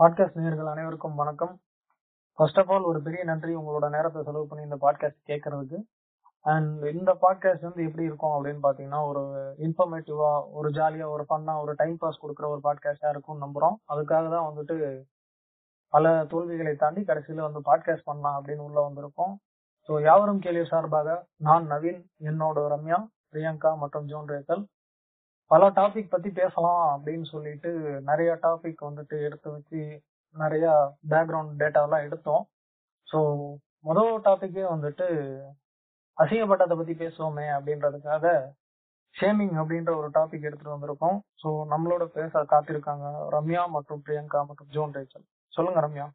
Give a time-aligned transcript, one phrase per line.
[0.00, 1.50] Podcast நேயர்கள் அனைவருக்கும் வணக்கம்.
[2.38, 5.78] ஃபர்ஸ்ட் ஆஃப் ஆல் ஒரு பெரிய நன்றி உங்களோட நேரத்தை செலவு பண்ணி இந்த பாட்காஸ்ட் கேட்கறதுக்கு.
[6.44, 9.22] அண்ட் இந்த பாட்காஸ்ட் வந்து எப்படி இருக்கும் அப்படின்னு பாத்தீங்கன்னா ஒரு
[9.66, 13.76] இன்ஃபர்மேட்டிவா ஒரு ஜாலியா ஒரு ஃபன்னா ஒரு டைம் பாஸ் கொடுக்குற ஒரு பாட்காஸ்டா இருக்கும்னு நம்புறோம்.
[13.92, 14.76] அதுக்காக தான் வந்துட்டு
[15.88, 19.34] பல தோல்விகளை தாண்டி கடைசியில வந்து பாட்காஸ்ட் பண்ணலாம் அப்படின்னு உள்ள வந்திருக்கோம்.
[19.88, 23.00] ஸோ யாவரும் கேள்வி சார்பாக நான் நவீன் என்னோட ரம்யா
[23.32, 24.64] பிரியங்கா மற்றும் ஜோன் ரேக்கல்
[25.50, 27.70] பல டாபிக் பத்தி பேசலாம் அப்படின்னு சொல்லிட்டு
[28.08, 29.80] நிறைய டாபிக் வந்துட்டு எடுத்து வச்சு
[30.36, 30.66] நிறைய
[31.12, 32.42] பேக்ரவுண்ட் டேட்டாவெல்லாம் எடுத்தோம்.
[33.08, 33.18] ஸோ
[33.88, 35.06] முதல் டாபிக்கே வந்துட்டு
[36.18, 38.26] அசிங்கப்பட்டதை பத்தி பேசுவோமே அப்படின்றதுக்காக
[39.16, 41.18] ஷேமிங் அப்படின்ற ஒரு டாபிக் எடுத்துட்டு வந்திருக்கோம்.
[41.42, 43.06] ஸோ நம்மளோட பேச காத்திருக்காங்க
[43.36, 45.26] ரம்யா மற்றும் பிரியங்கா மற்றும் ஜோன் ரேச்சல்.
[45.52, 46.06] சொல்லுங்க ரம்யா.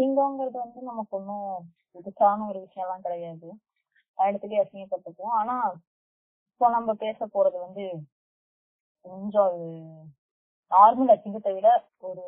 [0.00, 1.48] அசிங்கங்கிறது வந்து நமக்கு ஒன்றும்
[1.94, 3.48] புதுசான ஒரு விஷயம்லாம் கிடையாது.
[4.18, 5.56] இடத்துலயே அசிங்கப்பட்டுப்போம் ஆனா
[6.50, 7.84] இப்போ நம்ம பேச போறது வந்து
[9.04, 9.66] கொஞ்சம் அது
[10.72, 11.68] நார்மல் அசிங்கத்தை விட
[12.08, 12.24] ஒரு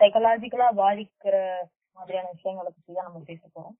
[0.00, 1.36] சைக்கலாஜிக்கலா பாதிக்கிற
[1.96, 3.76] மாதிரியான விஷயங்களை பத்தி தான் நம்ம பேச போறோம்.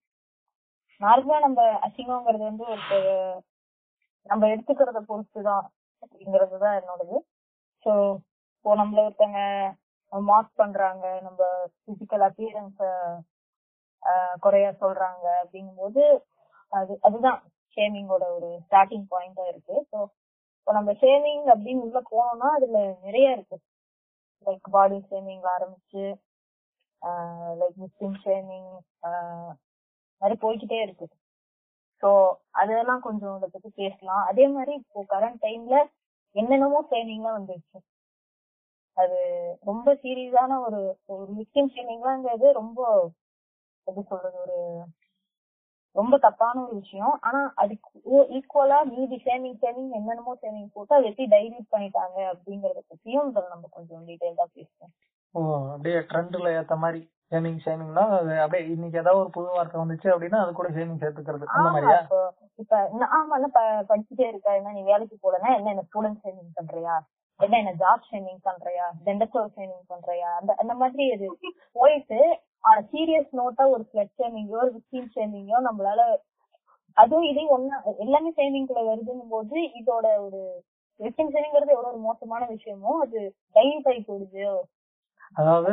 [1.00, 3.08] நார்மலா நம்ம அசிங்கம்ங்கிறது வந்து ஒரு
[4.26, 5.66] நம்ம எடுத்துக்கிறத பொறுத்துதான்
[6.02, 7.18] அப்படிங்கிறது தான் என்னோடது.
[7.86, 7.92] ஸோ
[8.56, 9.40] இப்போ நம்மள ஒருத்தங்க
[10.12, 11.04] மார்க் பண்றாங்க.
[11.26, 11.40] நம்ம
[11.86, 12.80] பிசிக்கல் அப்பியரன்ஸ
[14.44, 16.02] குறைய சொல்றாங்க அப்படிங்கும்போது
[16.72, 17.38] அது அதுதான்
[17.76, 19.76] ஷேமிங்கோட ஒரு ஸ்டார்டிங் பாயிண்டா இருக்கு.
[19.90, 19.98] ஸோ
[20.58, 23.56] இப்போ நம்ம ஷேமிங் அப்படின்னு உள்ள போனோம்னா அதுல நிறைய இருக்கு.
[24.46, 26.04] லைக் பாடி ஷேமிங் ஆரம்பிச்சு
[27.60, 28.70] லைக் முஸ்லிம் ஷேமிங்
[30.22, 31.06] மாதிரி போய்கிட்டே இருக்கு.
[32.02, 32.08] ஸோ
[32.62, 34.24] அதெல்லாம் கொஞ்சம் இதை பத்தி பேசலாம்.
[34.30, 35.76] அதே மாதிரி இப்போ கரண்ட் டைம்ல
[36.36, 37.78] என்னென்னமோ ஷேமிங்லாம் வந்துருச்சு.
[38.96, 39.18] அது
[39.64, 40.80] ரொம்ப சீரியஸான ஒரு
[41.14, 42.80] ஒரு விக்டிம் ஷேமிங்லாங்கிறது ரொம்ப
[43.86, 44.58] எப்படி சொல்றது ஒரு
[45.96, 47.14] ரொம்ப தப்பான ஒரு விஷயம்.
[47.20, 47.90] ஆனா அதுக்கு
[48.36, 54.06] ஈக்குவலா மீதி ஷேமிங் ஷேமிங் என்னென்னமோ ஷேமிங் போட்டு அதை எப்படி டைல்யூட் பண்ணிட்டாங்க அப்படிங்கறத பத்தியும் நம்ம கொஞ்சம்
[54.08, 54.92] டீடைல்டா பேசுவோம்.
[55.34, 55.40] ஓ
[55.72, 57.00] அப்படியே ட்ரெண்ட்ல ஏத்த மாதிரி
[57.32, 58.04] ஷேமிங் ஷேமிங்னா
[58.42, 61.46] அப்படியே இன்னைக்கு ஏதாவது ஒரு புது வார்த்தை வந்துச்சு அப்படின்னா அது கூட ஷேமிங் சேர்த்துக்கிறது.
[61.56, 61.98] அந்த மாதிரியா?
[62.62, 62.76] இப்ப
[63.18, 63.36] ஆமா
[63.90, 66.94] படிச்சுட்டே இருக்கா என்ன நீ வேலைக்கு போலன்னா என்ன என்ன ஸ்டூடெண்ட் ஷேமிங் பண்றியா?
[67.40, 68.84] என்ன என்ன ஜாப் ஷேமிங் பண்றியா?
[69.06, 70.28] டெண்டஸ்டோர் ஷேமிங் பண்றியா?
[70.38, 71.26] அந்த அந்த மாதிரி இது.
[71.76, 72.20] போயிட்டு
[72.64, 76.00] ஆனா சீரியஸ் நோட்டா ஒரு ஸ்லெட் ஷேமிங்கோ ஒரு விக்டிம் ஷேமிங்கோ நம்மளால
[76.96, 80.40] அதுவும் இதே ஒன்னா எல்லாமே ஷேமிங்ல வருதுன்னு போது இதோட ஒரு
[81.00, 83.20] விக்டிம் ஷேமிங்கிறது எவ்வளவு ஒரு மோசமான விஷயமோ அது
[83.56, 84.46] டைல்யூட் ஆகி போடுது
[85.36, 85.72] அதாவது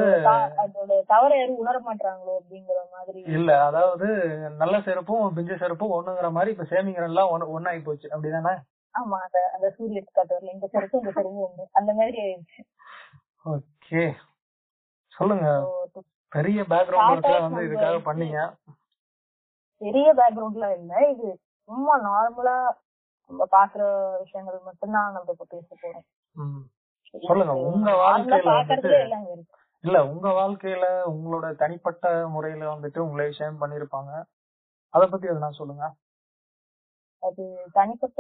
[0.64, 3.20] அதோட தவற யாரும் உணர மாட்டாங்களோ அப்படிங்கிற மாதிரி.
[3.36, 4.08] இல்ல அதாவது
[4.58, 8.08] நல்ல செருப்பும் பிஞ்ச செருப்பும் ஒண்ணுங்கிற மாதிரி இப்ப சேமிங்கிற எல்லாம் ஒன்னாகி போச்சு.
[8.14, 8.54] அப்படிதானே?
[8.96, 12.62] ஆமா அந்த அந்த சூரிய காட்டுறதுல இந்த செருப்பு இந்த செருப்பு ஒண்ணு அந்த மாதிரி ஆயிடுச்சு.
[13.46, 14.04] ஓகே.
[15.14, 15.48] சொல்லுங்க.
[16.32, 18.38] பெரிய பேக்ரவுண்ட் வந்து இதுக்காக பண்ணீங்க.
[19.82, 20.94] பெரிய பேக்ரவுண்ட்ல இல்ல.
[21.12, 21.28] இது
[21.70, 22.56] சும்மா நார்மலா
[23.32, 23.84] நம்ம பாக்குற
[24.20, 26.06] விஷயங்கள் மட்டும்தான் நம்ம இப்ப பேச போறோம்.
[27.24, 27.54] சொல்லுங்க.
[27.70, 28.54] உங்க வாழ்க்கையில
[29.84, 34.12] இல்ல உங்க வாழ்க்கையில உங்களோட தனிப்பட்ட முறையில வந்துட்டு உங்களை ஷேம் பண்ணிருப்பாங்க
[34.94, 35.86] அத பத்தி எதுனா சொல்லுங்க.
[37.24, 37.44] அது
[37.76, 38.20] தனிப்பட்ட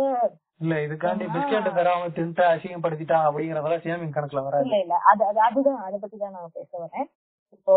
[0.61, 4.95] இல்ல இதுக்காண்டி பிஸ்கெட் தராம தின்ட்டு அசிங்கப்படுத்திட்டான் அப்படிங்கறதெல்லாம் ஷேமிங் கணக்குல வர இல்ல இல்ல.
[5.11, 5.81] அது அது அதுதான்.
[5.87, 7.07] அத பத்தி தான் நான் பேச வரேன்.
[7.55, 7.75] இப்போ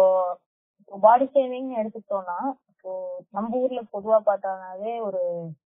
[0.92, 2.38] பாடி ஷேமிங் எடுத்துக்கிட்டோம்னா
[2.72, 2.92] இப்போ
[3.32, 5.22] நம்ம ஊர்ல பொதுவா பார்த்தாலே ஒரு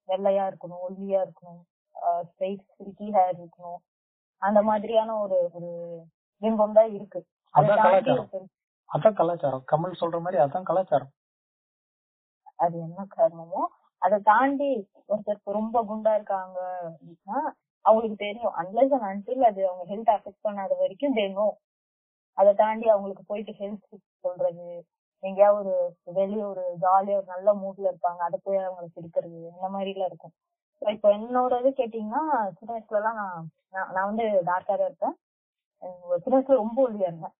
[0.08, 1.60] வெள்ளையா இருக்கணும் ஒல்லியா இருக்கணும்
[2.28, 3.80] ஸ்ட்ரைட் சில்கி ஹேர் இருக்கணும்.
[4.42, 5.70] அந்த மாதிரியான ஒரு ஒரு
[6.42, 7.20] பிம்பம் தான் இருக்கு.
[7.54, 8.48] அதான் கலாச்சாரம்.
[8.90, 9.64] அதான் கலாச்சாரம்.
[9.72, 11.12] கமல் சொல்ற மாதிரி அதான் கலாச்சாரம்.
[12.58, 13.62] அது என்ன காரணமோ
[14.02, 14.70] அதை தாண்டி
[15.08, 16.58] ஒருத்தருக்கு ரொம்ப குண்டா இருக்காங்க
[16.88, 17.38] அப்படின்னா
[17.84, 18.54] அவங்களுக்கு தெரியும்.
[18.60, 21.54] அன்லஸ் அண்ட் அன்டில் அது அவங்க ஹெல்த் அஃபெக்ட் பண்ணாத வரைக்கும் தெரியும்
[22.38, 23.86] அதை தாண்டி அவங்களுக்கு போயிட்டு ஹெல்த்
[24.24, 24.66] சொல்றது
[25.24, 25.74] எங்கேயாவது ஒரு
[26.18, 30.34] வெளியே ஒரு ஜாலியா ஒரு நல்ல மூட்ல இருப்பாங்க அதை போய் அவங்களுக்கு பிடிக்கிறது இந்த மாதிரி எல்லாம் இருக்கும்
[30.82, 32.22] இப்போ என்னோட இது கேட்டீங்கன்னா
[32.56, 33.18] சின்ன வயசுல எல்லாம்
[33.74, 35.14] நான் நான் வந்து டார்க்கா தான் இருப்பேன்.
[36.22, 37.34] சின்ன வயசுல ரொம்ப ஒல்லியா இருந்தேன்.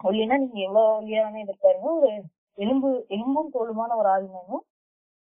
[0.00, 1.90] ஒல்லினா நீங்க எவ்வளவு ஒல்லியா வேணா எதிர்பாருங்க.
[1.98, 2.10] ஒரு
[2.58, 4.64] எலும்பு எலும்பும் தோலுமான ஒரு ஆள் வேணும்.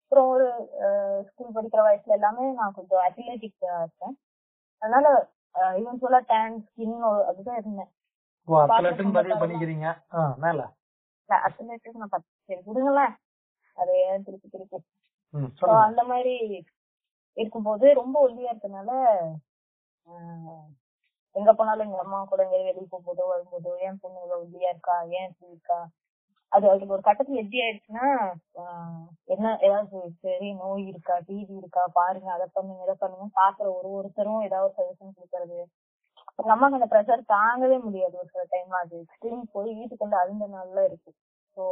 [0.08, 0.44] அப்புறம் ஒரு
[1.26, 4.14] ஸ்கூல் படிக்கிற வயசுல எல்லாமே நான் கொஞ்சம் அத்லெட்டிக் இருப்பேன்.
[4.82, 5.06] அதனால
[5.76, 6.94] ஈவன் சொல்ல டேன் ஸ்கின்
[7.28, 7.90] அதுதான் இருந்தேன்
[11.28, 12.30] அத்லெட்டுக்கு நான் பத்து
[12.68, 13.14] விடுங்களேன்
[13.78, 13.96] அதை
[14.26, 14.78] திருப்பி திருப்பி?
[15.84, 16.34] அந்த மாதிரி
[17.36, 18.90] இருக்கும்போது ரொம்ப ஒல்லியா இருக்கனால
[21.36, 24.96] எங்க போனாலும் எங்க அம்மா கூட வெளியே போகும்போதோ வரும்போதோ ஏன் பொண்ணு இவ்வளவு ஒல்லியா இருக்கா?
[25.16, 25.78] ஏன் இப்படி இருக்கா?
[26.52, 28.06] அது அதுக்கு ஒரு கட்டத்துல எப்படி ஆயிடுச்சுன்னா
[29.28, 33.26] என்ன ஏதாவது சரி நோய் இருக்கா டிவி இருக்கா பாருங்க அதை பண்ணுங்க இதை பண்ணுங்க.
[33.40, 35.58] பாக்குற ஒரு ஒருத்தரும் ஏதாவது சஜஷன் கொடுக்கறது.
[36.48, 38.96] நமக்கு அந்த ப்ரெஷர் தாங்கவே முடியாது ஒரு சில டைம் அது.
[39.04, 41.10] எக்ஸ்ட்ரீம் போய் வீட்டுக்கு வந்து அழுந்த நாள்ல இருக்கு.
[41.56, 41.62] ஸோ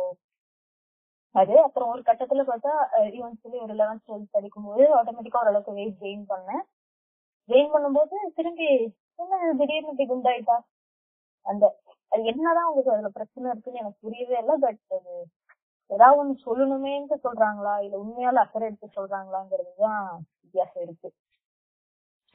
[1.35, 2.73] அது அப்புறம் ஒரு கட்டத்துல பார்த்தா
[3.17, 6.63] ஈவன் சொல்லி ஒரு லெவன்த் டுவெல்த் படிக்கும்போது ஆட்டோமேட்டிக்கா ஓரளவுக்கு வெயிட் கெயின் பண்ணேன்.
[7.49, 8.69] கெயின் பண்ணும்போது திரும்பி
[9.19, 10.57] என்ன திடீர்னு இப்படி குண்டாயிட்டா?
[11.47, 11.65] அந்த
[12.13, 15.15] அது என்னதான் உங்களுக்கு அதுல பிரச்சனை இருக்குன்னு எனக்கு புரியவே இல்லை பட் அது
[15.91, 17.75] ஏதாவது ஒண்ணு சொல்லணுமேன்ட்டு சொல்றாங்களா?
[17.85, 20.01] இல்ல உண்மையால அக்கறை எடுத்து சொல்றாங்களாங்கிறது தான்
[20.45, 21.09] வித்தியாசம் இருக்கு.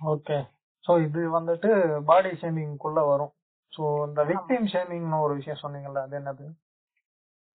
[0.02, 0.38] ஓகே
[0.84, 1.72] சோ இது வந்துட்டு
[2.10, 3.34] பாடி ஷேமிங்குள்ள வரும்.
[3.74, 6.46] சோ இந்த விக்டிம் ஷேமிங்னு ஒரு விஷயம் சொன்னீங்கல்ல அது என்னது?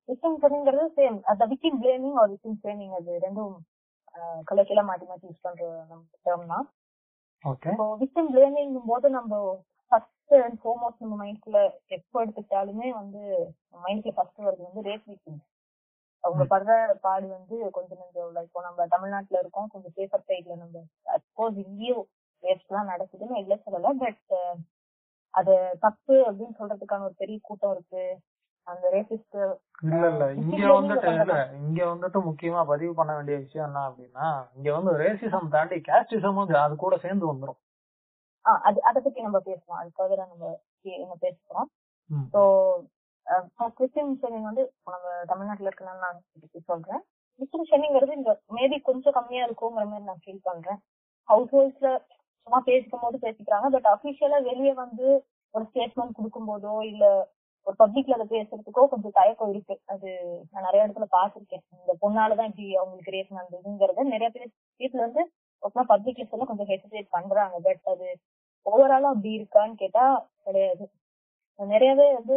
[0.08, 3.54] விக்டிம் ஷேமிங்கிறது சேம் அந்த விக்டிம் பிளேமிங் ஒரு விக்டிம் ஷேமிங் அது ரெண்டும்
[4.48, 5.62] கலக்கில மாத்தி மாத்தி யூஸ் பண்ற
[6.26, 6.66] டேர்ம் தான்.
[8.02, 9.32] விக்டிம் பிளேமிங் போது நம்ம
[9.92, 13.22] ஃபர்ஸ்ட் அண்ட் ஃபோர்மோஸ்ட் நம்ம மைண்ட்குள்ள எப்போ எடுத்துக்கிட்டாலுமே வந்து
[13.84, 15.40] மைண்ட்ல ஃபர்ஸ்ட் வருது வந்து ரேப் விக்டிம்
[16.24, 20.82] அவங்க படுற பாடு வந்து கொஞ்சம் கொஞ்சம் இப்போ நம்ம தமிழ்நாட்டுல இருக்கோம் கொஞ்சம் சேஃபர் சைட்ல நம்ம
[21.16, 22.04] அப்கோர்ஸ் இங்கேயும்
[22.42, 24.34] ரேப்ஸ் எல்லாம் நடக்குதுன்னு இல்ல சொல்லல பட்
[25.34, 28.04] அது தப்பு அப்படின்னு சொல்றதுக்கான ஒரு பெரிய கூட்டம் இருக்கு.
[28.66, 29.36] அந்த ரேபிஸ்ட்
[29.86, 30.24] இல்ல இல்ல.
[30.40, 31.34] இங்க வந்துட்டு இல்ல.
[31.60, 36.76] இங்க வந்துட்டு முக்கியமா பதிவு பண்ண வேண்டிய விஷயம் என்ன அப்படின்னா இங்க வந்து ரேசிசம் தாண்டி கேஸ்டிசமும் அது
[36.76, 37.60] கூட சேர்ந்து வந்துரும்.
[38.66, 40.42] அது அதை பத்தி நம்ம பேசலாம் அதுக்காக நம்ம
[41.02, 41.68] நம்ம பேசுறோம்.
[42.34, 42.40] ஸோ
[43.78, 46.20] கிறிஸ்டின் ஷெமிங் வந்து நம்ம தமிழ்நாட்டுல இருக்கனால நான்
[46.70, 47.02] சொல்றேன்.
[47.40, 50.78] கிறிஸ்டின் ஷெமிங்கிறது இந்த மேபி கொஞ்சம் கம்மியா இருக்குங்கிற மாதிரி நான் ஃபீல் பண்றேன்.
[51.28, 51.88] ஹவுஸ் ஹோல்ஸ்ல
[52.46, 55.06] சும்மா பேசிக்கும் போது பேசிக்கிறாங்க பட் அபிஷியலா வெளியே வந்து
[55.54, 57.04] ஒரு ஸ்டேட்மெண்ட் கொடுக்கும் போதோ இல்ல
[57.66, 59.74] ஒரு பப்ளிக்ல அதை பேசுறதுக்கோ கொஞ்சம் தயக்கம் இருக்கு.
[59.92, 60.08] அது
[60.52, 64.50] நான் நிறைய இடத்துல பாத்திருக்கேன் இந்த பொண்ணாலதான் இப்படி அவங்களுக்கு ரேப் நடந்ததுங்கிறத நிறைய பேர்
[64.80, 65.24] வீட்டுல இருந்து
[65.92, 67.56] பப்ளிக்ல சொல்ல கொஞ்சம் ஹெசிடேட் பண்றாங்க.
[67.66, 68.06] பட் அது
[68.66, 70.04] ஓவராலா அப்படி இருக்கான்னு கேட்டா
[70.46, 70.84] கிடையாது.
[71.58, 72.36] நிறையவே வந்து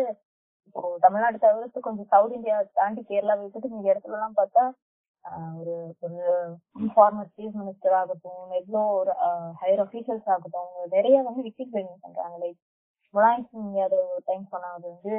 [0.68, 4.64] இப்போ தமிழ்நாடு தவிர்த்து கொஞ்சம் சவுத் இந்தியா தாண்டி கேரளா விட்டுட்டு இந்த இடத்துல எல்லாம் பார்த்தா
[5.60, 5.74] ஒரு
[6.06, 6.20] ஒரு
[6.94, 9.14] ஃபார்மர் சீஃப் மினிஸ்டர் ஆகட்டும் எவ்வளோ ஒரு
[9.62, 12.36] ஹையர் அஃபீஷியல்ஸ் ஆகட்டும் அவங்க நிறைய வந்து விக்டிம் பிளேமிங் பண்றாங்க.
[12.44, 12.60] லைக்
[13.14, 15.16] முலாயம் சிங் யாதவ் ஒரு டைம் சொன்னாது வந்து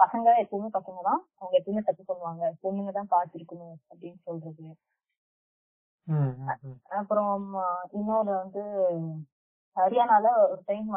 [0.00, 1.22] பசங்க எப்பவுமே பசங்க தான்.
[1.38, 2.44] அவங்க எப்பவுமே தப்பு பண்ணுவாங்க.
[2.62, 4.66] பொண்ணுங்க தான் பார்த்திருக்கணும் அப்படின்னு சொல்றது.
[6.98, 7.44] அப்புறம்
[7.98, 8.62] இன்னொரு வந்து
[9.76, 10.90] ஹரியானால ஒரு டைம்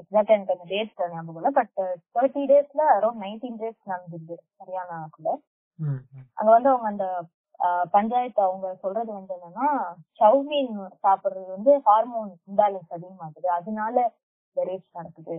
[0.00, 1.50] எக்ஸாக்டா எனக்கு அந்த டேட் ஞாபகம் இல்லை.
[1.58, 1.76] பட்
[2.14, 5.30] தேர்ட்டி டேஸ்ல அரௌண்ட் நைன்டீன் டேஸ் நடந்திருக்கு ஹரியானாக்குள்ள
[5.78, 6.00] ம்.
[6.34, 7.06] அங்க வந்து அவங்க அந்த
[7.90, 9.66] பஞ்சாயத்து அவங்க சொல்றது வந்து என்னன்னா
[10.20, 13.48] சவுமீன் சாப்பிடுறது வந்து ஹார்மோன் இம்பேலன்ஸ் அதிகமாகுது.
[13.58, 13.96] அதனால
[14.48, 15.36] இந்த ரேப்ஸ் நடக்குது.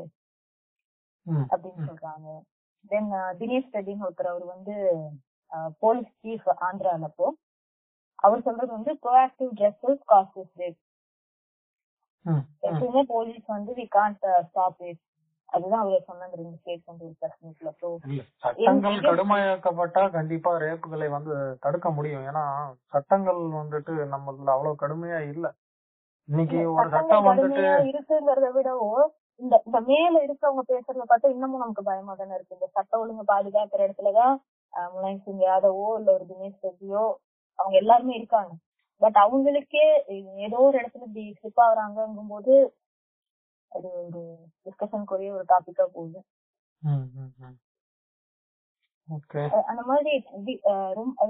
[1.54, 2.28] அப்படின்னு சொல்றாங்க.
[2.92, 3.10] தென்
[3.42, 4.76] தினேஷ் ரெட்டின்னு ஒருத்தர் அவர் வந்து
[5.80, 7.28] போலீஸ் சீஃப் ஆந்திரால அப்போ.
[8.24, 10.76] அவர் சொல்றது வந்து ப்ரோஆக்டிவ் ட்ரெஸ்ஸஸ் ம், ம்.
[12.68, 15.02] எப்பவுமே போலீஸ் வந்து வி கான்ட் ஸ்டாப் இட்
[15.50, 17.72] அதுதான் அவர் சொன்ன அந்த ரெண்டு ஸ்டேட் வந்து ஒரு பிரச்சனைக்குள்ள.
[18.08, 22.24] இல்ல சட்டங்கள் கடுமையாக்கப்பட்டா கண்டிப்பா ரேப்புகளை வந்து தடுக்க முடியும்.
[22.30, 22.44] ஏன்னா
[22.94, 25.46] சட்டங்கள் வந்துட்டு நம்மள அவ்வளவு கடுமையா இல்ல.
[26.30, 28.90] இன்னைக்கு ஒரு சட்டம் வந்துட்டு இருக்குங்கிறத விடவோ
[29.40, 32.58] இந்த இந்த மேல இருக்கவங்க பேசுறத பார்த்தா இன்னமும் நமக்கு பயமா தானே இருக்கு.
[32.60, 34.36] இந்த சட்ட ஒழுங்கு பாதுகாக்கிற இடத்துலதான்
[34.94, 37.04] முலாயம் சிங் யாதவோ இல்ல ஒரு தினேஷ் ரெட்டியோ
[37.60, 38.54] அவங்க எல்லாருமே இருக்காங்க.
[39.04, 39.86] பட் அவங்களுக்கே
[40.46, 42.54] ஏதோ ஒரு இடத்துல இப்படி ஸ்லிப் ஆகுறாங்கும் போது
[43.72, 44.22] அது ஒரு
[44.66, 46.20] டிஸ்கஷனுக்குரிய ஒரு டாபிக்கா போகுது.
[49.70, 50.14] அந்த மாதிரி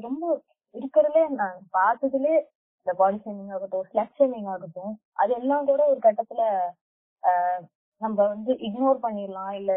[0.08, 0.24] ரொம்ப
[0.76, 2.34] இருக்கிறதுலே நான் பார்த்ததுலே
[2.88, 6.42] இந்த பாடி ஷேமிங் ஆகட்டும் ஸ்லட் ஷேமிங் ஆகட்டும் அது எல்லாம் கூட ஒரு கட்டத்துல
[8.02, 9.54] நம்ம வந்து இக்னோர் பண்ணிடலாம்.
[9.60, 9.72] இல்ல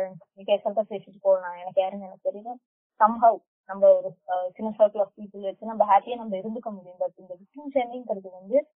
[0.49, 1.59] பேசுறத பேசிட்டு போகலாம்.
[1.63, 2.53] எனக்கு யாருன்னு எனக்கு தெரியல.
[3.01, 4.17] சம்ஹவ் நம்ம ஒரு
[4.53, 6.97] சின்ன சர்க்கிள் ஆஃப் பீப்புள் வச்சு நம்ம ஹாப்பியா நம்ம இருந்துக்க முடியும்.
[6.99, 8.69] பட் இந்த விக்டிம் ஷேமிங்கிறது வந்து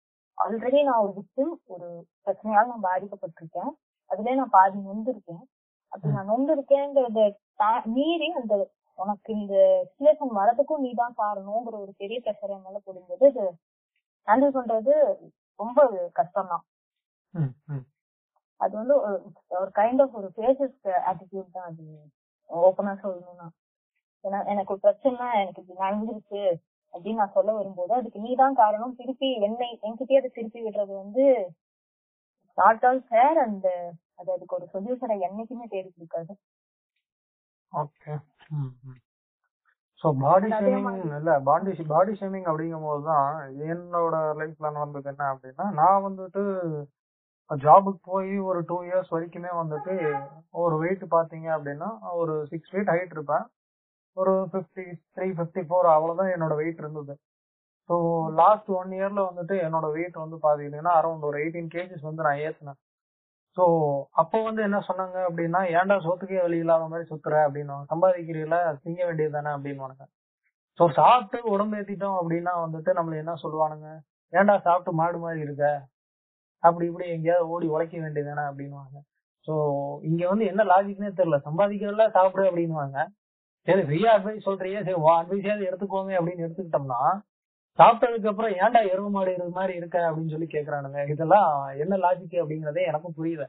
[0.45, 3.71] ஆல்ரெடி நான் ஒரு விக்டிம் ஒரு பிரச்சனையால நான் பாதிக்கப்பட்டிருக்கேன்.
[4.11, 5.43] அதுலயே நான் பாதி நொந்திருக்கேன்.
[5.89, 7.35] அப்படி நான் நொந்திருக்கேங்கிறத
[7.85, 13.27] மீறி அந்த உனக்கு இந்த சுச்சுவேஷன் வரதுக்கும் நீ தான் காரணம்ங்கிற ஒரு பெரிய பிரஷர் என் மேல போடும்போது
[13.27, 13.59] அது
[14.27, 15.17] ஹேண்டில் பண்றது
[15.57, 16.65] ரொம்ப கஷ்டம் தான்.
[18.57, 22.11] அது வந்து ஒரு- கைண்ட் ஆஃப் ஒரு பேசஸ் ஆட்டிடியூட் தான் அது.
[22.49, 23.49] ஓப்பனா சொல்லணும்னா.
[24.53, 26.43] எனக்கு ஒரு பிரச்சனை எனக்கு இப்படி நடந்துருச்சு
[26.95, 28.95] அப்படின்னு நான் சொல்ல வரும்போது அதுக்கு நீ தான் காரணம்.
[29.01, 31.25] திருப்பி என்னை என்கிட்டயே அதை திருப்பி விடுறது வந்து
[32.59, 33.69] நாட் ஆல் ஃபேர் அண்ட்
[34.21, 36.33] அது அதுக்கு ஒரு சொல்யூஷனை என்னைக்குமே தேடி கொடுக்காது.
[37.73, 38.13] ஓகே
[40.03, 43.29] சோ பாடி ஷேமிங் இல்ல பாடி பாடி ஷேமிங் அப்படிங்கும் போதுதான்
[43.73, 46.43] என்னோட லைஃப்ல நடந்தது என்ன அப்படின்னா நான் வந்துட்டு
[47.51, 49.95] ஜாபுக்கு போய் ஒரு டூ இயர்ஸ் வரைக்குமே வந்துட்டு
[50.65, 51.89] ஒரு வெயிட் பாத்தீங்க அப்படின்னா
[52.21, 53.47] ஒரு சிக்ஸ் ஃபீட் ஹைட் இருப்பேன்.
[54.21, 54.85] ஒரு ஃபிஃப்டி
[55.17, 57.15] த்ரீ ஃபிஃப்டி ஃபோர் அவ்வளோதான் என்னோட வெயிட் இருந்தது.
[57.91, 57.95] ஸோ
[58.35, 62.79] லாஸ்ட் ஒன் இயர்ல வந்துட்டு என்னோட வெயிட் வந்து பாத்தீங்கன்னா அரௌண்ட் ஒரு எயிட்டீன் கேஜிஸ் வந்து நான் ஏத்துனேன்.
[63.57, 63.65] ஸோ
[64.13, 67.35] அப்போ வந்து என்ன சொன்னாங்க அப்படின்னா ஏன்டா சொத்துக்கே வழி இல்லாத மாதிரி சுத்துற?
[67.47, 70.07] அப்படின்னு சம்பாதிக்கிறீங்கள திங்க வேண்டியது தானே அப்படின்னு
[70.79, 73.89] ஸோ சாப்பிட்டு உடம்பு ஏத்திட்டோம் அப்படின்னா வந்துட்டு நம்மள என்ன சொல்லுவானுங்க?
[74.33, 75.65] ஏன்டா சாப்பிட்டு மாடு மாதிரி இருக்க?
[76.63, 78.97] அப்படி இப்படி எங்கேயாவது ஓடி உழைக்க வேண்டியது தானே அப்படின்னுவாங்க.
[79.49, 79.55] ஸோ
[80.03, 81.39] இங்க வந்து என்ன லாஜிக்னே தெரியல.
[81.49, 82.99] சம்பாதிக்கிறதுல சாப்பிடு அப்படின்னுவாங்க.
[83.71, 87.01] சரி ஃப்ரீயா அட்வைஸ் சொல்றீங்க சரி உன் அட்வைஸாவது எடுத்துக்கோங்க அப்படின்னு எடுத்துக்கிட்டோம்னா
[87.79, 91.01] சாப்பிட்டதுக்கு அப்புறம் ஏன்டா எருவு மாடு இது மாதிரி இருக்க அப்படின்னு சொல்லி கேக்குறானுங்க.
[91.13, 91.51] இதெல்லாம்
[91.83, 93.45] என்ன லாஜிக் அப்படிங்கறதே எனக்கும் புரியல.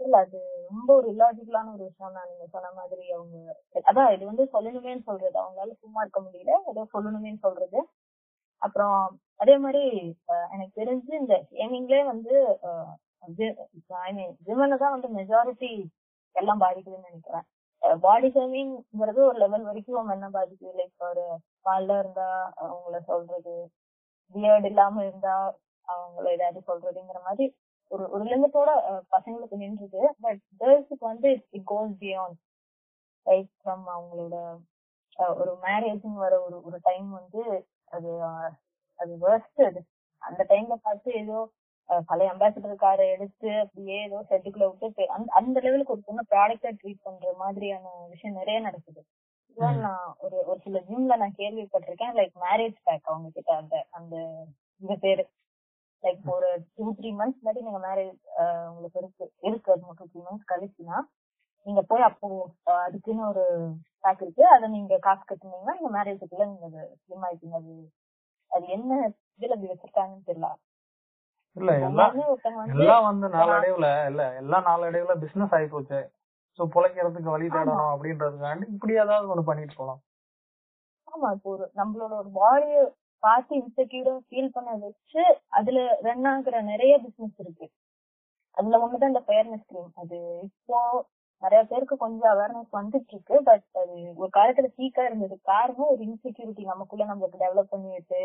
[0.00, 0.38] இல்ல அது
[0.70, 3.36] ரொம்ப ஒரு இல்லாஜிக்கலான ஒரு விஷயம் தான் நீங்க சொன்ன மாதிரி அவங்க
[3.90, 5.36] அதான் இது வந்து சொல்லணுமேன்னு சொல்றது.
[5.42, 6.52] அவங்களால சும்மா இருக்க முடியல.
[6.72, 7.80] ஏதோ சொல்லணுமேன்னு சொல்றது.
[8.62, 8.98] அப்புறம்
[9.42, 9.84] அதே மாதிரி
[10.54, 12.34] எனக்கு தெரிஞ்சு இந்த கேமிங்லயே வந்து
[14.06, 15.72] ஐ மீன் விமனை தான் வந்து மெஜாரிட்டி
[16.36, 17.46] எல்லாம் பாதிக்குதுன்னு நினைக்கிறேன்.
[18.04, 20.72] பாடி ஷேமிங்கிறது ஒரு லெவல் வரைக்கும் என்ன பாதிக்குது?
[20.78, 21.24] லைக் ஒரு
[21.66, 22.28] பால்ல இருந்தா
[22.62, 23.54] அவங்கள சொல்றது
[24.34, 25.34] பியர்ட் இல்லாம இருந்தா
[25.88, 27.46] அவங்கள ஏதாவது சொல்றதுங்கிற மாதிரி
[27.90, 28.70] ஒரு ஒரு லிமிட்டோட
[29.14, 30.02] பசங்களுக்கு நின்றுது.
[30.20, 32.38] பட் கேர்ள்ஸுக்கு வந்து it goes beyond
[33.26, 34.36] like from அவங்களோட
[35.40, 37.42] ஒரு மேரேஜ்னு வர ஒரு ஒரு டைம் வந்து
[37.90, 38.10] அது
[38.98, 39.80] அது வேர்ஸ்ட் அது.
[40.22, 41.38] அந்த டைம்ல பார்த்து ஏதோ
[42.08, 47.04] பழைய அம்பாசிடர் காரை எடுத்து அப்படியே ஏதோ செட்டுக்குள்ள விட்டு அந்த அந்த லெவலுக்கு ஒரு பொண்ணு ப்ராடக்டா ட்ரீட்
[47.06, 49.00] பண்ற மாதிரியான விஷயம் நிறைய நடக்குது.
[49.56, 52.14] ஈவன் நான் ஒரு ஒரு சில ஜிம்ல நான் கேள்விப்பட்டிருக்கேன்.
[52.18, 54.14] லைக் மேரேஜ் பேக் அவங்க கிட்ட அந்த அந்த
[54.82, 55.24] இந்த பேரு.
[56.04, 58.16] லைக் ஒரு டூ த்ரீ மந்த்ஸ் முன்னாடி நீங்க மேரேஜ்
[58.70, 59.70] உங்களுக்கு இருக்கு இருக்கு.
[59.74, 60.98] அது டூ த்ரீ மந்த்ஸ் கழிச்சுனா
[61.66, 62.28] நீங்க போய் அப்போ
[62.86, 63.44] அதுக்குன்னு ஒரு
[64.04, 64.44] பேக் இருக்கு.
[64.54, 67.56] அதை நீங்க காசு கட்டுனீங்கன்னா நீங்க மேரேஜுக்குள்ள நீங்க அது ஸ்லிம் ஆயிட்டீங்க.
[67.62, 67.74] அது
[68.50, 68.90] அது என்ன
[69.36, 70.48] இதுல அப்படி வச்சிருக்காங்கன்னு தெரியல.
[71.56, 72.14] இல்ல எல்லாம்
[72.74, 76.00] எல்லாமே வந்து நாளடைவுல இல்ல எல்லாம் நாளடைவுல பிசினஸ் ஆகி போச்சு
[76.58, 80.00] சோ பொழைக்கிறதுக்கு வழி தேடணும் அப்படின்றதுக்காண்டி இப்படி ஏதாவது ஒண்ணு பண்ணிட்டு போலாம்.
[81.08, 82.76] ஆமா இப்போ ஒரு நம்மளோட ஒரு பாடிய
[83.22, 85.22] பார்த்து இன்செக்யூரா ஃபீல் பண்ண வச்சு
[85.58, 87.66] அதுல ரன் ஆகுற நிறைய பிசினஸ் இருக்கு.
[88.56, 90.18] அதுல ஒண்ணுதான் இந்த ஃபேர்னஸ் கிரீம் அது
[90.48, 90.78] இப்போ
[91.42, 95.36] நிறைய பேருக்கு கொஞ்சம் அவேர்னஸ் வந்துட்டு இருக்கு பட் அது ஒரு காலத்துல சீக்கா இருந்தது.
[95.50, 98.20] காரணம் ஒரு இன்செக்யூரிட்டி நமக்குள்ள நம்மளுக்கு டெவலப் பண்ணிட்டு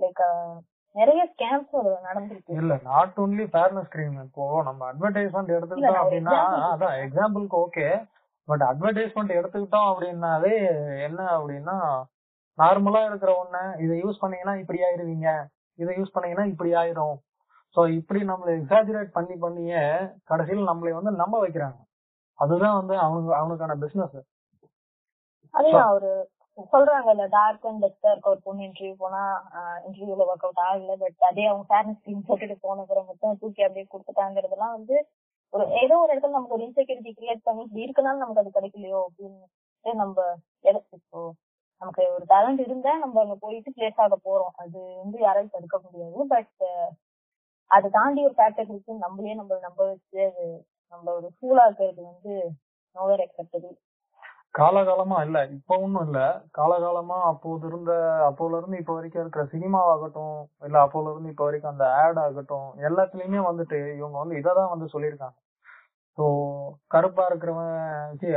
[0.00, 0.22] லைக்
[0.96, 1.74] நிறைய ஸ்கேம்ஸ்
[2.08, 6.36] நடந்திருக்கு இல்ல நாட் ஒன்லி ஃபேர்னஸ் கிரீம் இப்போ நம்ம அட்வர்டைஸ்மெண்ட் எடுத்துக்கிட்டோம் அப்படின்னா
[6.72, 7.86] அதான் எக்ஸாம்பிளுக்கு ஓகே
[8.48, 10.54] பட் அட்வர்டைஸ்மெண்ட் எடுத்துக்கிட்டோம் அப்படின்னாவே
[11.06, 11.76] என்ன அப்படின்னா
[12.58, 15.28] நார்மலா இருக்கிற ஒண்ணு இதை யூஸ் பண்ணீங்கன்னா இப்படி ஆயிருவீங்க.
[15.78, 17.16] இதை யூஸ் பண்ணீங்கன்னா இப்படி ஆயிரும்.
[17.76, 19.82] சோ இப்படி நம்மள எக்ஸாஜுரேட் பண்ணி பண்ணியே
[20.30, 21.78] கடைசியில் நம்மளை வந்து நம்ப வைக்கிறாங்க.
[22.38, 24.16] அதுதான் வந்து அவனுக்கு அவனுக்கான பிசினஸ்
[25.54, 26.10] அதுதான் ஒரு
[26.72, 29.22] சொல்றாங்கல்ல டார்க் அண்ட் டெஸ்டா இருக்க ஒரு பொண்ணு இன்டர்வியூ போனா
[29.86, 34.76] இன்டர்வியூல ஒர்க் அவுட் ஆகல பட் அதே அவங்க ஃபேர்னஸ் ஸ்கிரீன் போட்டுட்டு போனதுல மட்டும் தூக்கி அப்படியே கொடுத்துட்டாங்கிறதெல்லாம்
[34.78, 34.96] வந்து
[35.54, 39.42] ஒரு ஏதோ ஒரு இடத்துல நமக்கு ஒரு இன்செக்யூரிட்டி கிரியேட் பண்ணி இப்படி இருக்கனால நமக்கு அது கிடைக்கலையோ அப்படின்னு
[40.02, 40.16] நம்ம
[40.64, 41.20] எதை இப்போ
[41.82, 44.54] நமக்கு ஒரு டேலண்ட் இருந்தா நம்ம அங்க போயிட்டு பிளேஸ் ஆக போறோம்.
[44.62, 46.62] அது வந்து யாராலும் தடுக்க முடியாது பட்
[47.70, 48.92] அதை தாண்டி ஒரு ஃபேக்டர் இருக்கு.
[49.04, 50.44] நம்மளே நம்ம நம்ப வச்சு அது
[50.92, 52.32] நம்ம ஒரு ஃபூல் ஆக்குறது வந்து
[52.96, 53.74] நோவர் எக்ஸப்டபிள்
[54.56, 56.20] காலகாலமா இல்ல இப்ப ஒண்ணும் இல்ல.
[56.54, 57.92] காலகாலமா அப்போது இருந்த
[58.26, 63.40] அப்போல இருந்து இப்ப வரைக்கும் இருக்கிற சினிமாவாகட்டும் இல்ல அப்போல இருந்து இப்ப வரைக்கும் அந்த ஆட் ஆகட்டும் எல்லாத்துலயுமே
[63.48, 65.36] வந்துட்டு இவங்க வந்து இததான் வந்து சொல்லியிருக்காங்க.
[66.18, 66.24] ஸோ
[66.88, 67.74] கருப்பா இருக்கிறவன்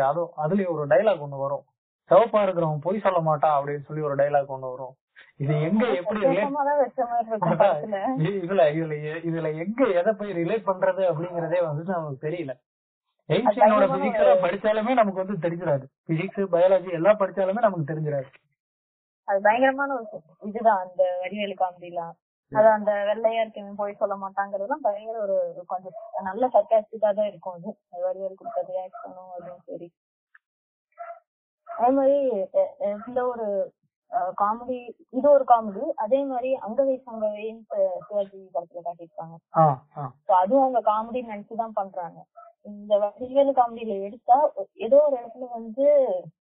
[0.10, 1.66] அதுவும் அதுலயும் ஒரு டைலாக் ஒண்ணு வரும்.
[2.10, 4.94] சிவப்பா இருக்கிறவன் பொய் சொல்ல மாட்டான் அப்படின்னு சொல்லி ஒரு டைலாக் ஒண்ணு வரும்.
[5.40, 6.20] இது எங்க எப்படி
[8.40, 8.96] இதுல இதுல
[9.30, 12.54] இதுல எங்க எதை போய் ரிலேட் பண்றது அப்படிங்கறதே வந்து நமக்கு தெரியல.
[13.30, 15.86] பயங்கரமான பிசிக்ஸ் எல்லாம் படிச்சாலுமே நமக்கு வந்து தெரிஞ்சிடாது.
[16.10, 18.30] பிசிக்ஸ் பயாலஜி எல்லாம் படிச்சாலுமே நமக்கு தெரிஞ்சிடாது.
[19.28, 20.20] அது பயங்கரமான ஒரு
[20.50, 22.16] இதுதான் அந்த வடிவேலு காமெடிலாம்
[22.52, 25.36] அது அந்த வெள்ளையா இருக்கவன் போய் சொல்ல மாட்டாங்கிறதுலாம் பயங்கர ஒரு
[25.72, 25.98] கொஞ்சம்
[26.30, 27.70] நல்ல சர்க்காஸ்டிக்கா தான் இருக்கும் அது.
[27.92, 29.90] அது வடிவேலு கொடுத்த ரியாக்ஷனும் அதுவும் சரி.
[31.68, 32.18] அதே மாதிரி
[33.08, 33.46] இந்த ஒரு
[34.42, 34.80] காமெடி
[35.18, 37.64] இது ஒரு காமெடி அதே மாதிரி அங்கவை சங்கவைன்னு
[38.08, 39.36] சிவாஜி படத்துல காட்டியிருப்பாங்க.
[40.42, 42.20] அதுவும் அவங்க காமெடி நினைச்சுதான் பண்றாங்க.
[42.66, 44.38] இந்த வடிவேலு காமெடியில எடுத்தா
[44.86, 45.86] ஏதோ ஒரு இடத்துல வந்து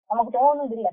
[0.10, 0.90] நமக்கு தோணுது இல்ல.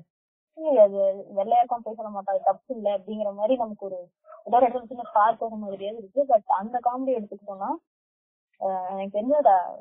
[0.81, 0.97] அது
[1.37, 3.99] வெள்ளையாக்கம் போய் சொல்ல மாட்டாங்க தப்பு இல்ல அப்படிங்கிற மாதிரி நமக்கு ஒரு
[4.47, 6.21] ஏதோ ஒரு இடத்துல சின்ன ஸ்பார்க் வர மாதிரியாவது இருக்கு.
[6.31, 7.71] பட் அந்த காமெடி எடுத்துக்கிட்டோம்னா
[8.93, 9.19] எனக்கு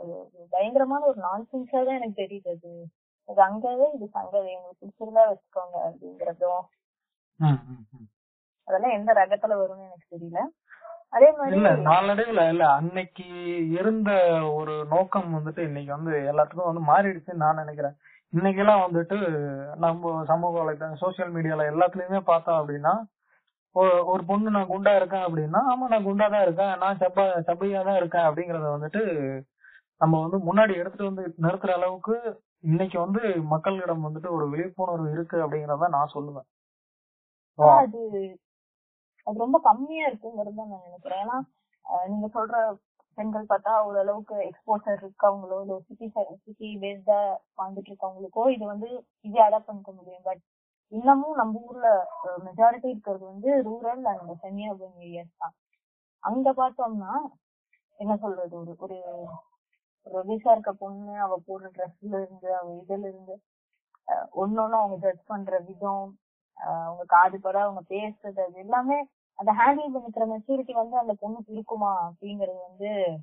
[0.02, 0.12] ஒரு
[0.52, 2.70] பயங்கரமான ஒரு நான்சென்ஸா தான் எனக்கு தெரியுது அது.
[3.28, 6.62] இது அங்கவே இது சங்கவே உங்களுக்கு பிடிச்சிருந்தா வச்சுக்கோங்க அப்படிங்கறதும்.
[8.68, 10.40] அதெல்லாம் எந்த ரகத்துல வரும்னு எனக்கு தெரியல.
[11.12, 13.25] அதே மாதிரி இல்ல நாளடைவுல இல்ல அன்னைக்கு
[13.79, 14.11] இருந்த
[14.59, 17.97] ஒரு நோக்கம் வந்துட்டு இன்னைக்கு வந்து எல்லாத்துக்கும் வந்து மாறிடுச்சுன்னு நான் நினைக்கிறேன்.
[18.33, 19.17] இன்னைக்கு எல்லாம் வந்துட்டு
[19.85, 22.93] நம்ம சமூக வலைத்தளம் சோசியல் மீடியால எல்லாத்துலயுமே பார்த்தோம் அப்படின்னா
[24.11, 27.99] ஒரு பொண்ணு நான் குண்டா இருக்கேன் அப்படின்னா ஆமா நான் குண்டா தான் இருக்கேன் நான் செப்ப செப்பையா தான்
[28.00, 29.02] இருக்கேன் அப்படிங்கறத வந்துட்டு
[30.00, 32.14] நம்ம வந்து முன்னாடி எடுத்துட்டு வந்து நிறுத்துற அளவுக்கு
[32.64, 33.21] இன்னைக்கு வந்து
[33.52, 36.47] மக்களிடம் வந்துட்டு ஒரு விழிப்புணர்வு இருக்கு அப்படிங்கறத நான் சொல்லுவேன்.
[37.76, 38.00] அது
[39.27, 41.23] அது ரொம்ப கம்மியா இருக்குங்கிறது நான் நினைக்கிறேன்.
[41.25, 41.39] ஏன்னா
[42.11, 42.57] நீங்க சொல்ற
[43.19, 46.07] பெண்கள் பார்த்தா ஓரளவுக்கு எக்ஸ்போசர் இருக்கவங்களோ இல்ல சிட்டி
[46.45, 47.19] சிட்டி பேஸ்டா
[47.59, 48.89] வாழ்ந்துட்டு இருக்கவங்களுக்கோ இது வந்து
[49.27, 50.25] ஈஸியா அடாப்ட் பண்ணிக்க முடியும்.
[50.29, 50.43] பட்
[50.93, 51.89] இன்னமும் நம்ம ஊர்ல
[52.47, 55.55] மெஜாரிட்டி இருக்கிறது வந்து rural and semi urban areas தான்.
[56.23, 57.12] அங்க பார்த்தோம்னா
[58.00, 58.55] என்ன சொல்றது?
[58.59, 58.99] ஒரு ஒரு
[60.07, 63.35] ஒரு வீசா இருக்க பொண்ணு அவ போடுற ட்ரெஸ்ல இருந்து அவ இதுல இருந்து
[64.41, 66.07] ஒன்னொன்னு அவங்க ஜட்ஜ் பண்ற விதம்
[66.61, 72.11] அவங்க காது பட அவங்க பேசுறது அது எல்லாமே அந்த ஹேண்டில் பண்ணிக்கிற மெச்சூரிட்டி வந்து அந்த பொண்ணுக்கு இருக்குமா
[72.11, 73.19] அப்படிங்கறது வந்து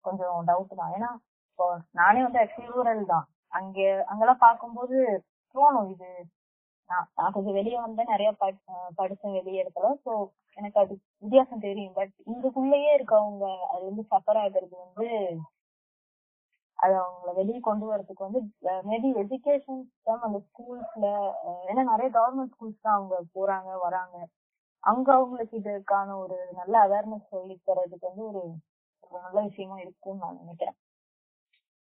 [0.00, 0.92] கொஞ்சம் டவுட் தான்.
[0.92, 1.08] ஏன்னா
[1.50, 3.28] இப்போ நானே வந்து ஆக்சுவலி ரூரல் தான்.
[3.48, 6.24] அங்க அங்கெல்லாம் பார்க்கும்போது தோணும் இது
[6.86, 8.60] நான் நான் கொஞ்சம் வெளியே வந்தேன் நிறைய படி-
[8.98, 9.94] படிச்சேன் வெளியே இடத்துல.
[10.06, 11.92] சோ எனக்கு அது வித்தியாசம் தெரியும்.
[11.92, 15.08] பட் இதுக்குள்ளேயே இருக்கவங்க அது வந்து சஃபர் ஆகுறது வந்து
[16.82, 18.40] அது அவங்கள வெளியே கொண்டு வரதுக்கு வந்து
[18.90, 21.06] மேபி எஜுகேஷன் சிஸ்டம் அந்த ஸ்கூல்ஸ்ல
[21.70, 24.16] ஏன்னா நிறைய கவர்மெண்ட் ஸ்கூல்ஸ் தான் அவங்க போறாங்க வராங்க.
[24.84, 28.42] அங்க அவங்களுக்கு இதுக்கான ஒரு நல்ல அவேர்னஸ் சொல்லி தரதுக்கு வந்து ஒரு
[29.22, 30.78] நல்ல விஷயமா இருக்கும்னு நான் நினைக்கிறேன்.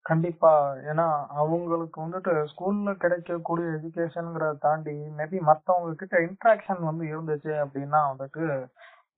[0.07, 0.53] கண்டிப்பா.
[0.91, 1.07] ஏன்னா
[1.41, 8.45] அவங்களுக்கு வந்துட்டு ஸ்கூல்ல கிடைக்கக்கூடிய எஜுகேஷனுங்கிறத தாண்டி மேபி மத்தவங்க கிட்ட இன்ட்ராக்ஷன் வந்து இருந்துச்சு அப்படின்னா வந்துட்டு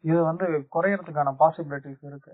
[0.05, 2.33] இது வந்து குறையறதுக்கான பாசிபிலிட்டிஸ் இருக்கு.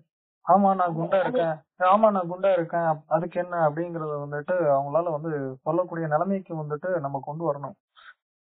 [0.48, 1.54] ஆமா நான் குண்டா இருக்கேன்.
[1.78, 3.02] ஆமா நான் குண்டா இருக்கேன்.
[3.06, 7.76] அதுக்கு என்ன அப்படிங்கறத வந்துட்டு அவங்களால வந்து சொல்லக்கூடிய நிலைமைக்கு வந்துட்டு நம்ம கொண்டு வரணும்.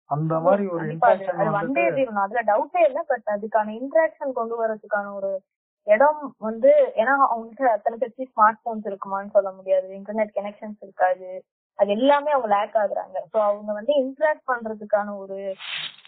[0.05, 1.09] அந்த மாதிரி ஒரு கண்டிப்பா.
[1.09, 5.43] அது- இன்ட்ராக்ஷன் அது வந்துட்டு வந்தே தீரணும் அதுல டவுட்டே இல்ல பட் அதுக்கான இன்டராக்ஷன் கொண்டு வரதுக்கான ஒரு
[5.85, 9.89] இடம் வந்து ஏன்னா அவங்களுக்கு அத்தனை பேருக்கு ஸ்மார்ட் போன்ஸ் இருக்குமான்னு சொல்ல முடியாது.
[9.89, 11.45] இன்டர்நெட் கனெக்ஷன்ஸ் இருக்காது.
[11.75, 13.17] அது எல்லாமே அவங்க லேக் ஆகுறாங்க.
[13.33, 15.55] சோ அவங்க வந்து இன்டராக்ட் பண்றதுக்கான ஒரு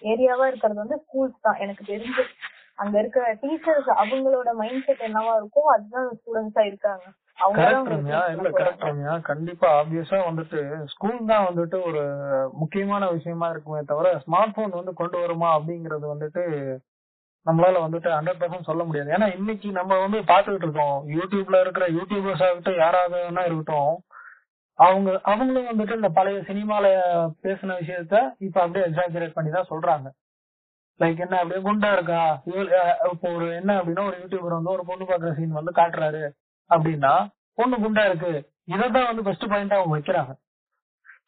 [0.00, 1.54] ஏரியாவா இருக்கிறது வந்து ஸ்கூல்ஸ் தான்.
[1.54, 2.22] எனக்கு தெரிஞ்சு.
[2.80, 7.04] அங்க இருக்கிற டீச்சர்ஸ் அவங்களோட மைண்ட் செட் என்னவா இருக்கும் அதுதான் ஸ்டூடெண்ட்ஸா இருக்காங்க.
[9.28, 10.60] கண்டிப்பா ஆப்வியஸா வந்துட்டு
[10.92, 12.02] ஸ்கூல் தான் வந்துட்டு ஒரு
[12.62, 16.44] முக்கியமான விஷயமா இருக்குமே தவிர ஸ்மார்ட் போன் வந்து கொண்டு வருமா அப்படிங்கறது வந்துட்டு
[17.46, 19.08] நம்மளால வந்துட்டு ஹண்ட்ரட் பர்சன்ட் சொல்ல முடியாது.
[19.16, 20.98] ஏன்னா இன்னைக்கு நம்ம வந்து பாத்துக்கிட்டு இருக்கோம்.
[21.16, 23.94] யூடியூப்ல இருக்கிற யூடியூபர்ஸ் ஆகட்டும் யாராவது வேணா இருக்கட்டும்
[24.78, 26.84] அவங்க அவங்களும் வந்துட்டு இந்த பழைய சினிமால
[27.44, 30.06] பேசின விஷயத்த இப்ப அப்படியே எக்ஸாஜரேட் பண்ணி தான் சொல்றாங்க.
[31.00, 32.22] லைக் என்ன அப்படியே குண்டா இருக்கா?
[33.12, 36.22] இப்போ ஒரு என்ன அப்படின்னா ஒரு யூடியூபர் வந்து ஒரு பொண்ணு பாக்குற சீன் வந்து காட்டுறாரு.
[36.70, 37.12] அப்படின்னா
[37.58, 38.32] பொண்ணு குண்டா இருக்கு.
[38.74, 40.32] இததான் வந்து பெஸ்ட் பாயிண்டா அவங்க வைக்கிறாங்க.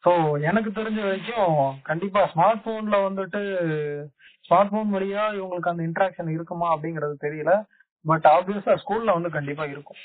[0.05, 0.11] சோ
[0.49, 1.57] எனக்கு தெரிஞ்ச வரைக்கும்
[1.89, 3.41] கண்டிப்பா ஸ்மார்ட் போன்ல வந்துட்டு
[4.47, 7.51] ஸ்மார்ட் போன் வழியா இவங்களுக்கு அந்த இன்டராக்ஷன் இருக்குமா அப்படிங்கறது தெரியல.
[8.05, 10.01] பட் ஆப்வியஸா ஸ்கூல்ல வந்து கண்டிப்பா இருக்கும்.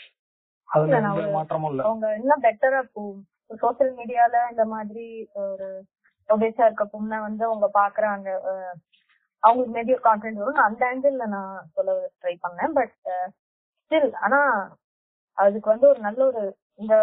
[0.69, 1.83] அதுல எந்த மாற்றமும் இல்ல.
[1.89, 2.81] அவங்க இன்னும் பெட்டரா
[3.63, 5.05] சோசியல் மீடியால இந்த மாதிரி
[5.43, 5.69] ஒரு
[6.29, 8.29] ஒபேஸா இருக்க பொண்ணை வந்து அவங்க பாக்குறாங்க
[9.43, 10.59] அவங்களுக்கு மேபி கான்டென்ட் வரும்.
[10.59, 12.77] நான் அந்த ஆங்கிள் நான் சொல்ல ட்ரை பண்ணேன்.
[12.79, 12.95] பட்
[13.83, 14.41] ஸ்டில் ஆனா
[15.39, 16.43] அதுக்கு வந்து ஒரு நல்ல ஒரு
[16.83, 16.95] இந்த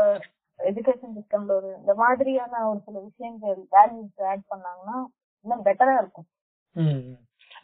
[0.59, 4.97] எஜுகேஷன் சிஸ்டம்ல ஒரு இந்த மாதிரியான ஒரு சில விஷயங்கள் வேல்யூஸ் ஆட் பண்ணாங்கன்னா
[5.45, 6.27] இன்னும் பெட்டரா இருக்கும்.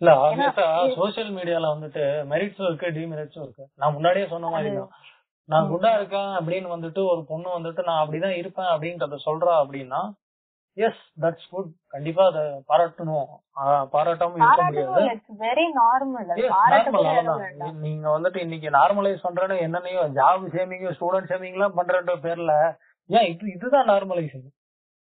[0.01, 0.65] இல்ல ஆப்வியஸா
[0.99, 3.65] சோசியல் மீடியால வந்துட்டு மெரிட்ஸும் இருக்கு டிமெரிட்ஸும் இருக்கு.
[3.79, 4.91] நான் முன்னாடியே சொன்ன மாதிரி தான்.
[5.49, 10.01] நான் குண்டா இருக்கேன் அப்படின்னு வந்துட்டு ஒரு பொண்ணு வந்துட்டு நான் அப்படிதான் இருப்பேன் அப்படின்றத சொல்றா அப்படின்னா
[10.77, 13.29] எஸ் தட்ஸ் குட் கண்டிப்பா அதை பாராட்டணும்.
[13.93, 15.01] பாராட்டாம இருக்க முடியாது.
[15.41, 16.29] வெரி நார்மல்
[17.81, 22.53] நீங்க வந்துட்டு இன்னைக்கு நார்மலைஸ் பண்றேன்னு என்னன்னையோ ஜாப் சேமிங் ஸ்டூடெண்ட் சேமிங் எல்லாம் பண்றன்ற பேர்ல
[23.09, 24.47] ஏன் இது இதுதான் நார்மலைசேஷன்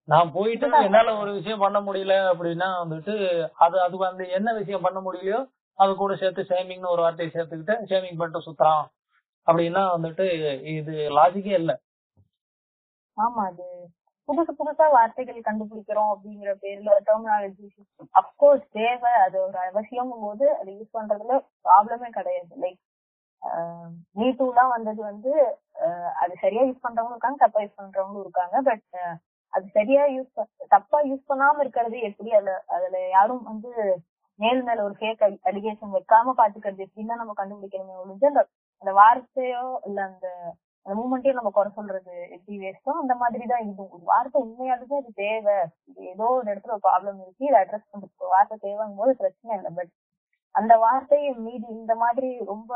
[0.09, 0.67] நான் போயிட்டு.
[0.87, 3.15] என்னால ஒரு விஷயம் பண்ண முடியல அப்படின்னா வந்துட்டு
[3.65, 5.41] அது அது அந்த என்ன விஷயம் பண்ண முடியலையோ
[5.79, 8.83] அது கூட சேர்த்து ஷேமிங்னு ஒரு வார்த்தையை சேர்த்துக்கிட்டு ஷேமிங் பண்ணிட்டு சுத்துறான்.
[9.47, 10.25] அப்படின்னா வந்துட்டு
[10.73, 11.73] இது லாஜிக்கே இல்ல.
[13.17, 13.67] ஆமா அது
[14.31, 17.67] புதுசு புதுசா வார்த்தைகள் கண்டுபிடிக்கிறோம் அப்படிங்கிற பேர்ல டெர்மினாலஜி
[18.15, 19.13] அப்கோர்ஸ் தேவை.
[19.25, 22.53] அது ஒரு அவசியம் போது அதை யூஸ் பண்றதுல ப்ராப்ளமே கிடையாது.
[22.65, 22.81] லைக்
[24.17, 25.33] மீ டூலாம் வந்தது வந்து
[26.23, 28.57] அது சரியா யூஸ் பண்றவங்களும் இருக்காங்க தப்பா யூஸ் பண்றவங்களும் இருக்காங்க.
[28.69, 28.85] பட்
[29.53, 30.33] அது சரியா யூஸ்
[30.75, 32.31] தப்பா யூஸ் பண்ணாம இருக்கிறது எப்படி?
[32.39, 33.71] அதுல அதுல யாரும் வந்து
[34.39, 38.43] மேல் மேல ஒரு ஃபேக் அலிகேஷன் வைக்காம பாத்துக்கிறது எப்படின்னா நம்ம கண்டுபிடிக்கணுமே ஒழிஞ்சு அந்த
[38.83, 40.29] அந்த வார்த்தையோ இல்ல அந்த
[40.87, 45.11] அந்த மூமெண்ட்டையும் நம்ம குறை சொல்றது எப்படி வேஸ்டோ அந்த மாதிரி தான் இதுவும் ஒரு வார்த்தை உண்மையாலுமே அது
[45.25, 45.57] தேவை.
[45.91, 49.73] இது ஏதோ ஒரு இடத்துல ஒரு ப்ராப்ளம் இருக்கு இதை அட்ரஸ் ஒரு வார்த்தை தேவைங்கும் போது பிரச்சனை இல்லை.
[49.79, 49.93] பட்
[50.55, 52.73] அந்த வார்த்தையை மீதி இந்த மாதிரி ரொம்ப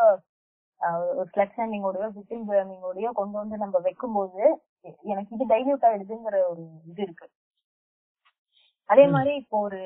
[1.18, 4.42] ஒரு ஸ்லட் ஷேமிங்கோடயோ விட்டிங் ஷேமிங்கோடயோ கொண்டு வந்து நம்ம வைக்கும்போது
[5.12, 7.26] எனக்கு இது டைல்யூட் ஆயிடுதுங்கிற ஒரு இது இருக்கு.
[8.90, 9.04] அதே.
[9.16, 9.80] மாதிரி இப்போ ஒரு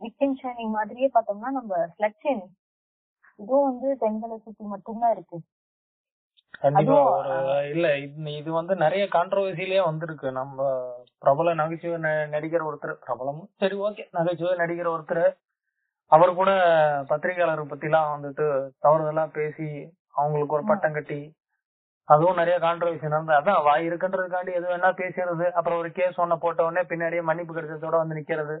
[0.00, 2.54] விக்டிம் ஷேமிங் மாதிரியே பார்த்தோம்னா நம்ம ஸ்லட் ஷேமிங்
[3.38, 5.38] இதுவும் வந்து பெண்களை சுத்தி மட்டும்தான் இருக்கு.
[6.64, 6.98] கண்டிப்பா
[7.72, 7.86] இல்ல
[8.40, 10.28] இது வந்து நிறைய கான்ட்ரவர்சிலேயே வந்திருக்கு.
[10.40, 10.58] நம்ம
[11.22, 11.98] பிரபல நகைச்சுவை
[12.34, 15.26] நடிகர் ஒருத்தர் பிரபலமும் சரி ஓகே நகைச்சுவை நடிகர் ஒருத்தர்
[16.12, 16.50] அவர் கூட
[17.10, 18.46] பத்திரிகையாளர் பத்தி எல்லாம் வந்துட்டு
[18.84, 19.68] தவறுதலா பேசி
[20.18, 20.64] அவங்களுக்கு ஒரு.
[20.70, 21.20] பட்டம் கட்டி
[22.08, 23.38] அதுவும் நிறைய கான்ட்ரவர்சி நடந்தது.
[23.40, 27.96] அதான் வாய் இருக்குன்றதுக்காண்டி எது வேணா பேசுறது அப்புறம் ஒரு கேஸ் ஒண்ணு போட்ட உடனே பின்னாடியே மன்னிப்பு கிடைச்சதோட
[28.02, 28.56] வந்து நிக்கிறது.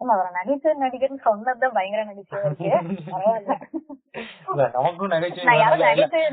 [0.00, 2.68] அவரை நகைச்சுவை நடிகர்னு சொன்னதுதான் பயங்கர நகைச்சுவை இருக்கு.
[4.74, 5.46] நமக்கும் நகைச்சுவை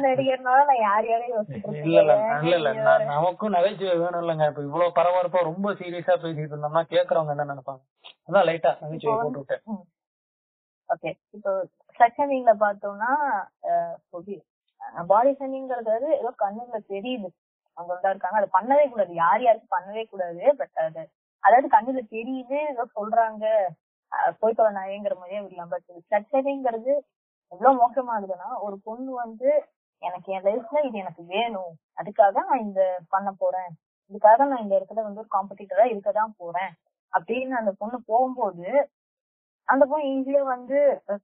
[0.06, 2.72] நடிகர்னால நான் யார் யாரையும் யோசிச்சுட்டு இல்ல இல்ல
[3.06, 7.82] நமக்கும் நகைச்சுவை வேணும் இல்லங்க இப்ப இவ்வளவு பரபரப்பா ரொம்ப சீரியஸா பேசிட்டு இருந்தோம்னா கேக்குறவங்க என்ன நினைப்பாங்க?
[8.28, 9.64] அதான் லைட்டா நகைச்சுவை போட்டு விட்டேன்
[10.90, 11.52] ஓகே இப்போ
[11.90, 13.12] ஸ்ட்ரக்சரிங்ல பார்த்தோம்னா
[14.12, 14.36] பாடி.
[15.40, 17.30] ஷேமிங்கிறது ஏதோ கண்ணுல தெரியுது.
[17.78, 18.38] அவங்க இருக்காங்க.
[18.38, 19.12] அது பண்ணவே கூடாது.
[19.16, 21.04] யார் யாருக்கு பண்ணவே கூடாது பட் அது
[21.46, 23.46] அதாவது கண்ணுல தெரியுது ஏதோ சொல்றாங்க.
[24.42, 25.72] போய் தொலை நாயங்கிற மாதிரியே விடலாம்.
[25.74, 26.94] பட் ஸ்ட்ரக்சரிங்கிறது
[27.54, 29.50] எவ்வளவு மோசமாகுதுன்னா ஒரு பொண்ணு வந்து
[30.02, 31.74] எனக்கு என் லைஃப்ல இது எனக்கு வேணும்.
[32.00, 32.82] அதுக்காக நான் இந்த
[33.14, 33.72] பண்ண போறேன்.
[34.12, 36.72] இதுக்காக நான் இந்த இடத்துல வந்து ஒரு காம்படிட்டரா இருக்கதான் போறேன்.
[37.14, 38.68] அப்படின்னு அந்த பொண்ணு போகும்போது
[39.68, 40.80] அந்த பொண்ணு ஈஸியா வந்து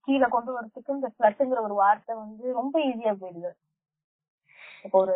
[0.05, 3.51] கீழே கொண்டு வரதுக்கு இந்த ஸ்லட்டுங்கிற ஒரு வார்த்தை வந்து ரொம்ப ஈஸியா போயிடுது.
[4.85, 5.15] இப்போ ஒரு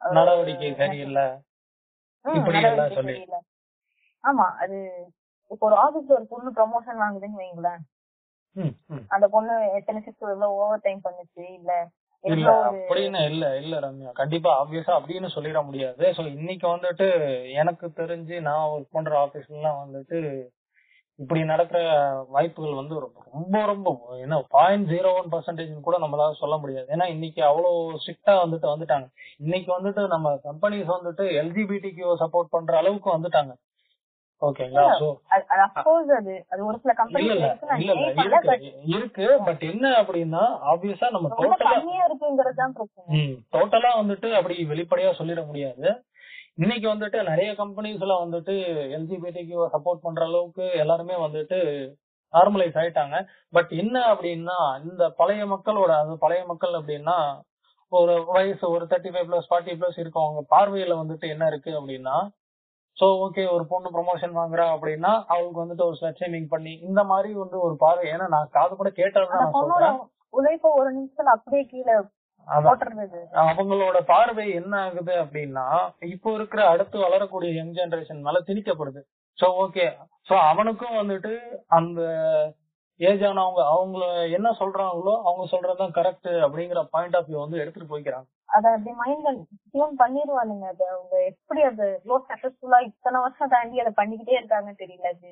[0.00, 1.26] நடவடிக்கை சரியில்லை.
[4.26, 4.78] ஆமா அது
[5.50, 7.82] இப்போ ஒரு ஆபீஸ்ல ஒரு பொண்ணு ப்ரமோஷன் வாங்குதுன்னு வைங்களேன்.
[9.10, 11.72] அந்த பொண்ணு எத்தனை சிக்ஸ் எவ்வளவு ஓவர் டைம் பண்ணுச்சு இல்ல
[12.24, 14.12] இல்ல அப்படின்னு இல்ல இல்ல ரம்யா.
[14.12, 16.04] கண்டிப்பா ஆப்வியஸா அப்படின்னு சொல்லிட முடியாது.
[16.16, 17.06] சோ இன்னைக்கு வந்துட்டு
[17.60, 20.20] எனக்கு தெரிஞ்சு நான் ஒர்க் பண்ற ஆபீஸ்ல எல்லாம் வந்துட்டு
[21.18, 21.78] இப்படி நடக்கிற
[22.28, 23.90] வாய்ப்புகள் வந்து ரொம்ப ரொம்ப ரொம்ப
[24.24, 26.88] என்ன பாயிண்ட் ஜீரோ ஒன் பர்சன்டேஜ் கூட நம்மளால சொல்ல முடியாது.
[26.88, 29.06] ஏன்னா இன்னைக்கு அவ்வளவு ஸ்ட்ரிக்டா வந்துட்டு வந்துட்டாங்க.
[29.38, 33.54] இன்னைக்கு வந்துட்டு நம்ம கம்பெனிஸ் வந்துட்டு எல்ஜிபிடிக்கு சப்போர்ட் பண்ற அளவுக்கு வந்துட்டாங்க.
[34.42, 34.86] ஓகேங்களா?
[35.00, 35.06] சோ
[35.66, 37.46] அப்கோர்ஸ் அது அது ஒரு சில கம்பெனி இல்ல
[38.24, 38.56] இல்ல
[38.94, 43.22] இருக்கு பட் என்ன அப்படின்னா ஆப்வியஸா நம்ம டோட்டலா கம்மியா இருக்குங்கிறது தான் பிரச்சனை.
[43.54, 45.86] டோட்டலா வந்துட்டு அப்படி வெளிப்படையா சொல்லிட முடியாது.
[46.56, 48.54] இன்னைக்கு வந்துட்டு நிறைய கம்பெனிஸ்ல வந்துட்டு
[48.98, 51.58] எல்ஜிபிடிக்கு சப்போர்ட் பண்ற அளவுக்கு எல்லாருமே வந்துட்டு
[52.34, 53.16] நார்மலைஸ் ஆயிட்டாங்க.
[53.52, 57.18] பட் என்ன அப்படின்னா இந்த பழைய மக்களோட அது பழைய மக்கள் அப்படின்னா
[57.92, 62.16] ஒரு வயசு ஒரு thirty five plus forty plus இருக்கவங்க பார்வையில வந்துட்டு என்ன இருக்கு அப்படின்னா
[62.98, 67.56] சோ ஓகே ஒரு பொண்ணு ப்ரொமோஷன் வாங்குறா அப்படின்னா அவங்களுக்கு வந்துட்டு ஒரு ஸ்ட்ரீமிங் பண்ணி இந்த மாதிரி வந்து
[67.66, 68.04] ஒரு பார்வை.
[68.14, 69.98] ஏன்னா நான் காது கூட சொல்றேன்.
[70.38, 71.96] உழைப்ப ஒரு நிமிஷத்துல அப்படியே கீழே
[73.44, 75.64] அவங்களோட பார்வை என்ன ஆகுது அப்படின்னா
[76.14, 79.00] இப்போ இருக்கிற அடுத்து வளரக்கூடிய யங் ஜெனரேஷன் மேல திணிக்கப்படுது.
[79.38, 79.86] சோ ஓகே
[80.28, 81.32] சோ அவனுக்கும் வந்துட்டு
[81.78, 82.00] அந்த
[83.00, 83.98] ஏஜ் ஆனவங்க அவங்க
[84.36, 88.26] என்ன சொல்றாங்களோ அவங்க சொல்றதுதான் கரெக்ட் அப்படிங்கிற பாயிண்ட் ஆஃப் வியூ வந்து எடுத்துட்டு போய்க்கிறாங்க.
[88.56, 89.30] அத அப்படி மைண்ட்ல
[89.72, 90.84] டியூன் பண்ணிடுவானுங்க அது.
[90.94, 95.30] அவங்க எப்படி அது இவ்வளவு சக்சஸ்ஃபுல்லா இத்தனை வருஷம் தாண்டி அதை பண்ணிக்கிட்டே இருக்காங்கன்னு தெரியல அது.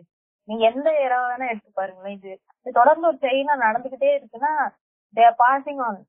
[0.49, 2.33] நீங்க எந்த இடம் வேணா எடுத்து பாருங்களேன் இது.
[2.61, 4.53] இது தொடர்ந்து ஒரு செயினா நடந்துகிட்டே இருக்குன்னா
[5.17, 6.01] they are passing on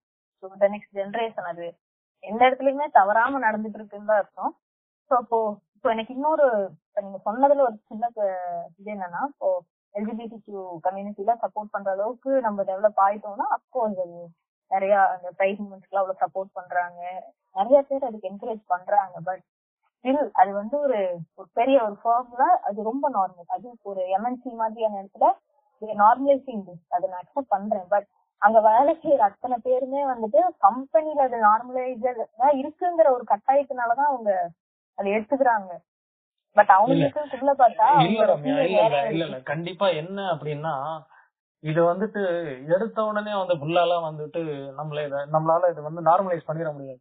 [0.43, 1.67] so the next generation அது.
[2.23, 4.53] எந்த இடத்துலயுமே தவறாம நடந்துட்டு இருக்குன்னு தான் அர்த்தம்.
[5.11, 5.39] ஸோ இப்போ
[5.77, 6.45] இப்போ எனக்கு இன்னொரு
[6.85, 8.05] இப்போ நீங்க சொன்னதுல ஒரு சின்ன
[8.79, 9.49] இது என்னன்னா இப்போ
[9.95, 14.19] எல்ஜிபிடி கியூ கம்யூனிட்டில சப்போர்ட் பண்ற அளவுக்கு நம்ம டெவலப் ஆயிட்டோம்னா அப்கோர்ஸ் அது
[14.71, 17.01] நிறைய அந்த பிரைஸ் மூமெண்ட்ஸ்க்கு அவ்வளவு சப்போர்ட் பண்றாங்க.
[17.55, 19.15] நிறைய பேர் அதுக்கு என்கரேஜ் பண்றாங்க.
[19.23, 19.43] பட்
[19.97, 20.99] ஸ்டில் அது வந்து ஒரு
[21.36, 25.27] ஒரு பெரிய ஒரு ஃபார்ம்ல அது ரொம்ப நார்மல் அது ஒரு எம்என்சி மாதிரியான இடத்துல
[26.03, 27.88] நார்மலைசிங் அதை நான் அக்செப்ட் பண்றேன்.
[27.93, 28.08] பட்
[28.41, 34.31] அங்க வேலை செய்யற அத்தனை பேருமே வந்துட்டு கம்பெனில அது நார்மலைஸா இருக்குங்கிற ஒரு கட்டாயத்தினாலதான் அவங்க
[34.97, 35.71] அதை எடுத்துக்கிறாங்க.
[36.55, 39.25] பட் அவங்களுக்குள்ள பார்த்தா இல்ல அவங்களோட ரம்யா feel இல்ல இல்ல வேற இல்ல இருக்கு.
[39.27, 39.39] இல்ல.
[39.49, 40.73] கண்டிப்பா என்ன அப்படின்னா
[41.63, 42.21] இது வந்துட்டு
[42.75, 44.41] எடுத்த உடனே வந்து ஃபுல்லாலாம் வந்துட்டு
[44.77, 46.99] நம்மள இத நம்மளால இது வந்து நார்மலைஸ் பண்ணிட முடியாது.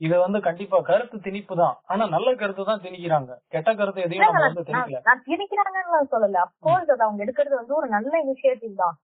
[0.00, 1.76] இது வந்து கண்டிப்பா கருத்து திணிப்பு தான்.
[1.86, 3.32] ஆனா நல்ல கருத்து தான் திணிக்கிறாங்க.
[3.54, 5.00] கெட்ட கருத்து எதையும் நம்ம வந்து திணிக்கல.
[5.08, 6.42] நான் திணிக்கிறாங்கன்னு நான் சொல்லல.
[6.44, 8.96] அப்கோர்ஸ் அது அவங்க எடுக்கிறது வந்து ஒரு நல்ல இனிஷியேட்டிவ் தான்.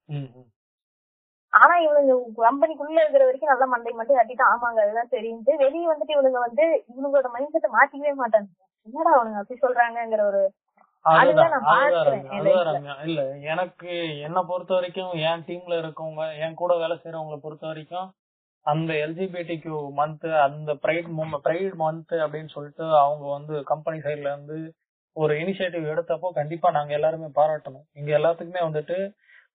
[1.52, 6.40] ஆனா இவனுங்க கம்பெனிக்குள்ள இருக்கிற வரைக்கும் நல்ல மண்டை மட்டும் கட்டிட்டு ஆமாங்க அதுதான் சரின்ட்டு வெளியே வந்துட்டு இவனுங்க
[6.46, 8.48] வந்து இவங்களோட மைண்ட் செட்டை மாத்திக்கவே மாட்டாங்க.
[8.86, 10.42] என்னடா அவனுங்க அப்படி சொல்றாங்கங்கிற ஒரு.
[13.06, 13.20] இல்ல
[13.52, 13.90] எனக்கு
[14.26, 18.08] என்ன பொறுத்த வரைக்கும் என் டீம்ல இருக்கவங்க என் கூட வேலை செய்யறவங்களை பொறுத்த வரைக்கும்
[18.66, 21.10] அந்த எல்ஜிபிடிக்கு மந்த் அந்த பிரைட்
[21.44, 24.56] பிரைட் மந்த் அப்படின்னு சொல்லிட்டு அவங்க வந்து கம்பெனி சைடுல இருந்து
[25.16, 27.86] ஒரு இனிஷியேட்டிவ் எடுத்தப்போ கண்டிப்பா நாங்க எல்லாருமே பாராட்டணும்.
[27.92, 28.96] இங்க எல்லாத்துக்குமே வந்துட்டு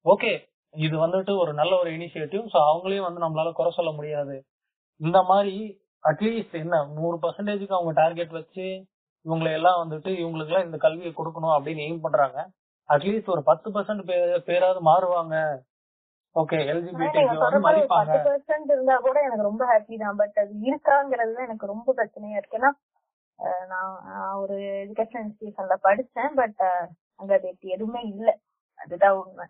[0.06, 0.32] ஓகே
[0.74, 4.36] இது வந்துட்டு ஒரு நல்ல ஒரு இனிஷியேட்டிவ் சோ அவங்களையும் வந்து நம்மளால குறை சொல்ல முடியாது.
[5.02, 5.56] இந்த மாதிரி
[6.04, 8.66] அட்லீஸ்ட் என்ன நூறு பர்சன்டேஜுக்கு அவங்க டார்கெட் வச்சு
[9.26, 12.40] இவங்களை எல்லாம் வந்துட்டு இவங்களுக்கு எல்லாம் இந்த கல்வியை கொடுக்கணும் அப்படின்னு எய்ம் பண்றாங்க.
[12.90, 14.04] அட்லீஸ்ட் ஒரு பத்து பர்சன்ட்
[14.50, 15.36] பேராவது மாறுவாங்க.
[16.36, 18.12] ஓகே எல்ஜிபிடி வந்து மதிப்பாங்க.
[18.12, 20.18] பத்து பெர்சென்ட் இருந்தா கூட எனக்கு ரொம்ப ஹாப்பி தான்.
[20.22, 22.60] பட் அது இருக்காங்கிறது எனக்கு ரொம்ப பிரச்சனையா இருக்கு.
[22.60, 22.72] ஏன்னா
[24.08, 26.32] நான் ஒரு எஜுகேஷன் இன்ஸ்டிடியூஷன்ல படிச்சேன்.
[26.40, 26.62] பட்
[27.20, 28.30] அங்க அது எதுவுமே இல்ல.
[28.80, 29.46] அதுதான் உண்மை.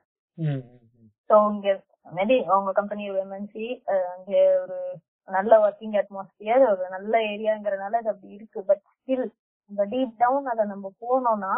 [1.30, 1.70] சோ இங்க
[2.18, 3.66] மேபி அவங்க கம்பெனி எம்என்சி
[4.14, 4.78] அங்க ஒரு
[5.28, 8.60] நல்ல ஒர்க்கிங் அட்மாஸ்பியர் ஒரு நல்ல ஏரியாங்கிறனால அது அப்படி இருக்கு.
[8.70, 9.26] பட் ஸ்டில்
[9.72, 11.54] நம்ம டீப் டவுன் அதை நம்ம போனோம்னா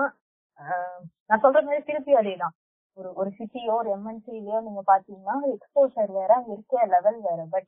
[1.27, 2.55] நான் சொல்ற மாதிரி திருப்பி அதேதான்.
[2.97, 7.39] ஒரு ஒரு சிட்டியோ ஒரு எம்என்சிலயோ நீங்க பாத்தீங்கன்னா எக்ஸ்போஷர் வேற அங்க இருக்க லெவல் வேற.
[7.49, 7.67] பட்.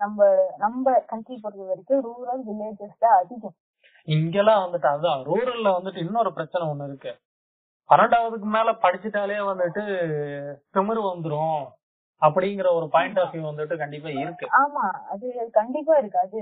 [0.00, 0.20] நம்ம
[0.56, 3.56] நம்ம கண்ட்ரி பொறுத்த வரைக்கும் ரூரல் வில்லேஜஸ் தான் அதிகம்.
[4.08, 7.12] இங்கெல்லாம் வந்துட்டு அதான் ரூரல்ல வந்துட்டு இன்னொரு பிரச்சனை ஒண்ணு இருக்கு.
[7.90, 9.82] பன்னெண்டாவதுக்கு மேல படிச்சுட்டாலே வந்துட்டு
[10.74, 11.60] திமிரு வந்துரும்
[12.22, 14.46] அப்படிங்கிற ஒரு பாயிண்ட் ஆஃப் வியூ வந்துட்டு கண்டிப்பா இருக்கு.
[14.62, 16.18] ஆமா அது கண்டிப்பா இருக்கு.
[16.26, 16.40] அது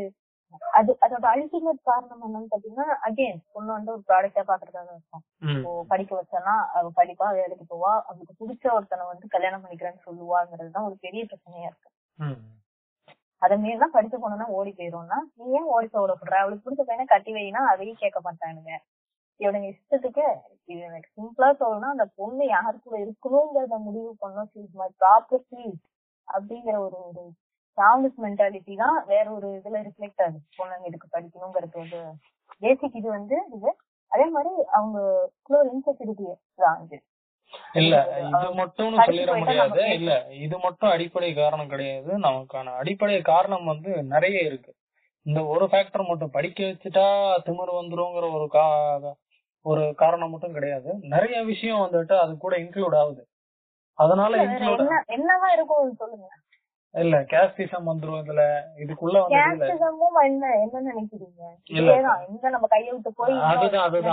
[0.78, 5.22] அது அதோட அல்டிமேட் காரணம் என்னன்னு பாத்தீங்கன்னா அகைன் பொண்ணு வந்து ஒரு ப்ராடக்டா பாக்குறதாக இருக்கும்.
[5.54, 10.88] இப்போ படிக்க வச்சோன்னா அவ படிப்பா வேலைக்கு போவா அவளுக்கு பிடிச்ச ஒருத்தனை வந்து கல்யாணம் பண்ணிக்கிறேன்னு சொல்லுவாங்கிறது தான்
[10.88, 11.90] ஒரு பெரிய பிரச்சனையா இருக்கு.
[13.42, 17.32] அதை மீறிலாம் படிச்ச பொண்ணுனா ஓடி போயிரும்னா நீ ஏன் ஓடி போக விடப்படுற அவளுக்கு பிடிச்ச பையனை கட்டி
[17.36, 18.72] வைனா அதையும் கேட்க மாட்டானுங்க.
[19.40, 20.24] இவனுங்க இஷ்டத்துக்கு
[20.70, 25.64] இது எனக்கு சிம்பிளா சொல்லணும்னா அந்த பொண்ணு யாரு கூட இருக்கணுங்கிறத முடிவு பண்ணும் ஷீஸ் மை ப்ராப்பர்ட்டி
[26.28, 27.22] அப்படிங்கிற ஒரு ஒரு
[27.70, 30.40] ஸ்ட்ராங்கஸ்ட் மென்டாலிட்டி தான் வேற ஒரு இதுல ரிஃப்ளெக்ட் ஆகுது.
[30.58, 32.00] பொண்ணுங்க இதுக்கு படிக்கணுங்கிறது வந்து
[32.64, 33.70] பேசிக் இது வந்து இது.
[34.12, 34.98] அதே மாதிரி அவங்க
[35.58, 36.26] ஒரு இன்செக்யூரிட்டி
[36.64, 36.98] தான் இது
[37.80, 39.80] இல்ல இது மட்டும் சொல்லிட முடியாது.
[39.98, 40.12] இல்ல
[40.44, 42.10] இது மட்டும் அடிப்படை காரணம் கிடையாது.
[42.26, 44.70] நமக்கான அடிப்படை காரணம் வந்து நிறைய இருக்கு.
[45.26, 47.06] இந்த ஒரு ஃபேக்டர் மட்டும் படிக்க வச்சுட்டா
[47.46, 48.66] திமிரு வந்துருங்கிற ஒரு கா
[49.66, 50.90] ஒரு காரணம் மட்டும் கிடையாது.
[51.14, 53.22] நிறைய விஷயம் வந்துட்டு அது கூட இன்க்ளூட் ஆகுது.
[53.98, 56.28] அதனால இன்க்ளூட் என்ன என்னவா இருக்கும் சொல்லுங்க.
[56.94, 58.42] இல்ல கேஸ்டிசம் வந்துரும் இதுல.
[58.82, 59.66] இதுக்குள்ள வந்து
[60.28, 61.42] என்ன என்ன நினைக்கிறீங்க.
[61.78, 63.34] இதேதான் எங்க நம்ம கையை விட்டு போய்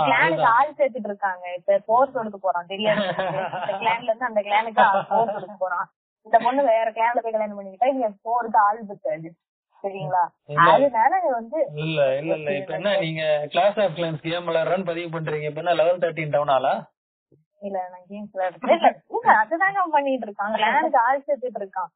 [0.04, 1.44] கிளானுக்கு ஆள் சேர்த்துட்டு இருக்காங்க.
[1.58, 3.02] இப்ப போர் கொடுக்க போறான் தெரியாது.
[3.60, 5.86] இந்த கிளான்ல இருந்து அந்த கிளானுக்கு போர் கொடுக்க போறான்
[6.26, 9.28] இந்த பொண்ணு வேற கிளான்ல போய் கல்யாணம் பண்ணிக்கிட்டா இங்க போருக்கு ஆள் இருக்காது.
[9.84, 10.22] சரிங்களா.
[10.70, 12.50] அதனால வந்து இல்ல இல்ல இல்ல.
[12.60, 15.48] இப்ப என்ன நீங்க கிளாஸ் ஆஃப் கிளான்ஸ் கேம் விளையாடுறன்னு பதிவு பண்றீங்க.
[15.50, 16.72] இப்ப என்ன லெவல் தேர்ட்டின் டவுன் ஆளா?
[17.62, 18.88] இல்ல நான் கேம்ஸ் விளையாடுறேன் இல்ல.
[19.16, 20.52] இல்ல, அதுதாங்க பண்ணிட்டு இருக்கான்.
[20.58, 21.90] கிளானுக்கு ஆள் சேர்த்துட்டு இருக்கான்.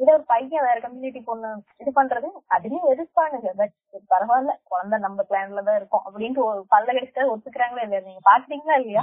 [0.00, 3.50] இத ஒரு பையன் வேற கம்யூனிட்டி பொண்ணு இது பண்றது அதுலயும் எதிர்ப்பானுங்க.
[3.60, 3.74] பட்
[4.12, 6.04] பரவாயில்ல குழந்தை நம்ம கிளான்ல தான் இருக்கும்.
[6.06, 8.02] அப்படின்ட்டு ஒரு பல்ல கடிச்சிட்டா ஒத்துக்கிறாங்களா இல்லையா?
[8.06, 9.02] நீங்க பாத்தீங்களா இல்லையா?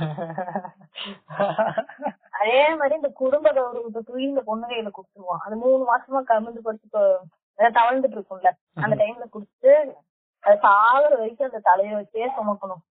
[2.39, 5.43] அதே மாதிரி இந்த குடும்ப கௌரவத்தை தூக்கி இந்த பொண்ணு கையில கொடுத்துருவான்.
[5.45, 6.89] அது மூணு மாசமா கமிழ்ந்து படிச்சு
[7.79, 8.51] தவழ்ந்துட்டு இருக்கும்ல.
[8.83, 9.71] அந்த டைம்ல குடுத்து
[10.43, 12.83] அது சாகுற வரைக்கும் அந்த தலைய வச்சே சுமக்கணும்.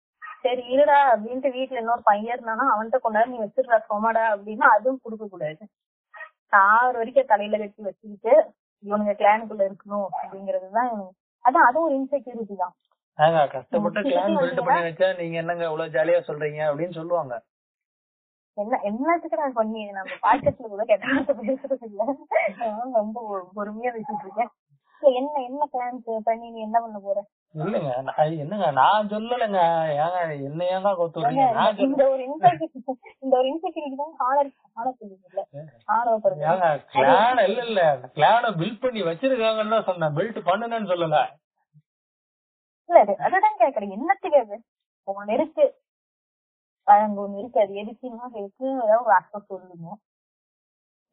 [0.44, 5.24] சரி இருடா அப்படின்ட்டு வீட்டுல இன்னொரு பையன் இருந்தானா அவன்கிட்ட கொண்டாந்து நீ வச்சிருடா சுமடா அப்படின்னா அதுவும் கொடுக்க
[5.34, 5.62] கூடாது.
[6.52, 8.32] சாகுற வரைக்கும் தலையில கட்டி வச்சுக்கிட்டு
[8.84, 10.92] இவனுங்க கிளானுக்குள்ள இருக்கணும் அப்படிங்கறதுதான்
[11.44, 12.74] அதான் அதுவும் ஒரு இன்செக்யூரிட்டி தான்.
[13.52, 17.34] கஷ்டப்பட்டு கிளான் பில்ட் பண்ணி வச்சா நீங்க என்னங்க இவ்வளவு ஜாலியா சொல்றீங்க அப்படின்னு சொல்லுவாங்க.
[18.56, 21.06] என்ன என்னத்துக்கு நான் பண்ணி நம்ம பாக்கெட்ல கூட கெட்ட
[21.42, 22.02] பேசுறது இல்ல.
[22.98, 23.18] ரொம்ப
[23.56, 24.50] பொறுமையா பேசிட்டு இருக்கேன்.
[25.12, 27.18] என்ன என்ன பிளான்ஸ் பண்ணி நீ என்ன பண்ண போற?
[27.54, 29.60] இல்லங்க நான் என்னங்க நான் சொல்லலைங்க.
[30.02, 31.44] ஏங்க என்ன ஏங்க கொத்து விடுறீங்க?
[31.56, 35.44] நான் சொல்ல இந்த ஒரு இன்செக்யூரிட்டி இந்த ஒரு இன்செக்யூரிட்டி தான் ஆனர் ஆனர் இல்ல
[35.88, 37.82] ஆணவப்படுது ஏங்க கிளான் இல்ல இல்ல.
[38.16, 40.16] கிளான பில்ட் பண்ணி வச்சிருக்காங்கன்னு தான் சொன்னேன்.
[40.18, 41.20] பில்ட் பண்ணுனேன்னு சொல்லல.
[42.88, 43.94] இல்ல அது அதுதான் கேக்குறேன்.
[43.96, 44.58] என்னத்துக்கு அது?
[45.34, 45.64] இருக்கு
[46.86, 47.58] அங்க ஒண்ணு இருக்கு.
[47.64, 49.88] அது எதுக்குன்னா இருக்கு ஏதாவது ஒரு அர்த்தம் சொல்லுங்க.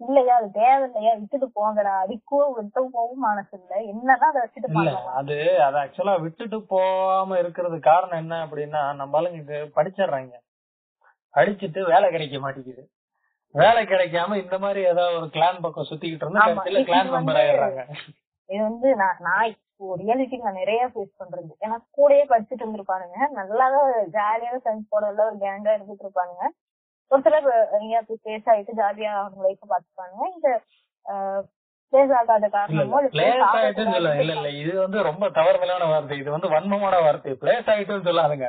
[0.02, 0.34] இல்லையா?
[0.36, 1.12] அது தேவையில்லையா?
[1.20, 1.94] விட்டுட்டு போங்கடா.
[2.04, 5.36] அதுக்கோ விட்டு போகவும் மனசு இல்ல என்னதான் அதை வச்சுட்டு பண்ணலாம் அது
[5.68, 10.34] அது ஆக்சுவலா விட்டுட்டு போகாம இருக்கிறது காரணம் என்ன அப்படின்னா நம்ம ஆளுங்க படிச்சிடுறாங்க.
[11.34, 12.84] படிச்சுட்டு வேலை கிடைக்க மாட்டேங்குது.
[13.56, 16.46] வேலை கிடைக்காம இந்த மாதிரி ஏதாவது ஒரு கிளான் பக்கம் சுத்திக்கிட்டு இருந்தா
[16.86, 17.84] கிளான் மெம்பர் ஆயிடுறாங்க.
[18.50, 19.54] இது வந்து நான் நான்
[20.02, 21.50] ரியாலிட்டி நான் நிறைய ஃபேஸ் பண்றது.
[21.64, 23.18] ஏன்னா கூடயே படிச்சுட்டு இருந்திருப்பானுங்க.
[23.40, 26.46] நல்லாதான் ஜாலியாக ஃப்ரெண்ட்ஸ் போட உள்ள ஒரு கேங்கா இருந்துட்டு இருப்பானுங்க.
[27.12, 30.50] ஒரு சிலர் எங்கேயாவது போய் பேஸ் ஆயிட்டு ஜாலியா அவங்க லைஃப் பாத்துப்பானுங்க இந்த
[31.94, 32.14] பிளேஸ்
[34.62, 36.16] இது வந்து ரொம்ப தவறுதலான வார்த்தை.
[36.22, 37.34] இது வந்து வன்மமான வார்த்தை.
[37.42, 38.48] பிளேஸ் ஆயிட்டுன்னு சொல்லாதுங்க.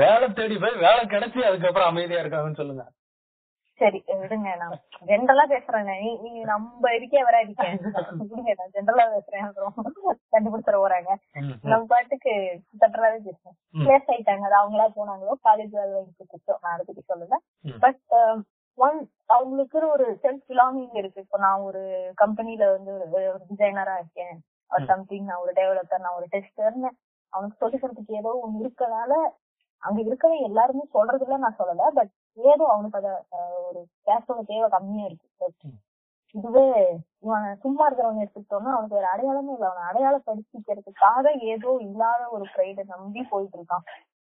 [0.00, 2.84] வேலை தேடி போய் வேலை கிடைச்சி அதுக்கப்புறம் அமைதியா இருக்காங்கன்னு சொல்லுங்க.
[3.80, 4.48] சரி விடுங்க.
[4.60, 4.74] நான்
[5.10, 9.74] ஜென்ரலா பேசுறேங்க நீ நீ நம்ம இருக்கே விடுங்க நான் ஜென்ரலா பேசுறேன் அப்புறம்
[10.34, 11.10] கண்டுபிடிச்சிட போறாங்க.
[11.70, 12.32] நம்ம பாட்டுக்கு
[12.82, 13.56] தட்டுறாவே பேசுறேன்.
[13.84, 14.44] பிளேஸ் ஆயிட்டாங்க.
[14.48, 15.76] அது அவங்களா போனாங்களோ காலேஜ்
[16.64, 17.38] நான் அதை பத்தி சொல்லல.
[17.84, 18.02] பட்
[18.78, 18.98] ஒன்
[19.36, 21.22] அவங்களுக்கு ஒரு செல்ஃப் பிலாங்கிங் இருக்கு.
[21.24, 21.82] இப்போ நான் ஒரு
[22.22, 22.92] கம்பெனில வந்து
[23.30, 24.36] ஒரு டிசைனரா இருக்கேன்.
[24.70, 24.84] ஒரு.
[24.90, 26.90] சம்திங் நான் ஒரு டெவலப்பர் நான் ஒரு டெஸ்டர்னு
[27.32, 29.12] அவனுக்கு சொல்லிக்கிறதுக்கு ஏதோ ஒண்ணு இருக்கனால
[29.82, 31.90] அங்க இருக்கவே எல்லாருமே சொல்றதுல நான் சொல்லல.
[31.94, 33.10] பட் ஏதோ அவனுக்கு அத
[33.68, 35.70] ஒரு கேஸோட தேவை கம்மியா இருக்கு.
[36.34, 36.64] இதுவே
[37.24, 39.68] இவன் சும்மா இருக்கிறவங்க எடுத்துக்கிட்டோம்னா அவனுக்கு வேற அடையாளமே இல்ல.
[39.68, 43.86] அவனை அடையாளப்படுத்திக்கிறதுக்காக ஏதோ இல்லாத ஒரு ப்ரைட நம்பி போயிட்டு இருக்கான்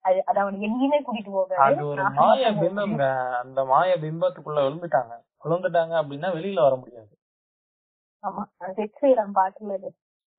[0.04, 1.54] அது அது அவன் எங்கேயுமே கூட்டிட்டு போகாது.
[1.66, 3.06] அது ஒரு மாய பிம்பம்ங்க
[3.40, 5.14] அந்த மாய பிம்பத்துக்குள்ள விழுந்துட்டாங்க.
[5.44, 7.12] விழுந்துட்டாங்க அப்படின்னா வெளியில வர முடியாது.
[8.24, 8.42] ஆமா.
[8.94, 9.90] ஸ்ரீராம் பாட்டுல அது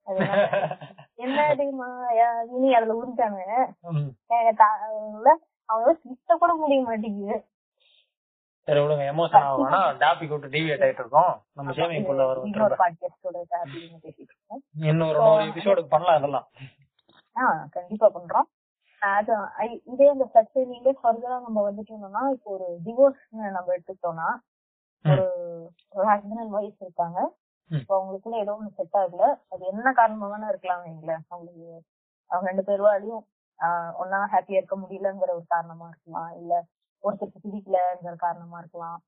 [1.19, 2.41] என்னடி மாயா?
[2.41, 3.41] இனி அதுல உருட்டாங்க.
[5.65, 7.45] அவங்க சித்த கூட முடிய மாட்டேங்குது.
[8.63, 11.43] சரி விடுங்க எமோஷன் ஆகும்னா டாபிக் விட்டு டிவியேட் ஆயிட்டு இருக்கோம்.
[11.53, 12.43] நம்ம சேமிக்குள்ள வரும்
[14.75, 16.47] இன்னொரு நூறு எபிசோடுக்கு பண்ணலாம் அதெல்லாம்.
[17.35, 18.49] ஆஹ் கண்டிப்பா பண்றோம்.
[19.01, 24.37] ஆஹ் அது ஐ- இதே இந்த பிரச்சனையிலே ஃபர்தரா நம்ம வந்துட்டு இருந்தோம்னா இப்போ ஒரு டிவோர்ஸ் நம்ம எடுத்துக்கிட்டோம்னா
[25.89, 27.33] ஒரு ஹஸ்பண்ட் அண்ட் ஒய்ஃப் இருக்காங்க.
[27.71, 29.23] இப்போ அவங்களுக்குள்ள ஏதோ ஒண்ணு செட் ஆகல.
[29.49, 31.67] அது என்ன காரணமா வேணா இருக்கலாம் வைங்களேன் அவங்களுக்கு
[32.31, 33.23] அவங்க ரெண்டு பேருவாலையும்
[33.59, 36.31] ஆஹ் ஒன்னா ஹாப்பியா இருக்க முடியலங்கிற ஒரு காரணமா இருக்கலாம்.
[36.37, 36.53] இல்ல
[37.03, 38.99] ஒருத்தருக்கு பிடிக்கலங்கிற காரணமா இருக்கலாம்.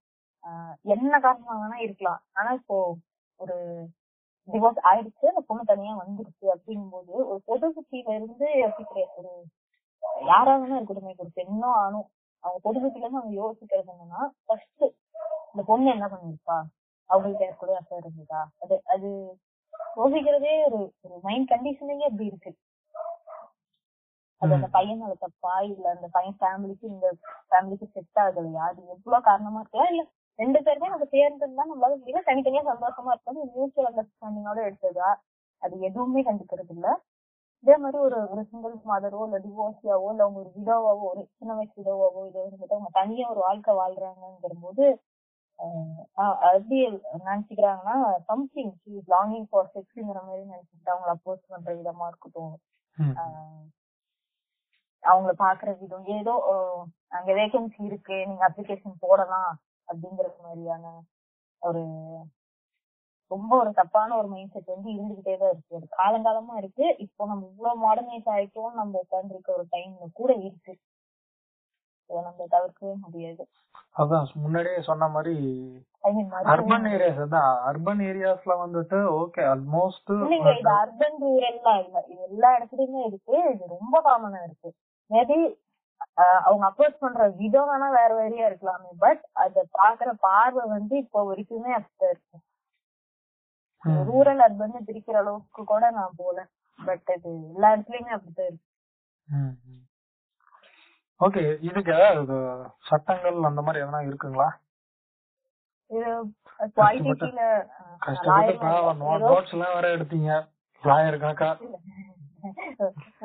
[0.43, 2.21] ஆஹ் என்ன காரணமா வேணா இருக்கலாம்.
[2.33, 2.77] ஆனா இப்போ
[3.39, 3.55] ஒரு
[4.47, 5.25] டிவோர்ஸ் ஆயிடுச்சு.
[5.27, 9.31] அந்த பொண்ணு தனியா வந்துருச்சு அப்படிங்கும்போது ஒரு பொது சுத்தியில இருந்து யோசிக்கிற ஒரு
[10.27, 12.07] யாராவது இருக்கட்டும் ஒரு பெண்ணோ ஆணும்
[12.43, 14.83] அவங்க பொது சுத்தில இருந்து அவங்க யோசிக்கிறது என்னன்னா ஃபர்ஸ்ட்
[15.51, 16.57] இந்த பொண்ணு என்ன பண்ணிருப்பா?
[17.11, 19.09] அவங்களுக்கு எனக்கு கூட அஃபேர் இருந்ததா அது அது
[19.97, 22.51] யோசிக்கிறதே ஒரு ஒரு மைண்ட் கண்டிஷனிங்கே அப்படி இருக்கு.
[24.41, 25.53] அது அந்த பையனோட தப்பா?
[25.67, 27.07] இல்ல அந்த பையன் ஃபேமிலிக்கு இந்த
[27.49, 28.63] ஃபேமிலிக்கு செட் ஆகலையா?
[28.69, 30.03] அது எவ்வளவு காரணமா இருக்கலாம் இல்ல
[30.39, 35.09] ரெண்டு பேருமே நம்ம சேர்ந்து இருந்தா நம்மளால முடியல தனித்தனியா சந்தோஷமா இருக்கணும் மியூச்சுவல் அண்டர்ஸ்டாண்டிங்கோட எடுத்ததா?
[35.61, 36.87] அது எதுவுமே கண்டுக்கிறது இல்ல.
[37.65, 41.75] இதே மாதிரி ஒரு ஒரு சிங்கிள் மதரோ இல்ல டிவோர்ஸியாவோ இல்ல அவங்க ஒரு விடோவாவோ ஒரு சின்ன வயசு
[41.77, 44.85] விடோவாவோ இதோ இருந்துட்டு அவங்க தனியா ஒரு வாழ்க்கை வாழ்றாங்கிற போது
[46.53, 46.77] எப்படி
[47.25, 47.95] நினைச்சுக்கிறாங்கன்னா
[48.29, 48.71] சம்திங்
[49.13, 52.55] லாங்கிங் ஃபார் செக்ஸ்ங்கிற மாதிரி நினைச்சுட்டு அவங்களை அப்போஸ் பண்ற விதமா இருக்கட்டும்.
[55.03, 56.05] அவங்கள பாக்குற விதம்.
[56.19, 56.33] ஏதோ
[57.17, 59.51] அங்க வேகன்சி இருக்கு நீங்க அப்ளிகேஷன் போடலாம்
[59.87, 60.93] அப்படிங்கிற மாதிரியான
[61.61, 61.81] ஒரு
[63.31, 65.77] ரொம்ப ஒரு தப்பான ஒரு மைண்ட் செட் வந்து இருந்துகிட்டே தான் இருக்கு.
[65.77, 66.85] அது காலங்காலமா இருக்கு.
[67.05, 70.73] இப்போ நம்ம இவ்வளவு மாடர்னைஸ் ஆயிட்டோம் நம்ம உட்கார்ந்து இருக்க ஒரு டைம்ல கூட இருக்கு.
[72.27, 73.43] நம்ம தவிர்க்கவே முடியாது.
[74.01, 75.35] அதான் முன்னாடியே சொன்ன மாதிரி
[76.53, 81.97] அர்பன் ஏரியாஸ் தான் அர்பன் ஏரியாஸ்ல வந்துட்டு ஓகே ஆல்மோஸ்ட் இல்லைங்க இது அர்பன் ரூரல்லாம் இல்ல.
[82.11, 83.35] இது எல்லா இடத்துலயுமே இருக்கு.
[83.53, 84.69] இது ரொம்ப காமனா இருக்கு.
[85.11, 85.37] மேபி
[86.45, 91.71] அவங்க அப்ரோச் பண்ற விதம் வேணா வேற வேறையா இருக்கலாமே பட் அத பாக்குற பார்வை வந்து இப்போ வரைக்குமே
[91.77, 92.37] அப்படிதான் இருக்கு.
[94.09, 96.37] ரூரல் அர்பன் பிரிக்கிற அளவுக்கு கூட நான் போல.
[96.79, 98.67] பட் இது எல்லா இடத்துலயுமே அப்படிதான் இருக்கு.
[101.21, 101.95] ஓகே இதுக்கு
[102.89, 104.47] சட்டங்கள் அந்த மாதிரி எதனா இருக்குங்களா?
[109.23, 110.31] நோட்ஸ் எல்லாம் வேற எடுத்தீங்க.
[110.83, 111.49] லாயர் கணக்கா?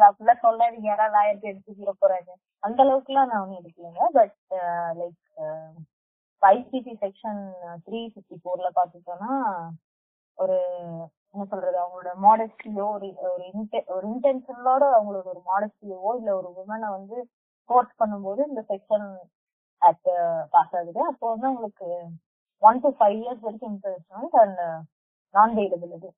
[0.06, 0.88] அப்படிலாம் சொல்லாதீங்க.
[0.90, 2.30] யாரா லாயருக்கு எடுத்துக்கிற போறாங்க.
[2.62, 4.02] அந்த அளவுக்கு எல்லாம் நான் ஒன்னும் எடுக்கலைங்க.
[4.18, 4.34] But
[5.00, 5.20] like
[6.42, 7.40] ICC section
[7.86, 9.32] three fifty ஃபோர்ல பாத்துட்டோம்னா
[10.38, 10.56] ஒரு
[11.34, 13.46] என்ன சொல்றது அவங்களோட மாடஸ்டியோ ஒரு ஒரு
[13.94, 17.16] ஒரு இன்டென்ஷனோட அவங்களோட ஒரு மாடஸ்டியோ இல்ல ஒரு உமனை வந்து
[17.70, 19.06] கோர்ஸ் பண்ணும்போது இந்த செக்ஷன்
[19.82, 20.10] ஆக்ட்
[20.54, 21.00] பாஸ் ஆகுது.
[21.10, 21.88] அப்போ வந்து உங்களுக்கு
[22.62, 24.62] ஒன் டு ஃபைவ் இயர்ஸ் வரைக்கும் இன்ட்ரெஸ்ட் அண்ட்
[25.34, 26.10] நான் பெயிலபிள் இது.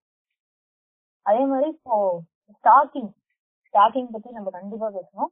[1.26, 1.96] அதே மாதிரி இப்போ
[2.56, 3.10] ஸ்டாக்கிங்
[3.68, 5.30] ஸ்டாக்கிங் பத்தி நம்ம கண்டிப்பா பேசணும்.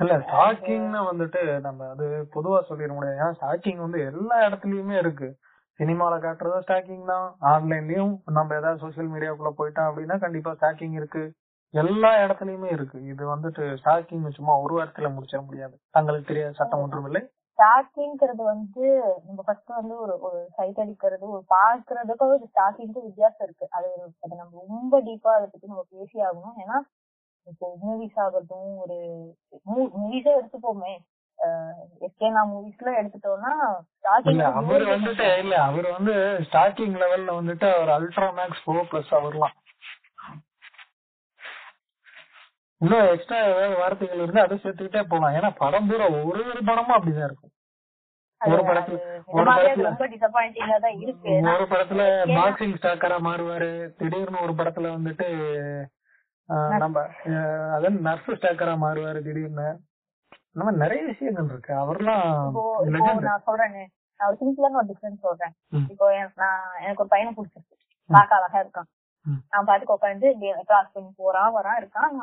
[0.00, 3.18] இல்ல ஸ்டாக்கிங்னா வந்துட்டு நம்ம அது பொதுவா சொல்லிட முடியாது.
[3.20, 5.28] ஏன்னா ஸ்டாக்கிங் வந்து எல்லா இடத்துலயுமே இருக்கு.
[5.80, 7.26] சினிமால காட்டுறதும் ஸ்டாக்கிங் தான்.
[7.52, 11.24] ஆன்லைன்லயும் நம்ம ஏதாவது சோசியல் மீடியாக்குள்ள போயிட்டோம் அப்படின்னா கண்டிப்பா ஸ்டாக்கிங் இருக்கு.
[11.74, 12.98] எல்லா இடத்துலயுமே இருக்கு.
[13.12, 15.74] இது வந்துட்டு ஸ்டாக்கிங் சும்மா ஒரு வாரத்துல முடிச்சிட முடியாது.
[15.96, 17.22] தங்களுக்கு தெரியாத சட்டம் ஒன்றும் இல்லை.
[17.58, 18.84] ஸ்டாக்கிங்கிறது வந்து
[19.26, 23.66] நம்ம ஃபர்ஸ்ட் வந்து ஒரு ஒரு சைட் அடிக்கிறது ஒரு பாக்குறதுக்கும் ஒரு ஸ்டாக்கிங்க்கு வித்தியாசம் இருக்கு.
[23.76, 23.88] அது
[24.24, 26.78] அது நம்ம ரொம்ப டீப்பா அதை பத்தி நம்ம பேசி ஆகணும் ஏன்னா
[27.46, 28.98] இப்போ மூவிஸ் ஆகட்டும் ஒரு
[29.68, 30.94] மூவிஸே எடுத்துப்போமே.
[32.06, 33.52] எஸ்கேனா மூவிஸ்ல எடுத்துட்டோம்னா
[34.60, 36.14] அவர் வந்துட்டு இல்ல அவர் வந்து
[36.48, 39.54] ஸ்டார்டிங் லெவல்ல வந்துட்டு அவர் அல்ட்ரா மேக்ஸ் ஃபோர் பிளஸ் அவர்லாம்
[42.80, 47.28] இன்னும் எக்ஸ்ட்ரா ஏதாவது வார்த்தைகள் இருந்து அதை சேர்த்துக்கிட்டே போகலாம் ஏன்னா படம் பூரா ஒரு ஒரு படமும் அப்படிதான்
[47.28, 47.52] இருக்கும்.
[48.40, 48.98] ஒரு படத்துல
[49.36, 49.88] ஒரு படத்துல
[51.54, 52.02] ஒரு படத்துல
[52.36, 53.70] பாக்ஸிங் ஸ்டாக்கரா மாறுவாரு.
[54.00, 55.28] திடீர்னு ஒரு படத்துல வந்துட்டு
[56.82, 57.00] நம்ம
[57.76, 59.68] அதாவது நர்ஸ் ஸ்டாக்கரா மாறுவாரு திடீர்னு.
[60.58, 61.72] மாதிரி நிறைய விஷயங்கள் இருக்கு.
[61.82, 62.22] அவர்லாம்
[63.30, 63.74] நான் சொல்றேன்.
[64.20, 65.52] நான் ஒரு சிம்பிளான ஒரு டிஃபரன்ஸ் சொல்றேன்.
[65.92, 66.06] இப்போ
[66.42, 67.76] நான் எனக்கு ஒரு பையனை பிடிச்சிருக்கு.
[68.10, 68.88] பார்க்க அழகா இருக்கான்.
[69.52, 70.28] நான் பாட்டுக்கு உட்காந்து
[70.68, 72.14] கிராஸ் பண்ணி போறான் வரான் இருக்கான்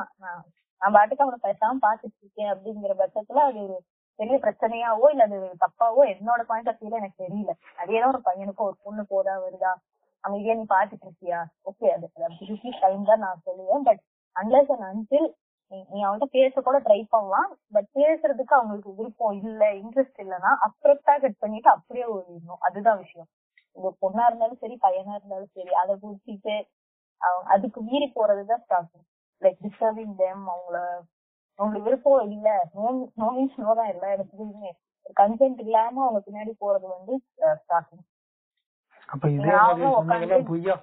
[0.82, 3.78] நான் பாட்டுக்கு அவனை பேசாம பாத்துட்டு இருக்கேன் அப்படிங்கிற பட்சத்துல அது ஒரு
[4.20, 7.52] பெரிய பிரச்சனையாவோ இல்ல அது தப்பாவோ என்னோட பாயிண்ட் ஆஃப் வியூல எனக்கு தெரியல.
[7.82, 9.72] அதேதான் ஒரு பையனுக்கும் ஒரு பொண்ணு போதா வருதா?
[10.24, 11.40] அமைதியா நீ பாத்துட்டு இருக்கியா?
[11.64, 12.08] ஓகே அது
[12.84, 13.84] டைம் தான் நான் சொல்லுவேன்.
[13.84, 14.02] பட்
[14.36, 15.28] அன்லஸ் அண்ட் அன்டில்
[15.92, 17.52] நீ அவன்கிட்ட பேச கூட ட்ரை பண்ணலாம்.
[17.72, 22.62] பட் பேசுறதுக்கு அவங்களுக்கு விருப்பம் இல்ல இன்ட்ரெஸ்ட் இல்லைன்னா அப்ரப்டா கட் பண்ணிட்டு அப்படியே ஓடிடணும்.
[22.68, 23.30] அதுதான் விஷயம்.
[23.78, 26.56] இது பொண்ணா இருந்தாலும் சரி பையனா இருந்தாலும் சரி அதை புடிச்சிட்டு
[27.46, 29.06] அதுக்கு மீறி போறதுதான் ஸ்டார்டிங்
[29.42, 30.78] லைக் டிஸ்டர்பிங் தேம் அவங்கள
[31.60, 32.48] அவங்களுக்கு விருப்பம் இல்ல.
[32.74, 32.86] நோ
[33.18, 34.72] நோ மீன்ஸ் நோ தான் எல்லா இடத்துலயுமே.
[35.18, 37.14] கன்சென்ட் இல்லாம அவங்க பின்னாடி போறது வந்து
[39.10, 39.52] அப்ப இதே
[40.44, 40.76] பொய்யா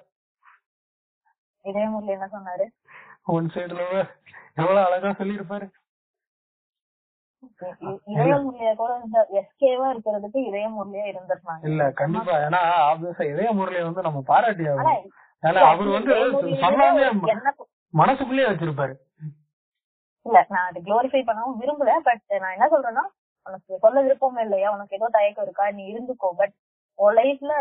[1.65, 2.65] இதே முறையில என்ன சொன்னாரு?
[3.33, 3.83] ஒன் சைடுல
[4.57, 5.67] எவ்வளவு அழகா சொல்லிருப்பாரு
[8.11, 11.63] இதய முறையா கூட இந்த எஸ்கேவா இருக்கிறதுக்கு இதய முறையா இருந்திருந்தாங்க.
[11.63, 12.35] இல்ல கண்டிப்பா.
[12.45, 14.65] ஏன்னா ஆப்வியஸா இதய முறையை வந்து நம்ம பாராட்டி
[15.43, 16.11] அவர் வந்து
[16.63, 17.05] சொல்லாமே
[17.93, 18.93] மனசுக்குள்ளேயே வச்சிருப்பாரு.
[20.25, 23.03] இல்ல நான் அது குளோரிஃபை பண்ணவும் விரும்பல பட் நான் என்ன சொல்றேன்னா
[23.45, 24.67] உனக்கு சொல்ல விருப்பம் இல்லையா?
[24.75, 25.65] உனக்கு ஏதோ தயக்கம் இருக்கா?
[25.77, 26.53] நீ இருந்துக்கோ பட்
[26.99, 27.53] உன் லைஃப்ல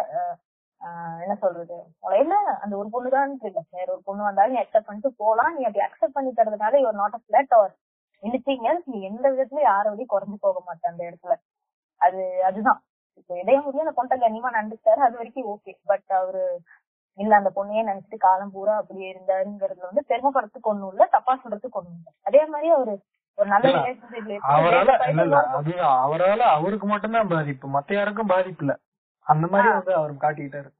[1.24, 1.76] என்ன சொல்றது?
[2.02, 3.60] உன் லைஃப்ல அந்த ஒரு பொண்ணு தான் இல்ல.
[3.76, 5.52] வேற ஒரு பொண்ணு வந்தாலும் நீ அக்செப்ட் பண்ணிட்டு போலாம்.
[5.56, 7.72] நீ அப்படி அக்செப்ட் பண்ணி தரதுனால இவர் not a blood or
[8.22, 11.34] anything else நீ எந்த விதத்துலயும் யாரோடையும் குறைஞ்சு போக மாட்டேன் அந்த இடத்துல.
[12.00, 12.80] அது அதுதான்.
[13.18, 16.42] இப்போ இடையம் முடியும் அந்த பொண்ணை கண்ணியமா நடந்துட்டாரு அது வரைக்கும் ஓகே பட் அவரு
[17.18, 21.98] இல்ல அந்த பொண்ணையே நினைச்சிட்டு காலம் பூரா அப்படியே இருந்தாருங்கிறதுல வந்து பெருமைப்படுறதுக்கு ஒண்ணும் இல்ல தப்பா சொல்றதுக்கு ஒண்ணும்
[21.98, 22.10] இல்ல.
[22.26, 22.94] அதே மாதிரி அவரு
[23.38, 23.66] ஒரு நல்ல
[26.04, 27.66] அவரால அவருக்கு மட்டும்தான் பாதிப்பு.
[27.68, 28.74] மத்த யாருக்கும் பாதிப்பு இல்ல.
[29.26, 30.70] அந்த மாதிரி வந்து அவர் காட்டிக்கிட்டாரு.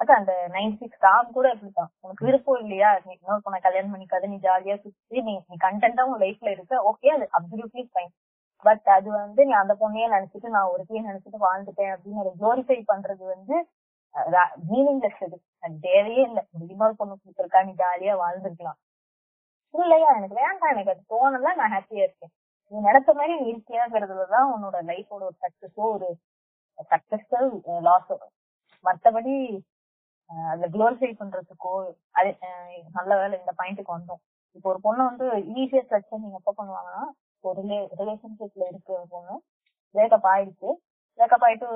[0.00, 1.02] அதான் அந்த நைன்டி சிக்ஸ்
[1.32, 1.90] கூட அப்படித்தான்.
[2.02, 2.90] உனக்கு விருப்பம் இல்லையா?
[3.04, 6.82] நீ இன்னொரு பொண்ணை கல்யாணம் பண்ணிக்காத நீ ஜாலியா சுத்தி நீ நீ கண்டென்ட்டா உன் லைஃப்ல இருக்க.
[6.90, 8.12] ஓகே அது அப்சல்யூட்லி ஃபைன்
[8.64, 13.24] பட் அது வந்து நீ அந்த பொண்ணையே நினைச்சிட்டு நான் ஒருத்தையே நினைச்சிட்டு வாழ்ந்துட்டேன் அப்படின்னு ஒரு குளோரிஃபை பண்றது
[13.34, 13.56] வந்து
[14.70, 15.38] மீனிங்லெஸ் இது
[15.80, 16.42] தேவையே இல்லை.
[16.50, 18.80] முடியுமா பொண்ணு கொடுத்துருக்கா நீ ஜாலியா வாழ்ந்துருக்கலாம்.
[19.74, 20.08] இல்லையா?
[20.16, 20.70] எனக்கு வேண்டாம்.
[20.70, 21.54] எனக்கு அது தோணல.
[21.54, 22.32] நான் ஹாப்பியா இருக்கேன்.
[22.72, 26.08] நீ நினைச்ச மாதிரி நீ இருக்கியாங்கிறதுலதான் உன்னோட லைஃபோட ஒரு சக்சஸோ ஒரு
[26.90, 27.50] சக்சஸ்ஃபுல்
[27.80, 28.12] லாஸ்
[28.84, 29.34] மத்தபடி
[30.30, 31.72] அஹ் அதுல குளோரிஃபை பண்றதுக்கோ
[32.10, 32.30] அது
[32.92, 34.22] நல்ல வேலை இந்த பாயிண்ட்டுக்கு வந்தோம்.
[34.56, 35.26] இப்போ ஒரு பொண்ணு வந்து
[35.60, 37.02] ஈஸியா வச்சு நீங்க எப்ப பண்ணுவாங்கன்னா
[37.40, 37.62] ஒரு
[37.98, 39.34] ரிலேஷன்ஷிப்ல இருக்கிற பொண்ணு
[39.94, 40.70] பிரேக்கப் ஆயிடுச்சு.
[41.18, 41.68] பிரேக்கப் ஆயிட்டு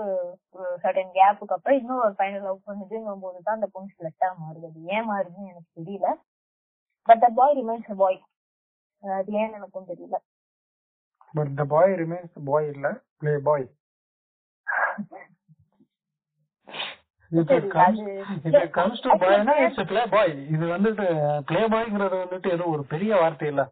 [0.57, 4.67] ஒரு சர்டன் கேப்புக்கு அப்புறம் இன்னும் ஒரு பையனை லவ் பண்ணுதுங்கும் போது தான் அந்த பொண்ணு செலக்டா மாறுது.
[4.71, 6.09] அது ஏன் மாறுதுன்னு எனக்கு தெரியல.
[7.09, 8.19] பட் த பாய் ரிமைன்ஸ் பாய்
[9.03, 10.17] அது ஏன்னு எனக்கும் தெரியல.
[11.35, 12.87] But the bye remains boy இல்ல
[13.21, 13.67] play boy
[17.33, 17.43] a
[19.87, 21.07] play boy இது வந்துட்டு
[21.49, 23.63] பிளே பாய்ங்கிறது வந்துட்டு ஏதோ ஒரு பெரிய வார்த்தை இல்ல.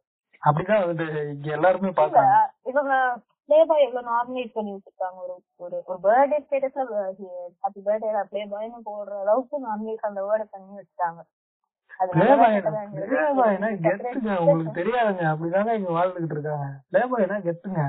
[0.42, 2.34] அப்படிதான் வந்துட்டு இங்க எல்லாருமே பாக்குறாங்க
[3.48, 6.84] பிளே பாய் எவ்வளவு நார்மலைஸ் பண்ணி வச்சிருக்காங்க ஒரு ஒரு ஒரு பர்த்டே ஸ்டேட்டஸ்ல
[7.62, 11.22] ஹாப்பி பர்த்டே பிளே பாய்னு போடுற அளவுக்கு நார்மலைஸ் அந்த வேர்டை பண்ணி வச்சிட்டாங்க.
[14.38, 14.80] உங்களுக்கு.
[14.80, 15.24] தெரியாதுங்க.
[15.32, 16.66] அப்படிதாங்க இங்க வாழ்ந்துகிட்டு இருக்காங்க.
[17.46, 17.82] கெத்துங்க.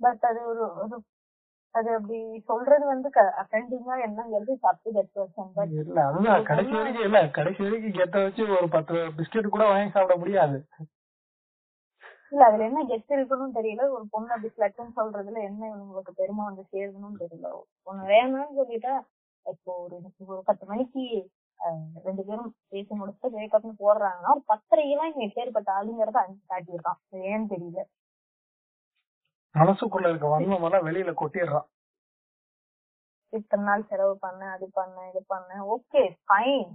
[0.00, 0.96] பட் அது ஒரு ஒரு
[1.74, 3.08] அது அப்படி சொல்றது வந்து
[3.42, 6.42] அஃபெண்டிங்கா என்னங்கிறது தப்பு தட் பர்சன் பட் இல்ல அதுதான்.
[6.42, 7.20] கடைசி வரைக்கும் இல்ல.
[7.28, 10.58] கடைசி வரைக்கும் கெத்த வச்சு ஒரு பத்து பிஸ்கெட் கூட வாங்கி சாப்பிட முடியாது.
[12.32, 13.82] இல்ல அதுல என்ன கெஸ்ட் இருக்கணும்னு தெரியல.
[13.96, 17.48] ஒரு பொண்ணு அப்படி ஸ்லட்டுன்னு சொல்றதுல என்ன உங்களுக்கு பெருமை வந்து சேருதுன்னு தெரியல.
[17.88, 18.94] ஒண்ணு வேணும்னு சொல்லிட்டா
[19.46, 19.96] இப்போ ஒரு
[20.32, 21.02] ஒரு பத்து மணிக்கு
[22.06, 26.98] ரெண்டு பேரும் பேசி முடிச்சுட்டு பிரேக்கப்னு போடுறாங்கன்னா ஒரு பத்தரைக்கெல்லாம் இங்க எப்பேற்பட்ட ஆளுங்கிறத அஞ்சு காட்டியிருக்கான்.
[27.30, 27.82] ஏன்னு தெரியல.
[29.54, 31.68] மனசுக்குள்ள இருக்க வன்மம் எல்லாம் வெளியில கொட்டிடுறான்.
[33.32, 35.50] இத்தனை நாள் செலவு பண்ண அது பண்ண இது பண்ண.
[35.74, 36.66] ஓகே ஃபைன்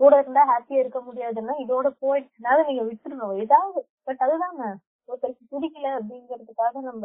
[0.00, 3.78] கூட இருந்தா ஹாப்பியா இருக்க முடியாதுன்னா இதோட போயிடுச்சுனால நீங்க விட்டுருணும் ஏதாவது
[4.08, 4.62] பட் அதுதாங்க.
[5.08, 7.04] ஒருத்தருக்கு பிடிக்கல அப்படிங்கறதுக்காக நம்ம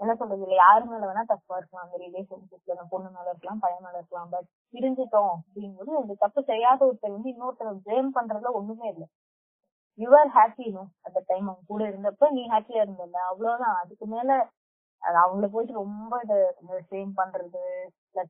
[0.00, 0.42] என்ன சொல்றது?
[0.44, 1.84] இல்ல யாரு மேல வேணா தப்பா இருக்கலாம்.
[1.84, 4.30] அந்த ரிலேஷன்ஷிப்ல நம்ம பொண்ணு மேல இருக்கலாம் பையன் மேல இருக்கலாம்.
[4.34, 9.06] பட் பிரிஞ்சுட்டோம் அப்படிங்கும்போது அந்த தப்பு செய்யாத ஒருத்தர் வந்து இன்னொருத்தர் பிளேம் பண்றதுல ஒண்ணுமே இல்லை.
[9.98, 13.76] யூ ஆர் ஹாப்பி நோ அந்த டைம் அவங்க கூட இருந்தப்ப நீ ஹாப்பியா இருந்தல அவ்வளவுதான்.
[13.82, 14.30] அதுக்கு மேல
[15.02, 16.14] அது அவங்கள போயிட்டு ரொம்ப
[16.90, 17.62] சேம் பண்றது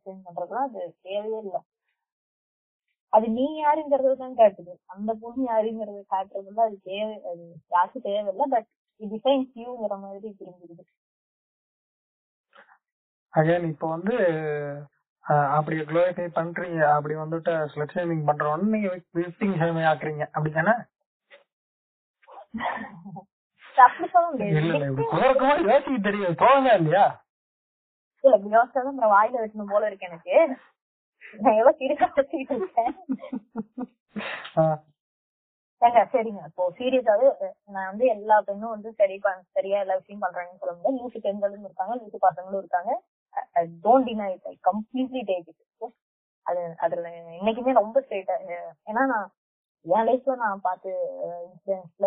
[0.05, 1.61] சேம் பண்றதுலாம் அது தேவையே இல்லை.
[3.13, 8.69] அது நீ யாருங்கிறது தான் காட்டுது அந்த பொண்ணு யாருங்கிறது காட்டுறதுல அது தேவை அது யாருக்கும் தேவையில்லை பட்
[9.01, 10.85] இது டிஃபைன்ஸ் யூங்கிற மாதிரி தெரிஞ்சிருது
[13.35, 14.15] அகைன் இப்ப வந்து
[15.55, 20.75] அப்படி குளோரிஃபை பண்றீங்க அப்படி வந்துட்டு ஸ்லட் ஷேமிங் பண்றோம்னு நீங்க விக்டிங் ஷேமிங் ஆக்குறீங்க அப்படி சொல்ல
[24.51, 27.05] இல்ல இல்ல இப்படி குதர்க்கமா யோசிக்க தெரியும் தோணுதா இல்லையா?
[28.25, 30.37] இல்ல யோசிச்சாதான் வாயில வெட்டணும் போல இருக்கு எனக்கு.
[31.35, 31.73] நான் எவ்வளவு
[32.17, 32.93] வச்சுக்கிட்டு இருக்கேன்
[35.83, 36.43] ஏங்க சரிங்க.
[36.51, 37.27] இப்போ சீரியஸாவே
[37.75, 39.17] நான் வந்து எல்லா பெண்ணும் வந்து சரி
[39.57, 42.93] சரியா எல்லா விஷயம் பண்றாங்கன்னு சொல்ல முடியாது லூசு பெண்களும் இருக்காங்க லூசு பசங்களும் இருக்காங்க.
[43.85, 45.93] Don't deny it I completely take it
[46.47, 47.09] அது அதுல
[47.39, 48.35] இன்னைக்குமே ரொம்ப ஸ்ட்ரெயிட்டா
[48.91, 49.29] ஏன்னா நான்
[49.87, 50.91] என் லைஃப்ல நான் பார்த்து
[51.47, 52.07] இன்சிடென்ட்ஸ்ல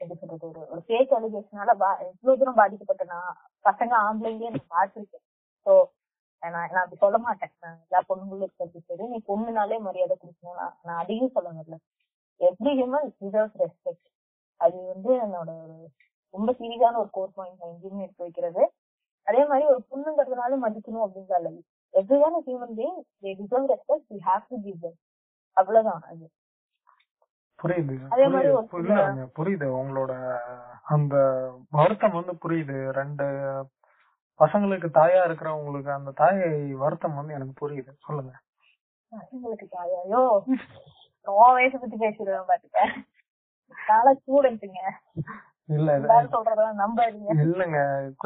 [0.00, 1.70] எப்படி சொல்றது ஒரு ஒரு ஃபேக் அலிகேஷனால
[2.08, 3.30] இவ்வளவு தூரம் பாதிக்கப்பட்ட நான்
[3.64, 5.24] பசங்க ஆம்பளைங்களே நான் பார்த்திருக்கேன்.
[5.66, 5.72] ஸோ
[6.42, 7.52] நான் நான் அப்படி சொல்ல மாட்டேன்.
[7.86, 10.58] எல்லா பொண்ணுங்களும் இருக்கிறது சரி நீ பொண்ணுனாலே மரியாதை கொடுக்கணும்.
[10.60, 11.78] நான் நான் அதையும் சொல்ல வரல.
[12.40, 14.08] எவ்ரி ஹியூமன் டிசர்வ்ஸ் ரெஸ்பெக்ட்
[14.60, 15.76] அது வந்து என்னோட ஒரு
[16.34, 18.62] ரொம்ப சீரியஸான ஒரு கோர் பாயிண்ட் நான் எங்கேயுமே எடுத்து வைக்கிறது.
[19.28, 21.52] அதே மாதிரி ஒரு பொண்ணுங்கிறதுனால மதிக்கணும் அப்படிங்கிற
[21.94, 24.98] every one human being they deserve respect you have to give them
[25.56, 26.26] அவ்வளவுதான் அது.
[27.60, 27.94] புரியுது.
[28.14, 28.26] அதே
[29.38, 29.68] புரியுது.
[29.80, 30.12] உங்களோட
[30.94, 31.14] அந்த
[31.78, 32.76] வருத்தம் வந்து புரியுது.
[32.98, 33.26] ரெண்டு
[34.38, 36.40] பசங்களுக்கு தாயா இருக்கிறவங்களுக்கு அந்த தாய்
[36.74, 37.92] வருத்தம் வந்து எனக்கு புரியுது.
[38.06, 38.32] சொல்லுங்க.
[39.12, 40.22] பசங்களுக்கு தாயாயோ?
[41.26, 42.80] உன் வயசை பத்தி பேசிடுவேன் பாத்துக்க.
[43.86, 44.80] நாளை ஸ்டூடெண்ட்டுங்க
[45.68, 45.96] இல்ல
[47.44, 47.78] இல்லங்க.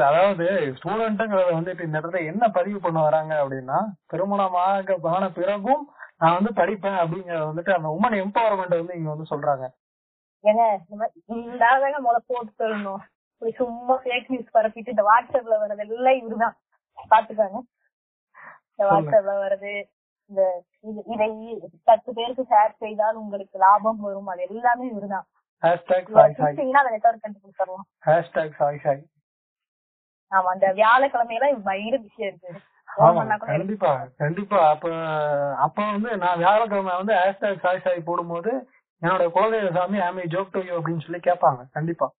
[0.09, 0.45] அதாவது
[0.79, 3.79] ஸ்டூடெண்ட்ங்கிறத வந்துட்டு இந்த இடத்துல என்ன பதிவு பண்ண வராங்க அப்படின்னா
[4.13, 5.83] திருமணமாக ஆன பிறகும்
[6.17, 9.65] நான் வந்து படிப்பேன் அப்படிங்கறத வந்துட்டு அந்த உமன் எம்பவர்மெண்ட் வந்து இங்க வந்து சொல்றாங்க.
[10.45, 10.63] ஏங்க
[12.29, 13.03] போட்டு சொல்லணும்
[13.43, 16.57] இப்படி சும்மா ஃபேக் நியூஸ் பரப்பிட்டு இந்த வாட்ஸ்அப்ல வர்றது எல்லாம் இவருதான்.
[17.11, 17.61] பாத்துக்காங்க
[18.75, 19.85] இந்த வாட்ஸ்அப்ல வர்றது
[20.25, 24.27] இந்த இது- பத்து பேருக்கு ஷேர் செய்தால் உங்களுக்கு லாபம் வரும்.
[24.27, 25.23] அது எல்லாமே இவருதான்.
[30.31, 32.61] ஆமா அந்த வியாழக்கிழமையில பயங்கர விஷயம் இருக்கு.
[33.39, 34.69] கண்டிப்பா கண்டிப்பா.
[34.69, 34.95] அப்ப
[35.57, 38.71] அப்ப வந்து நான் வியாழக்கிழமை வந்து ஹேஷ்டாக் சாய் சாய் போடும்போது
[39.03, 41.65] என்னோட குலதெய்வ சாமி ஆமி ஜோக் டு யூ அப்படின்னு சொல்லி கேட்பாங்க.
[41.73, 42.13] கண்டிப்பா.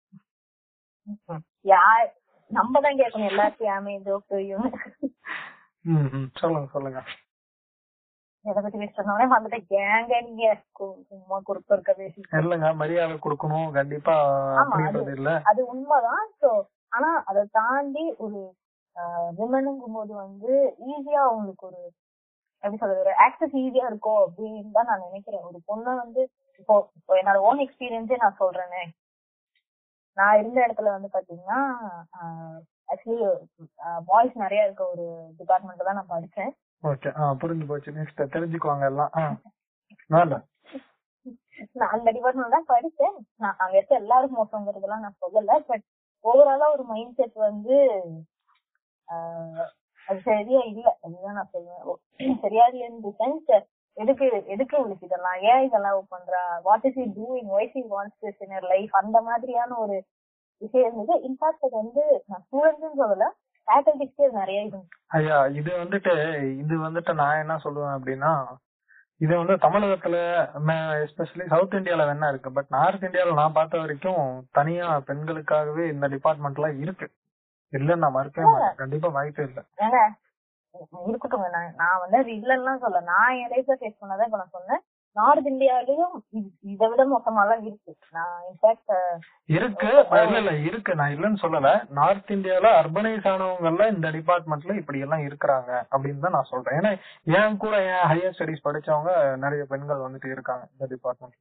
[1.66, 2.08] யார்
[2.52, 3.30] நம்ம தான் கேட்கணும்.
[3.32, 4.34] எல்லாத்தையும் ஆமே ஜோக்
[5.86, 6.28] ம், ம்.
[6.42, 7.00] சொல்லுங்க சொல்லுங்க.
[8.46, 10.46] எதை பத்தி பேசுறதுனாலே வந்துட்டு ஏங்க நீங்க?
[11.10, 13.70] சும்மா குறுக்க இருக்க பேசி இல்லங்க மரியாதை கொடுக்கணும்.
[13.78, 14.16] கண்டிப்பா
[15.52, 16.26] அது உண்மைதான்.
[16.42, 16.50] சோ
[16.92, 18.40] ஆனா அதை தாண்டி ஒரு
[19.38, 20.52] விமனுங்கும் போது வந்து
[20.90, 21.80] ஈஸியா அவங்களுக்கு ஒரு
[22.64, 25.46] எப்படி சொல்றது ஒரு ஆக்சஸ் ஈஸியா இருக்கும் அப்படின்னு தான் நான் நினைக்கிறேன்.
[25.50, 26.22] ஒரு பொண்ணு வந்து
[26.60, 28.84] இப்போ இப்போ என்னோட ஓன் எக்ஸ்பீரியன்ஸே நான் சொல்றேனே.
[30.18, 31.60] நான் இருந்த இடத்துல வந்து பாத்தீங்கன்னா
[32.90, 33.28] ஆக்சுவலி
[34.10, 35.06] பாய்ஸ் நிறைய இருக்க ஒரு
[35.40, 36.52] டிபார்ட்மெண்ட் தான் நான் படிச்சேன்.
[36.84, 37.10] ஓகே
[37.42, 37.96] புரிஞ்சு போச்சு.
[37.98, 39.12] நெக்ஸ்ட் தெரிஞ்சுக்குவாங்க எல்லாம்.
[41.80, 43.16] நான் அந்த டிபார்ட்மெண்ட் தான் படிச்சேன்.
[43.44, 45.58] நான் அங்க இருக்க எல்லாரும் மோசங்கிறதெல்லாம் நான் சொல்லல.
[45.70, 45.86] பட்
[46.26, 47.76] ஓவராலா ஒரு மைண்ட் செட் வந்து
[50.08, 50.88] அது சரியா இல்ல.
[51.06, 52.00] அதுதான் நான் சொல்லுவேன்.
[52.46, 53.52] சரியா இல்ல சென்ஸ்
[53.98, 55.38] எதுக்கு எதுக்கு உங்களுக்கு இதெல்லாம்?
[55.52, 56.42] ஏன் இதெல்லாம் பண்றா?
[56.68, 59.98] What is he doing why's he wants this in life அந்த மாதிரியான ஒரு
[60.62, 63.28] விஷயம் இருந்தது இன்ஃபேக்ட் அது வந்து நான் ஸ்டூடெண்ட்ஸ் சொல்லல.
[64.38, 64.62] நிறைய
[65.18, 66.14] ஐயா இது வந்துட்டு
[66.62, 68.32] இது வந்துட்டு நான் என்ன சொல்லுவேன் அப்படின்னா
[69.22, 70.16] இது வந்து தமிழகத்துல
[71.04, 72.50] எஸ்பெஷலி சவுத் இந்தியால வேணா இருக்கு.
[72.52, 77.08] பட் நார்த் இந்தியால நான் பார்த்த வரைக்கும் தனியா பெண்களுக்காகவே இந்த டிபார்ட்மெண்ட்லாம் இருக்கு.
[77.74, 79.62] இல்லன்னு நான் மறுக்கவே கண்டிப்பா வாய்ப்பே இல்ல.
[81.08, 84.80] இருக்கட்டும் நான் வந்து அது இல்லைன்னா சொல்ல நான் என் லைஃப்ல ஃபேஸ் பண்ணதான் இப்ப நான் சொன்னேன்.
[85.14, 87.96] நார்த் இந்தியாலயும் இது- விட மோசமாலாம் இருக்கு.
[88.12, 90.08] நான் இன்ஃபேக்ட் இருக்கு.
[90.12, 90.96] இல்ல இல்ல இருக்கு.
[90.96, 91.90] நான் இல்லன்னு சொல்லல.
[91.90, 96.80] நார்த் இந்தியால அர்பனைஸ் ஆனவங்க எல்லாம் இந்த டிபார்ட்மெண்ட்ல இப்படி எல்லாம் இருக்கிறாங்க அப்படின்னு தான் நான் சொல்றேன்.
[96.80, 101.36] ஏன்னா என் கூட என் ஹையர் ஸ்டடிஸ் படிச்சவங்க நிறைய பெண்கள் வந்துட்டு இருக்காங்க இந்த டிபார்ட்மெண்ட்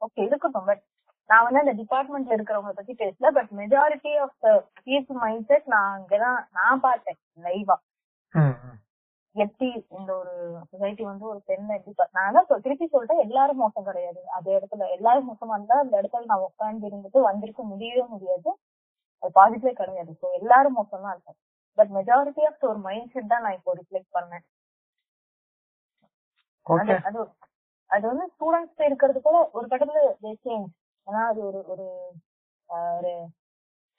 [0.00, 0.64] ஓகே இருக்கட்டும்.
[0.64, 0.82] பட்
[1.26, 3.28] நான் வந்து அந்த டிபார்ட்மெண்ட்ல இருக்கிறவங்க பத்தி பேசல.
[3.28, 5.12] But majority of people
[5.46, 7.74] mindset நான் அங்கதான் நான் பார்த்தேன் லைவா
[9.36, 9.66] எப்படி
[9.96, 10.34] இந்த ஒரு
[10.70, 14.20] சொசைட்டி வந்து ஒரு பெண்ணை எப்படி நான் திருப்பி சொல்லிட்டேன் எல்லாரும் மோசம் கிடையாது.
[14.36, 18.50] அந்த இடத்துல எல்லாரும் மோசமா இருந்தா அந்த இடத்துல நான் உட்கார்ந்து இருந்துட்டு வந்திருக்க முடியவே முடியாது.
[19.22, 20.12] அது பாசிட்டிவே கிடையாது.
[20.20, 21.40] ஸோ எல்லாரும் மோசம் தான் இருக்காங்க
[21.78, 24.44] பட் மெஜாரிட்டி ஆஃப் ஒரு மைண்ட் செட் தான் நான் இப்போ ரிஃப்ளெக்ட் பண்ணேன்.
[26.66, 27.18] அது அது
[27.90, 30.00] அது வந்து ஸ்டூடெண்ட்ஸ் இருக்கிறது கூட ஒரு கட்டத்துல
[30.44, 30.70] சேஞ்ச்
[31.06, 31.86] ஏன்னா அது ஒரு ஒரு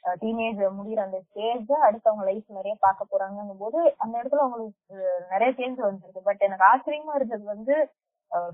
[0.03, 4.97] டீனேஜ் முடிகிற அந்த ஸ்டேஜ் அடுத்து அவங்க லைஃப் நிறைய பார்க்க போறாங்கங்கும் போது அந்த இடத்துல அவங்களுக்கு
[5.33, 7.75] நிறைய சேஞ்ச் வந்துருக்கு பட் எனக்கு ஆச்சரியமா இருந்தது வந்து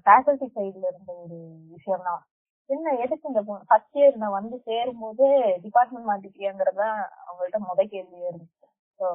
[0.08, 1.38] ஃபேக்கல்டி சைடுல இருந்த ஒரு
[1.76, 2.22] விஷயம் தான்
[2.70, 5.26] என்ன எதுக்கு இந்த ஃபர்ஸ்ட் இயர் நான் வந்து சேரும் போது
[5.66, 8.68] டிபார்ட்மெண்ட் மாத்திக்கிறியாங்கிறது தான் அவங்கள்ட்ட முத கேள்வியே இருந்துச்சு.
[9.00, 9.06] ஸோ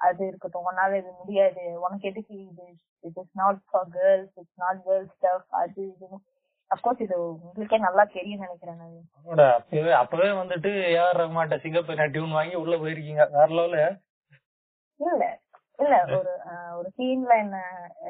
[0.00, 0.66] அது இருக்கட்டும்.
[0.70, 1.64] உன்னால இது முடியாது.
[1.84, 2.66] உனக்கு எதுக்கு இது?
[3.04, 6.18] It is not for girls it's not girls stuff அது இதுன்னு
[6.70, 8.80] அப்கோர்ஸ் இது உங்களுக்கே நல்லா தெரியும் நினைக்கிறேன்
[9.50, 13.24] அப்பவே அப்பவே வந்துட்டு ஏஆர் ரஹ்மான்ட்ட சிங்கப்பூர் டியூன் வாங்கி உள்ள போயிருக்கீங்க?
[13.34, 13.78] வேற லெவல
[15.00, 15.24] இல்ல
[15.78, 16.32] இல்ல ஒரு
[16.78, 17.56] ஒரு சீன்ல என்ன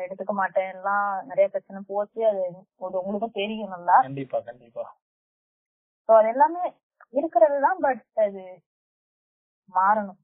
[0.04, 2.42] எடுத்துக்க மாட்டேன்லாம் நிறைய பிரச்சனை போச்சு அது
[2.84, 3.96] ஒரு உங்களுக்கும் தெரியும் நல்லா.
[4.06, 4.84] கண்டிப்பா கண்டிப்பா.
[6.08, 6.62] சோ அது எல்லாமே
[7.14, 8.42] இருக்கிறது தான் பட் அது
[9.74, 10.20] மாறணும்.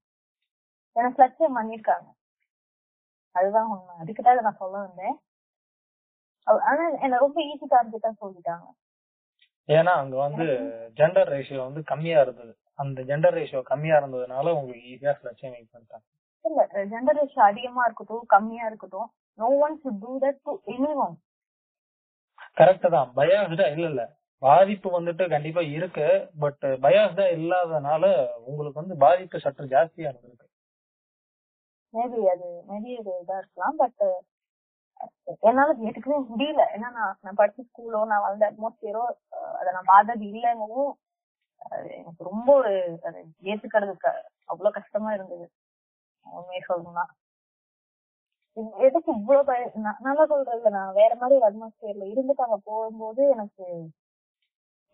[0.96, 2.08] எனக்கு லட்சியம் பண்ணிருக்காங்க
[3.34, 3.94] அதுதான் உண்மை.
[4.02, 5.16] அதுக்கு தான் நான் சொல்ல வந்தேன்.
[6.46, 8.66] ஆனா என்ன ரொம்ப ஈஸி டார்கெட்டா சொல்லிட்டாங்க.
[9.68, 10.44] ஏன்னா அங்க வந்து
[10.98, 12.52] ஜெண்டர் ரேஷியோ வந்து கம்மியா இருந்தது.
[12.74, 16.06] அந்த ஜெண்டர் ரேஷியோ கம்மியா இருந்ததுனால உங்களுக்கு ஈஸியா லட்சியம் மேக் பண்ணிட்டாங்க.
[16.44, 21.14] இல்ல ஜெனரேஷன் அதிகமா இருக்கட்டும் கம்மியா இருக்கட்டும் no one should do that to anyone.
[22.56, 23.10] Correct தான்.
[23.16, 24.02] பயாஸ்டா இல்ல இல்ல.
[24.38, 26.06] பாதிப்பு வந்துட்டு கண்டிப்பா இருக்கு.
[26.40, 28.04] பட் பயாஸ்டா இல்லாதனால
[28.40, 30.46] உங்களுக்கு வந்து பாதிப்பு சற்று ஜாஸ்தியா இருந்திருக்கு.
[31.94, 33.76] மேபி அது மேபி அது இதா இருக்கலாம்.
[33.76, 34.02] பட்
[35.44, 36.62] என்னால ஏத்துக்கவே முடியல.
[36.74, 39.04] ஏன்னா நான் நான் படிச்ச ஸ்கூலோ நான் வளர்ந்த அட்மாஸ்பியரோ
[39.58, 40.90] அதை நான் பார்த்தது இல்லைங்கவும்
[41.70, 42.72] அது எனக்கு ரொம்ப ஒரு
[43.02, 44.10] அதை ஏத்துக்கிறதுக்கு
[44.48, 45.46] அவ்வளவு கஷ்டமா இருந்தது.
[46.26, 47.04] உண்மையை சொல்லணும்னா.
[48.86, 49.60] எதுக்கு இவ்வளவு பய
[50.06, 53.66] நல்லா சொல்றது நான் வேற மாதிரி ஒரு அட்மாஸ்பியர்ல இருந்துட்டு அங்க போகும்போது எனக்கு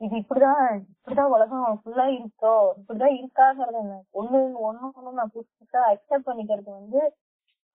[0.01, 5.83] இது இப்படிதான் இப்படிதான் உலகம் ஃபுல்லா இருக்கோ இப்படிதான் இருக்காங்கிறது எனக்கு ஒண்ணு ஒண்ணு ஒண்ணு நான் புதுசு புதுசா
[5.93, 7.01] அக்செப்ட் பண்ணிக்கிறது வந்து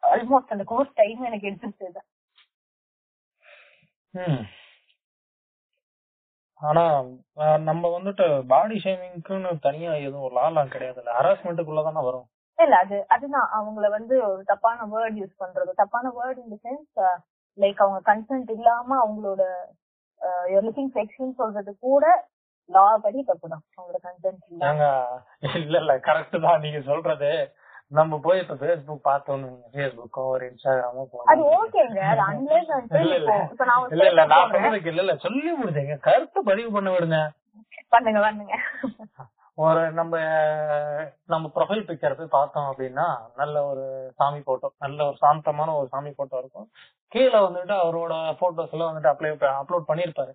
[0.04, 2.04] ஆல்மோஸ்ட் அந்த கோர்ஸ் டைம் எனக்கு எடுத்துட்டு
[4.14, 4.42] ம்.
[6.62, 6.84] ஆனா
[7.60, 11.16] நம்ம வந்துட்டு பாடி ஷேமிங்க்குன்னு தனியா எதுவும் லாலாம் கிடையாதுல்ல.
[11.20, 12.28] ஹராஸ்மெண்ட்டுக்குள்ளதானே வரும்.
[12.60, 13.48] இல்ல அது அதுதான்.
[13.58, 15.72] அவங்கள வந்து ஒரு தப்பான வேர்ட் யூஸ் பண்றது.
[15.74, 16.92] தப்பான word in the sense
[17.58, 19.44] like அவங்க கன்சென்ட் இல்லாம அவங்களோட
[20.62, 22.06] லுக்கிங் செக்ஷன் சொல்றது கூட
[22.70, 23.64] லா படி தப்பு தான்.
[23.72, 24.68] அவங்களோட கன்சென்ட் இல்ல
[25.62, 27.32] இல்ல இல்ல கரெக்ட் தான் நீங்க சொல்றது.
[27.92, 29.42] நம்ம போய் இப்ப பேஸ்புக் பார்த்தோம்
[29.74, 32.70] பேஸ்புக்கோ ஒரு இன்ஸ்டாகிராமோ அது ஓகேங்க அது அன்லெஸ்
[33.00, 33.34] இல்ல இல்ல.
[34.26, 34.52] நான்.
[34.52, 35.14] சொல்றதுக்கு இல்ல இல்ல.
[35.26, 37.20] சொல்லி முடிச்சேங்க கருத்து பதிவு பண்ண விடுங்க.
[37.90, 38.54] பண்ணுங்க பண்ணுங்க.
[39.58, 40.14] ஒரு நம்ம
[41.26, 43.84] நம்ம ப்ரொஃபைல் பிக்சர் போய் பார்த்தோம் அப்படின்னா நல்ல ஒரு
[44.16, 46.68] சாமி போட்டோ நல்ல ஒரு சாந்தமான ஒரு சாமி போட்டோ இருக்கும்.
[47.12, 50.34] கீழே வந்துட்டு அவரோட போட்டோஸ் எல்லாம் வந்துட்டு அப்ளை அப்லோட் பண்ணிருப்பாரு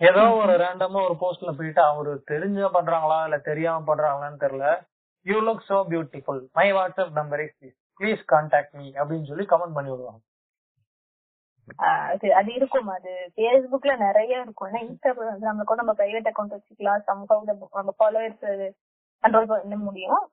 [0.00, 4.68] ஏதோ ஒரு ரேண்டமா ஒரு போஸ்ட்ல போயிட்டு அவரு தெரிஞ்ச பண்றாங்களா இல்ல தெரியாம பண்றாங்களான்னு தெரியல.
[5.26, 7.56] You look so beautiful my WhatsApp number is
[8.00, 10.22] please contact me அப்படின்னு சொல்லி கமெண்ட் பண்ணி விடுவாங்க.
[12.12, 12.88] அது அது இருக்கும்.
[12.96, 14.68] அது Facebookல நிறைய இருக்கும்.
[14.68, 17.04] ஏன்னா இன்ஸ்டாகிராம் வந்து நம்ம கூட நம்ம பிரைவேட் அக்கௌண்ட் வச்சுக்கலாம்.
[17.10, 17.44] சம்ஹவ்
[17.78, 18.42] நம்ம ஃபாலோவர்ஸ்
[19.24, 20.24] கண்ட்ரோல் பண்ண முடியும்.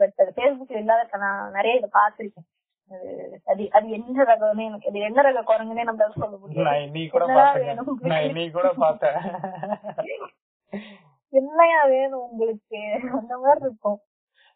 [0.00, 2.48] பட் அது Facebookல இல்லாத நான் நிறைய இதை பார்த்திருக்கேன்.
[3.52, 6.36] அது அது என்ன ரகம்னு எனக்கு அது என்ன ரக குரங்குன்னே நம்மளால சொல்ல
[11.32, 12.78] என்னையா வேணும் உங்களுக்கு?
[13.18, 13.98] அந்த மாதிரி இருக்கும்.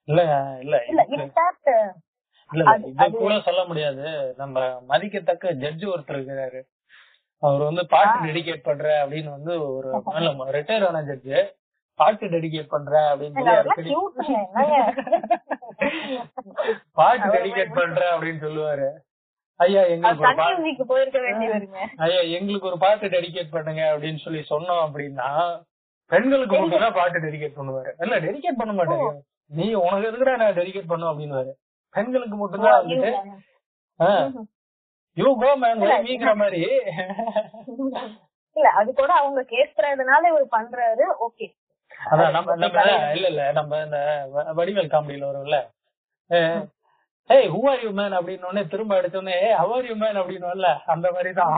[0.09, 0.21] இல்ல
[0.63, 1.03] இல்ல இல்ல
[3.03, 4.07] இது கூட சொல்ல முடியாது.
[4.41, 4.57] நம்ம
[4.91, 6.61] மதிக்கத்தக்க ஜட்ஜ் ஒருத்தர் இருக்கிறாரு.
[7.43, 8.17] அவர் வந்து பாட்டு.
[8.27, 9.89] டெடிகேட் பண்ற அப்படின்னு வந்து ஒரு
[10.57, 11.33] ரிட்டையர் ஆன ஜட்ஜ்
[12.01, 13.39] பாட்டு டெடிகேட் பண்ற அப்படின்னு
[13.79, 13.95] சொல்லி?
[16.99, 18.89] பாட்டு டெடிகேட் பண்ற அப்படின்னு சொல்லுவாரு.
[19.61, 20.25] ஐயா எங்களுக்கு
[22.05, 25.29] ஐயா எங்களுக்கு ஒரு பாட்டு டெடிகேட் பண்ணுங்க அப்படின்னு சொல்லி சொன்னோம் அப்படின்னா
[26.11, 27.91] பெண்களுக்கு மட்டும் தான் பாட்டு டெடிகேட் பண்ணுவாரு.
[28.05, 29.11] இல்ல டெடிகேட் பண்ண மாட்டாரு.
[29.53, 31.41] நீ உனக்கு எதுக்குடா நான் டெடிகேட் பண்ணும் அப்படின்னு
[31.95, 33.11] பெண்களுக்கு மட்டும் தான் வந்துட்டு
[35.17, 36.61] யூ கோ மேன் வைங்கிற மாதிரி.
[38.57, 41.47] இல்ல அது கூட அவங்க கேக்குறதுனால இவர் பண்றாரு ஓகே.
[42.07, 42.85] அதான் நம்ம நம்ம
[43.17, 43.99] இல்ல இல்ல நம்ம இந்த
[44.59, 45.59] வடிவேல் காமெடியில வரும்ல.
[47.31, 48.95] ஏய் ஹூ ஆர் யூ மேன் அப்படின்னு திரும்ப
[49.37, 50.49] hey how are you man அப்படின்னு
[50.87, 51.53] அந்த மாதிரி தான்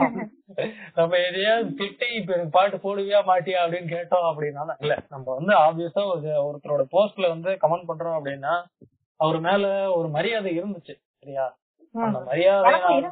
[0.95, 4.75] நம்ம எதையாவது திட்டி இப்ப எனக்கு பாட்டு போடுவியா மாட்டியா அப்படின்னு கேட்டோம் அப்படின்னா.
[4.83, 4.95] இல்ல.
[5.09, 8.53] நம்ம வந்து ஆப்வியஸா ஒரு ஒருத்தரோட போஸ்ட்ல வந்து கமெண்ட் பண்றோம் அப்படின்னா
[9.19, 11.45] அவர் மேல ஒரு மரியாதை இருந்துச்சு சரியா?
[11.95, 13.11] அந்த மரியாதை போயிட்டு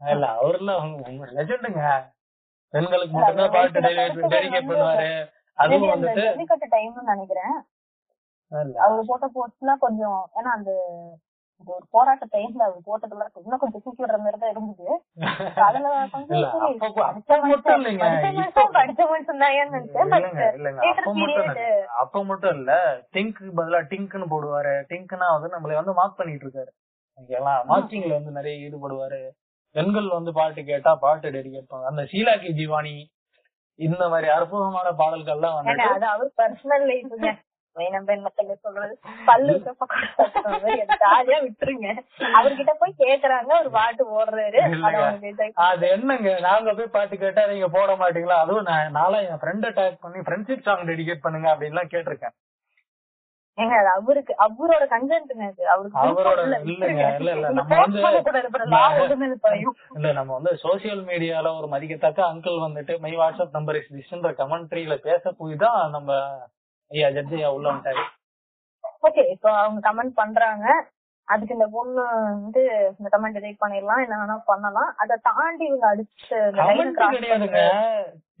[0.00, 0.26] இல்ல
[1.34, 1.82] லெஜெண்டுங்க
[2.74, 3.80] பெண்களுக்கு மட்டும்தான் பாட்டு
[4.32, 5.10] டெடிகேட் பண்ணுவாரு.
[5.56, 7.54] அதுவும் வந்துட்டு ஜல்லிக்கட்டு டைம்னு நினைக்கிறேன்.
[8.78, 10.70] அவர் போட்ட போஸ்ட்லாம் கொஞ்சம் ஏன்னா அந்த
[11.64, 15.02] ஒரு போராட்ட டைம்ல அவர் போட்டதெல்லாம் இன்னும் கொஞ்சம் தூக்கி விடுற மாதிரி தான் இருந்தது.
[15.54, 16.24] அதுல அப்ப-
[22.26, 23.02] மட்டும் இல்ல.
[23.12, 24.84] டிங்க்கு பதிலா டிங்க்னு போடுவாரு.
[24.88, 26.72] டிங்க்னா வந்து நம்மள வந்து மார்க் பண்ணிட்டு இருக்காரு.
[27.68, 29.28] மார்க்கிங்ல வந்து நிறைய ஈடுபடுவாரு.
[29.70, 33.04] பெண்கள் வந்து பாட்டு கேட்டா பாட்டு டெடிகேட் பண்ணுவாங்க அந்த ஷீலாக்கி ஜீவானி
[33.78, 37.30] இந்த மாதிரி அற்புதமான பாடல்கள்லாம் வந்துட்டு அது அவர் பர்சனல் லைஃப்ங்க
[37.76, 38.94] வேணும் பெண் மக்கள் சொல்றது?
[39.26, 39.54] பல்லு
[41.02, 41.88] ஜாலியா விட்டுருங்க.
[42.38, 44.60] அவர்கிட்ட போய் கேக்குறாங்க ஒரு பாட்டு ஓடுறாரு.
[45.66, 48.38] அதை என்னங்க நாங்க போய் பாட்டு கேட்டா நீங்க போட மாட்டீங்களா?
[48.44, 52.34] அதுவும் நான் நாளா என் ஃப்ரெண்ட டேக் பண்ணி ஃப்ரெண்ட்ஷிப் சாங் டெடிகேட் பண்ணுங்க அப்படின்லாம் கேட்டிருக்கேன்.
[53.58, 55.62] ஏங்க அவருக்கு அவரோட கண்டென்ட்ங்க அது.
[55.68, 57.04] அவருக்கு அவரோட இல்ல, இல்லைங்க.
[57.20, 58.02] இல்ல, நம்ம வந்து-.
[59.96, 64.96] இல்ல நம்ம வந்து சோசியல் மீடியால ஒரு மதிக்கத்தக்க அங்கிள் வந்துட்டு மை வாட்ஸ்அப் நம்பர் இஸ் திஸ்ன்ற கமெண்ட்ரியில
[64.96, 66.10] பேச போய் தான் நம்ம
[66.90, 68.04] ஐயா ஜட்ஜ் ஐயா உள்ள வந்துட்டாரு.
[69.02, 70.66] ஓகே இப்போ அவங்க கமெண்ட் பண்றாங்க.
[71.28, 72.02] அதுக்கு இந்த பொண்ணு
[72.32, 72.62] வந்து
[72.98, 74.02] இந்த கமெண்ட் delete பண்ணிடலாம்.
[74.02, 74.94] என்ன வேணா பண்ணலாம்.
[74.96, 77.62] அதை தாண்டி இவங்க அடிச்சு கமெண்ட் கிடையாதுங்க.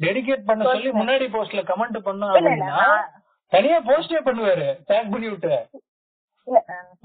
[0.00, 0.90] டெடிகேட் பண்ண சொல்லி.
[0.92, 2.36] முன்னாடி போஸ்ட்ல கமெண்ட் பண்ணோம்
[3.54, 4.68] தனியா போஸ்டே பண்ணுவாரு.
[4.88, 5.52] டேக் பண்ணி விட்டு.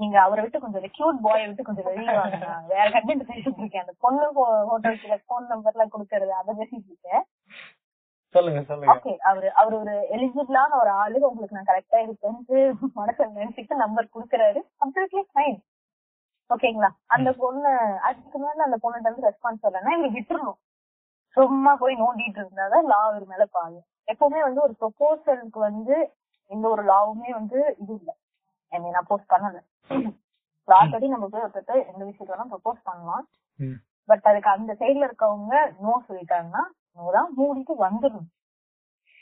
[0.00, 2.48] நீங்க அவரை விட்டு கொஞ்சம் கியூட் பாய விட்டு கொஞ்சம் வெளியே வாங்க.
[2.72, 3.84] வேற கண்டென்ட் பேசிட்டு இருக்கேன்.
[3.84, 4.26] அந்த பொண்ணு
[4.70, 7.24] ஹோட்டல்ஸ்ல போன் நம்பர் எல்லாம் கொடுக்கறது அதை பேசிட்டு இருக்கேன்
[8.34, 8.92] சொல்லுங்க சொல்லுங்க.
[8.94, 11.18] ஓகே அவரு அவர் ஒரு எலிஜிபிளான ஒரு ஆளு.
[11.30, 12.60] உங்களுக்கு நான் கரெக்டா இருப்பேன்னு
[13.00, 14.60] மனசுல நினைச்சிட்டு நம்பர் குடுக்கறாரு.
[14.82, 15.58] அப்சல்யூட்லி ஃபைன்
[16.54, 17.72] ஓகேங்களா அந்த பொண்ணு
[18.08, 20.58] அதுக்கு மேல அந்த பொண்ணுட்ட இருந்து ரெஸ்பான்ஸ் வரலன்னா இவங்க விட்டுறணும்.
[21.36, 23.86] சும்மா போய் நோண்டிட்டு இருந்தாதான் லா அவர் மேல பாயும்.
[24.12, 25.96] எப்பவுமே வந்து ஒரு ப்ரொபோசலுக்கு வந்து
[26.50, 28.10] எந்த ஒரு லாவுமே வந்து இது இல்ல.
[28.72, 29.58] என்னை நான் போஸ்ட் பண்ணல.
[30.68, 33.24] ஆல்ரெடி நம்ம போய் ஒருத்தர் எந்த விஷயத்த வேணா ப்ரொபோஸ் பண்ணலாம்.
[34.08, 36.62] பட் அதுக்கு அந்த சைடுல இருக்கவங்க நோ சொல்லிட்டாங்கன்னா
[36.98, 38.30] நோ தான் மூடிட்டு வந்துடணும்.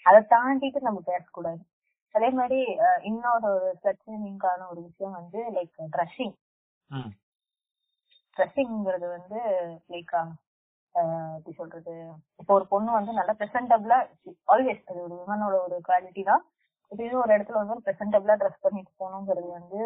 [0.07, 1.63] அதை தாண்டிட்டு நம்ம பேசக்கூடாது.
[2.15, 2.61] அதே மாதிரி
[3.09, 3.51] இன்னொரு
[3.83, 6.37] பிரச்சனைக்கான ஒரு விஷயம் வந்து லைக் ட்ரெஸ்ஸிங்.
[8.37, 9.41] ட்ரெஸ்ஸிங்கிறது வந்து
[9.95, 10.15] லைக்
[10.95, 11.93] எப்படி சொல்றது?
[12.41, 13.99] இப்போ ஒரு பொண்ணு வந்து நல்லா பிரசன்டபிளா
[14.53, 16.43] ஆல்வேஸ் அது ஒரு விமனோட ஒரு குவாலிட்டி தான்.
[16.91, 19.81] இப்படியே ஒரு இடத்துல வந்து ஒரு பிரசன்டபிளா ட்ரெஸ் பண்ணிட்டு போகணுங்கிறது வந்து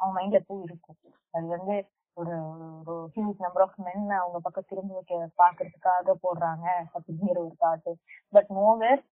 [0.00, 0.96] அவங்க மைண்ட்ல எப்பவும் இருக்கும்.
[1.30, 1.74] அது வந்து
[2.16, 2.34] ஒரு
[2.78, 7.88] ஒரு ஹியூஜ் நம்பர் ஆஃப் மென் அவங்க பக்கம் திரும்பி வைக்க- பாக்குறதுக்காக போடுறாங்க அப்படிங்கிற ஒரு தாட்
[8.28, 9.02] பட் நோவேர்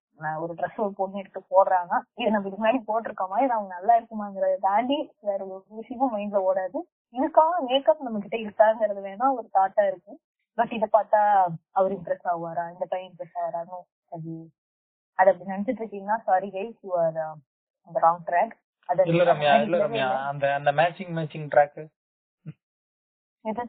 [0.41, 1.93] ஒரு ட்ரெஸ் ஒரு பொண்ணு எடுத்து போடுறாங்க.
[2.15, 6.79] இது நம்ம இதுக்கு முன்னாடி போட்டிருக்கோமா இது அவங்க நல்லா இருக்குமாங்கிறத தாண்டி வேற ஒரு விஷயமும் மைண்ட்ல ஓடாது.
[7.13, 10.19] இதுக்காக மேக்கப் நம்ம கிட்ட இருக்காங்கிறது வேணா ஒரு தாட்டா இருக்கும்.
[10.59, 11.21] பட் இதை பார்த்தா
[11.71, 12.73] அவர் இம்ப்ரெஸ் ஆவாரா?
[12.73, 13.79] இந்த பையன் இம்ப்ரெஸ் ஆவாரான்னு
[14.11, 14.33] அது
[15.19, 17.21] அது அப்படி நினைச்சிட்டு இருக்கீங்கன்னா சாரி கைஸ் யூ ஆர்
[17.89, 18.55] அந்த ராங் ட்ராக்
[18.89, 20.09] அது இல்ல ரம்யா இல்ல ரம்யா.
[20.31, 21.79] அந்த அந்த மேட்சிங் மேட்சிங் ட்ராக்
[23.45, 23.65] இது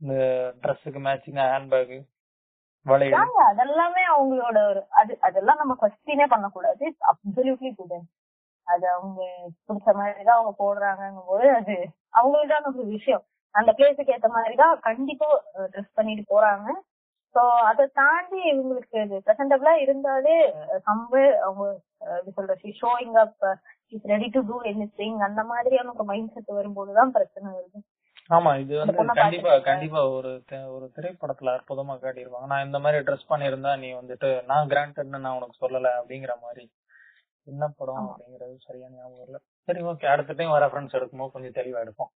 [0.00, 0.14] இந்த
[0.62, 1.94] ட்ரெஸ்ஸுக்கு மேட்சிங் ஹேண்ட்பேக்
[2.86, 3.30] வளையல்.
[3.50, 6.84] அதெல்லாமே அவங்களோட ஒரு அது அதெல்லாம் நம்ம கொஸ்டினே பண்ணக்கூடாது.
[7.10, 7.94] அப்சல்யூட்லி குட்
[8.66, 9.20] அது அவங்க
[9.66, 11.76] பிடிச்ச மாதிரி தான் அவங்க போடுறாங்கங்கும் போது அது
[12.14, 13.24] அவங்களுக்கான ஒரு விஷயம்.
[13.54, 15.28] அந்த பிளேஸுக்கு ஏத்த மாதிரி தான் கண்டிப்பா
[15.72, 16.68] ட்ரெஸ் பண்ணிட்டு போறாங்க.
[17.34, 20.36] சோ அதை தாண்டி இவங்களுக்கு இது பிரசன்டபிளா இருந்தாலே
[20.88, 21.64] சம்வே அவங்க
[22.18, 23.42] எப்படி சொல்றது showing up
[23.94, 24.56] is ready to do
[25.00, 27.80] anything அந்த மாதிரியான ஒரு மைண்ட் செட் வரும்போதுதான் பிரச்சனை வருது.
[28.36, 30.30] ஆமா இது வந்து கண்டிப்பா கண்டிப்பா ஒரு
[30.74, 32.48] ஒரு திரைப்படத்துல அற்புதமா காட்டியிருப்பாங்க.
[32.52, 36.64] நான் இந்த மாதிரி ட்ரெஸ் பண்ணியிருந்தா நீ வந்துட்டு நான் கிராண்டட்னு நான் உனக்கு சொல்லல அப்படிங்கிற மாதிரி.
[37.46, 38.06] என்ன படம்.
[38.10, 42.10] அப்படிங்கறது சரியா ஞாபகம் இல்ல சரி ஓகே அடுத்த டைம் ரெஃபரன்ஸ் எடுக்கும்போது கொஞ்சம் தெளிவா எடுப்போம்.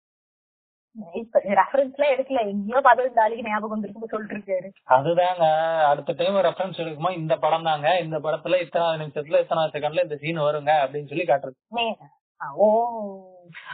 [1.59, 2.41] ரெஃபரன்ஸ் எல்லாம் எடுக்கல.
[2.53, 5.47] எங்கேயோ பார்த்து இந்த ஆளுக்கு ஞாபகம் வந்துருக்கு சொல்லிட்டு இருக்காரு அதுதாங்க.
[5.91, 7.89] அடுத்த டைம் ரெஃபரன்ஸ் எடுக்கும்போது இந்த படம் தாங்க.
[8.05, 11.59] இந்த படத்துல இத்தனாவது நிமிஷத்துல இத்தனாவது செகண்ட்ல இந்த சீன் வருங்க அப்படின்னு சொல்லி காட்டுறது.
[12.65, 12.69] ஓ.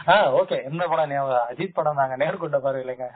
[0.07, 1.11] ஆ ஓகே என்ன படம்?
[1.13, 2.17] ஞாபகம் அஜித் படம் தாங்க.
[2.23, 3.07] நேர்கொண்ட பாரு இல்லைங்க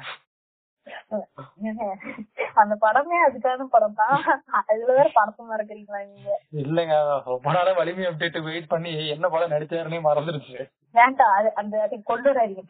[2.61, 4.19] அந்த படமே அதுக்கான படம் தான்.
[4.59, 6.29] அதுல வேற படத்தை மறக்கிறீங்களா நீங்க?
[6.61, 6.95] இல்லைங்க.
[7.31, 10.55] ரொம்ப நாளா வலிமை அப்டேட் வெயிட் பண்ணி என்ன படம் நடிச்சாருன்னே மறந்துருச்சு.
[10.95, 11.33] வேண்டாம்.
[11.39, 11.75] அது அந்த
[12.11, 12.63] கொண்டு வராதீங்க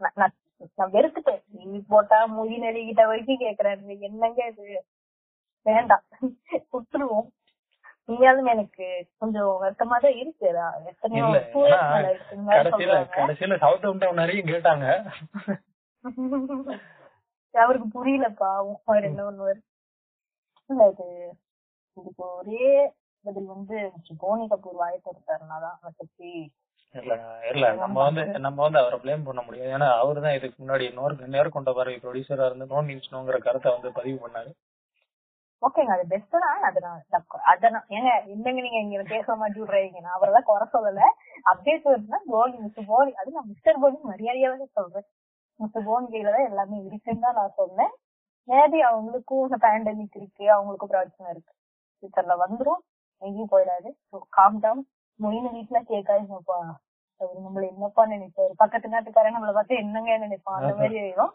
[0.00, 0.34] நான்
[0.78, 1.42] நான் வெறுத்துட்டேன்.
[1.52, 4.66] டிவி போட்டா மொழி நெறிகிட்ட வரைக்கும் கேக்குறாரு என்னங்க இது?
[5.66, 6.04] வேண்டாம்.
[6.74, 7.28] விட்டுருவோம்
[8.08, 8.86] நீங்களும் எனக்கு
[9.18, 10.48] கொஞ்சம் வருத்தமா தான் இருக்கு.
[10.90, 11.28] எத்தனையோ
[12.50, 12.98] கடைசியில.
[13.16, 14.20] கடைசியில சவுத் டவுன்
[14.52, 14.86] கேட்டாங்க.
[17.54, 18.50] அவருக்கு புரியலப்பா.
[18.86, 19.60] அவர் என்ன பண்ணுவாரு?
[20.70, 21.06] இல்ல இது
[21.96, 22.68] இதுக்கு ஒரே
[23.24, 23.76] பதில் வந்து
[24.22, 26.30] போனி கபூர் வாய் கொடுத்தாருன்னா தான் அதை பத்தி
[27.00, 27.14] இல்ல
[27.52, 27.66] இல்ல.
[27.82, 29.70] நம்ம வந்து நம்ம வந்து அவரை ப்ளேம் பண்ண முடியாது.
[29.76, 33.90] ஏன்னா அவரு தான் இதுக்கு முன்னாடி நேர் நேர்கொண்ட பார்வை ப்ரொடியூசரா இருந்து நோ மீன்ஸ் நோங்கிற கருத்தை வந்து
[33.98, 34.50] பதிவு பண்ணாரு.
[35.62, 35.92] ஓகேங்க.
[35.96, 40.00] அது பெஸ்ட் தான் அது நான் தப்பு அத நான் ஏங்க என்னங்க நீங்க இங்க பேச மாட்டி விடுறீங்க
[40.00, 41.02] நான் அவரெல்லாம் குறை சொல்லல.
[41.52, 45.08] அப்டேட் வருதுன்னா போனி மிஸ்டர் போனி அது நான் மிஸ்டர் போலி மரியாதையாவே சொல்றேன்.
[45.60, 47.94] மிஸ்டர் போன் கையில தான் எல்லாமே இருக்குன்னு தான் நான் சொன்னேன்.
[48.48, 51.52] மேபி அவங்களுக்கும் பேண்டமிக் இருக்கு அவங்களுக்கும் பிரச்சனை இருக்கு.
[51.96, 52.82] ஃபியூச்சர்ல வந்துரும்
[53.22, 53.88] எங்கேயும் போயிடாது.
[54.38, 54.82] காம் டவுன்
[55.20, 56.24] மொயின் வீட்டுல கேட்காது
[57.20, 61.34] அவரு நம்மள என்னப்பா நினைப்பாரு பக்கத்து நாட்டுக்காரன் நம்மள பார்த்து என்னங்க நினைப்பான் அந்த மாதிரி ஆயிரும்.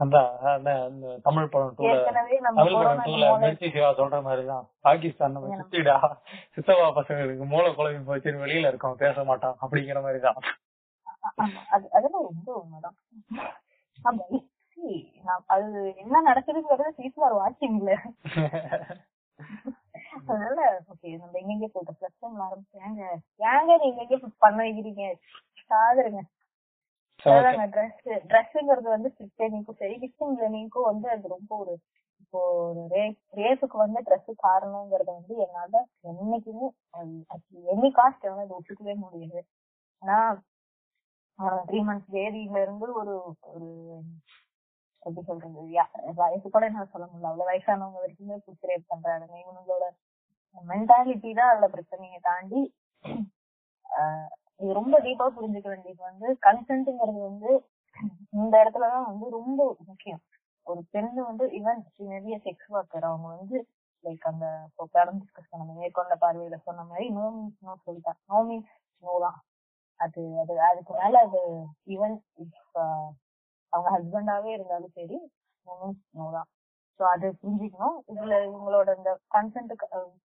[0.00, 2.18] தமிழ் படம் தமிழ் படம்
[2.72, 4.64] கொரோனா டூல மிர்ச்சி சிவா சொல்ற மாதிரிதான்.
[4.80, 5.96] பாகிஸ்தான் நம்ம சுத்திடா.
[6.56, 8.32] சித்தவா பசங்களுக்கு மூளை குழம்பி போச்சு.
[8.44, 8.96] வெளியில இருக்கோம்.
[8.96, 10.40] பேச மாட்டோம் அப்படிங்கிற மாதிரிதான்.
[11.92, 12.96] அதெல்லாம் ரொம்ப உண்மைதான்.
[15.46, 17.92] அது என்ன நடக்குதுங்கிறது சீஸ்மார் வாட்சிங்ல
[20.24, 20.58] அதனால
[20.92, 23.02] ஓகே நம்ம எங்கெங்க போயிட்டு பிளஸ் டைம் ஆரம்பிச்சு ஏங்க?
[23.50, 25.04] ஏங்க நீங்க எங்க பண்ண வைக்கிறீங்க?
[25.70, 26.22] சாதுருங்க
[27.74, 28.00] ட்ரெஸ்
[28.30, 29.96] ட்ரெஸ்ஸுங்கிறது வந்து ஸ்டிச்சிங்க்கும் சரி
[30.34, 31.74] லேர்னிங்க்கும் வந்து அது ரொம்ப ஒரு
[32.22, 35.72] இப்போ ஒரு ரேஸ் ரேஸுக்கு வந்து ட்ரெஸ் காரணங்கிறத வந்து என்னால
[36.10, 36.66] என்னைக்குமே
[37.74, 39.40] எனி காஸ்ட் வந்து அது ஒத்துக்கவே முடியுது.
[40.02, 40.18] ஆனா
[41.68, 43.14] த்ரீ மந்த்ஸ் பேபில இருந்து ஒரு
[43.52, 43.68] ஒரு
[45.06, 45.62] எப்படி சொல்றது
[46.20, 47.30] வயசு கூட என்ன சொல்ல முடியல.
[47.30, 49.24] அவ்வளவு வயசானவங்க வரைக்குமே பிடிச்சி ரேப் பண்றாங்க.
[49.44, 49.84] இவங்களோட
[50.62, 52.60] மென்டாலிட்டி தான் அதுல பிரச்சனையை தாண்டி
[54.60, 57.50] இது ரொம்ப டீப்பா புரிஞ்சுக்க வேண்டியது வந்து கன்சென்ட்ங்கிறது வந்து
[58.38, 60.22] இந்த இடத்துலதான் வந்து ரொம்ப முக்கியம்.
[60.66, 61.80] ஒரு பெண்ணு வந்து ஈவன்
[62.12, 63.56] நிறைய செக்ஸ் ஒர்க்கர் அவங்க வந்து
[64.04, 64.46] லைக் அந்த
[64.94, 69.38] பேரம் டிஸ்கஸ் பண்ண மேற்கொண்ட பார்வையில சொன்ன மாதிரி நோ மீன்ஸ் நோ சொல்லிட்டா நோ மீன்ஸ் நோ தான்.
[70.00, 71.40] அது அது அதுக்கு மேல அது
[71.94, 72.16] ஈவன்
[73.72, 75.18] அவங்க ஹஸ்பண்டாவே இருந்தாலும் சரி
[75.66, 76.48] நோ மீன்ஸ் நோ தான்.
[77.00, 77.96] சோ அது புரிஞ்சுக்கணும்.
[78.12, 79.72] இதுல இவங்களோட இந்த கன்சென்ட்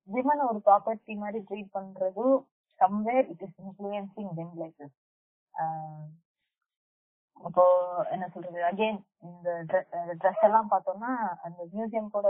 [0.10, 2.26] விமன் ஒரு ப்ராப்பர்ட்டி மாதிரி ட்ரீட் பண்றது
[2.80, 4.84] somewhere it is influencing them like
[7.44, 7.64] இப்போ
[8.14, 8.60] என்ன சொல்றது?
[8.70, 8.98] அகைன்
[9.28, 9.50] இந்த
[10.22, 11.12] ட்ரெஸ் எல்லாம் பார்த்தோம்னா
[11.46, 12.28] அந்த மியூசியம் கூட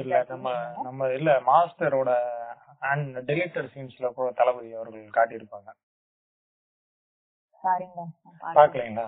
[0.00, 0.50] இல்ல நம்ம
[0.86, 2.10] நம்ம இல்ல மாஸ்டரோட
[2.90, 5.70] அண்ட் டெலிட்டர் சீன்ஸ்ல கூட தளபதி அவர்கள் காட்டியிருப்பாங்க.
[7.64, 9.06] பாக்கலீங்களா?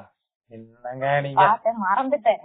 [0.51, 1.45] என்னங்க நீங்க?
[1.83, 2.41] மறந்துட்டேன்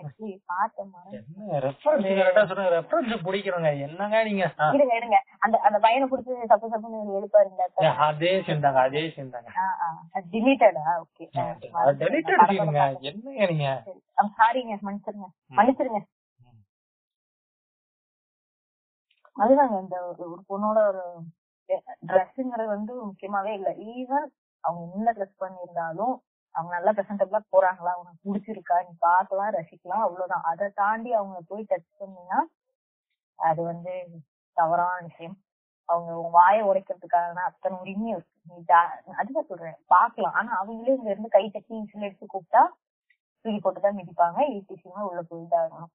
[1.64, 4.46] ரெஃபரன்ஸ் பிடிக்கிறோங்க என்னங்க நீங்க?
[4.58, 5.18] ஆ, இருங்க இருங்க.
[5.40, 9.50] அந்த அந்த பையனை பிடிச்சி தப்பு தப்புன்னு எழுப்பாருங்க ஏ, அதே சீன் தாங்க அதே சீன் தாங்க.
[10.32, 11.26] டிலீட்டடா ஓகே.
[12.02, 13.68] டெலிட்டட் சீனுங்க என்னங்க நீங்க?
[14.38, 15.30] சாரிங்க மன்னிச்சிருங்க.
[15.52, 16.02] மன்னிச்சிருங்க.
[19.36, 21.04] அதுதாங்க இந்த ஒரு ஒரு பொண்ணோட ஒரு
[22.08, 23.70] ட்ரெஸ்ஸுங்கிறது வந்து முக்கியமாவே இல்ல.
[23.92, 24.28] ஈவன்
[24.64, 26.16] அவங்க என்ன ட்ரெஸ் பண்ணியிருந்தாலும்
[26.60, 27.92] அவங்க நல்லா பிரசன்டபிளா போறாங்களா?
[28.02, 28.78] உனக்கு பிடிச்சிருக்கா?
[28.88, 30.48] நீ பார்க்கலாம் ரசிக்கலாம் அவ்வளவுதான்.
[30.52, 32.40] அதை தாண்டி அவங்க போய் டச் பண்ணீங்கன்னா
[33.40, 33.94] அது வந்து
[34.58, 35.38] தவறான விஷயம்.
[35.90, 38.34] அவங்க உன் வாயை உடைக்கிறதுக்கான அத்தனை உரிமையும் இருக்கு.
[38.50, 38.58] நீ
[39.22, 39.78] அதுதான் சொல்றேன்.
[39.94, 40.36] பார்க்கலாம்.
[40.40, 42.64] ஆனா அவங்களே இங்க இருந்து கை தட்டி இன்சுல எடுத்து கூப்பிட்டா
[43.46, 44.40] தூக்கி போட்டுதான் மிதிப்பாங்க.
[44.58, 45.94] ஈட்டிசியுமே உள்ள போயிட்டு ஆகணும்.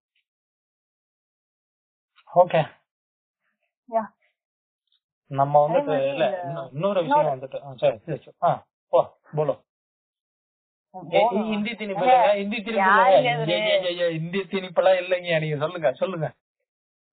[2.35, 2.63] Okay
[3.89, 4.05] Yeah.
[5.31, 6.25] நம்ம மாதிரி இல்ல
[6.73, 8.33] இன்னொரு விஷயம் வந்துட்டு சரி சரி.
[8.47, 8.51] ஆ
[8.93, 9.01] போ
[9.37, 9.55] போலோ
[10.95, 14.05] ஏ, ஏ, ஹிந்தி திணிப்பு ஹிந்தி திணிப்பு யாருங்க இல்லைங்க.
[14.15, 14.41] ஹிந்தி
[15.41, 16.27] நீங்க சொல்லுங்க சொல்லுங்க.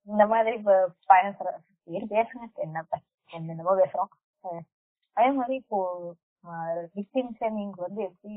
[0.08, 0.74] இந்த மாதிரி இப்ப
[1.88, 4.12] சரி பேசுங்க என்னப்ப என்னென்னமோ பேசுறோம்.
[5.18, 5.80] அதே மாதிரி இப்போ
[6.96, 8.36] விக்டிம் ஷேமிங் வந்து எப்படி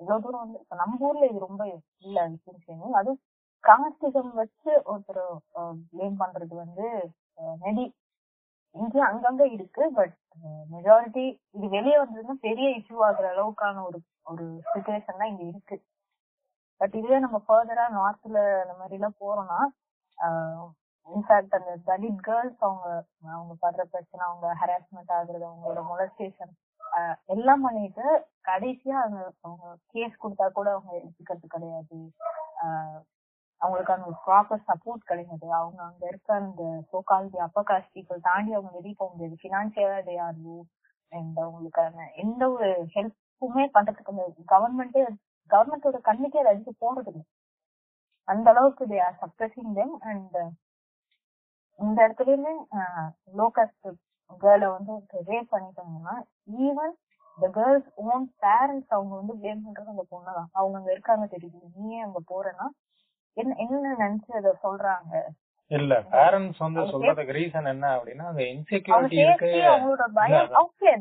[0.00, 1.62] இவ்வளவு தூரம் வந்து இப்ப நம்ம ஊர்ல இது ரொம்ப
[2.00, 3.20] இல்ல விக்டிம் ஷேமிங் அதுவும்
[3.64, 5.22] காஸ்டிசம் வச்சு ஒருத்தர்
[5.90, 6.86] ப்ளேம் பண்றது வந்து
[7.62, 7.84] மேபி
[8.76, 10.14] இங்கேயும் அங்கங்க இருக்கு பட்
[10.72, 11.24] மெஜாரிட்டி
[11.56, 15.76] இது வெளியே வந்ததுன்னா பெரிய இஷ்யூ ஆகுற அளவுக்கான ஒரு ஒரு சுச்சுவேஷன் தான் இங்க இருக்கு.
[16.80, 19.58] பட் இதுவே நம்ம ஃபர்தரா நார்த்ல அந்த மாதிரி எல்லாம் போறோம்னா
[21.08, 22.86] இன்ஃபேக்ட் அந்த தலித் கேர்ள்ஸ் அவங்க
[23.34, 26.52] அவங்க படுற பிரச்சனை அவங்க ஹராஸ்மெண்ட் ஆகுறது அவங்களோட மொலஸ்டேஷன்
[27.34, 28.06] எல்லாம் பண்ணிட்டு
[28.48, 29.64] கடைசியா அவங்க அவங்க
[29.94, 31.98] கேஸ் கொடுத்தா கூட அவங்க எடுத்துக்கிறது கிடையாது.
[33.60, 35.46] அவங்களுக்கான ஒரு ப்ராப்பர் சப்போர்ட் கிடையாது.
[35.58, 39.36] அவங்க அங்க இருக்க அந்த சோகால் அப்பர் காஸ்ட் பீப்புள் தாண்டி அவங்க வெளியே போக முடியாது.
[39.44, 40.56] பினான்சியலா தே ஆர் லோ
[41.12, 45.02] அண்ட் அவங்களுக்கான எந்த ஒரு ஹெல்ப்புமே பண்றதுக்கு அந்த கவர்மெண்டே
[45.50, 47.24] கவர்மெண்டோட கண்ணுக்கே அது அடிச்சு போறது இல்லை
[48.28, 50.36] அந்த அளவுக்கு they are suppressing them and
[51.78, 52.54] இந்த இடத்துலயுமே
[53.34, 53.88] லோ காஸ்ட்
[54.42, 54.92] கேர்ளை வந்து
[55.30, 56.14] ரேப் பண்ணிட்டாங்கன்னா
[56.64, 56.92] ஈவன்
[57.38, 60.48] இந்த கேர்ள்ஸ் ஓன் பேரண்ட்ஸ் அவங்க வந்து பிளேம் பண்றது அந்த பொண்ணுதான்.
[60.52, 61.60] அவங்க அங்க இருக்காங்க தெரியுது.
[61.76, 62.66] நீயே அங்க போறேன்னா
[63.36, 65.12] என்ன என்ன நினைச்சு அதை சொல்றாங்க?
[65.70, 69.50] இல்ல பேரண்ட்ஸ் வந்து சொல்றதுக்கு ரீசன் என்ன அப்படின்னா அங்க இன்செக்யூரிட்டி இருக்கு.
[69.68, 70.92] அவங்களோட பயம் ஓகே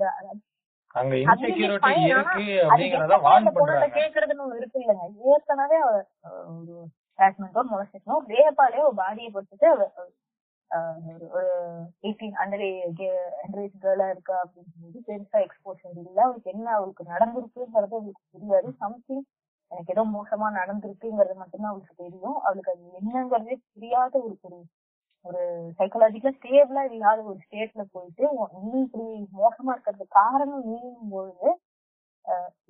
[0.95, 3.89] அங்க இன்செக்யூரிட்டி இருக்கு அப்படிங்கறத வார்ன் பண்றாங்க.
[3.97, 5.05] கேக்குறதுன்னு ஒண்ணு இருக்கு இல்லைங்க.
[5.29, 5.99] ஏற்கனவே ஒரு
[7.19, 9.29] ஹராஸ்மெண்ட்டோ மொலஸ்டேஷனோ ரேப்பாலே ஒரு பாடியை
[10.71, 10.97] அஹ்,
[11.29, 11.47] ஒரு
[12.03, 12.63] எயிட்டீன் அண்டர்
[13.39, 16.17] அண்டர் ஏஜ் கேர்ளா இருக்கா அப்படின்னு சொல்லி பெருசா எக்ஸ்போஷர் இல்ல.
[16.25, 19.23] அவளுக்கு என்ன அவளுக்கு நடந்திருக்குங்கிறது அவளுக்கு தெரியாது சம்திங்
[19.71, 22.37] எனக்கு ஏதோ மோசமா நடந்திருக்குங்கிறது மட்டும்தான் அவளுக்கு தெரியும்.
[22.45, 24.59] அவளுக்கு அது என்னங்கிறதே தெரியாத ஒரு ஒரு
[25.25, 25.41] ஒரு
[25.79, 28.23] சைக்கலாஜிக்கலா ஸ்டேபிளா இல்லாத ஒரு ஸ்டேட்ல போயிட்டு
[28.61, 29.05] நீ இப்படி
[29.39, 31.49] மோசமா இருக்கிறது காரணம் நீங்கும் பொழுது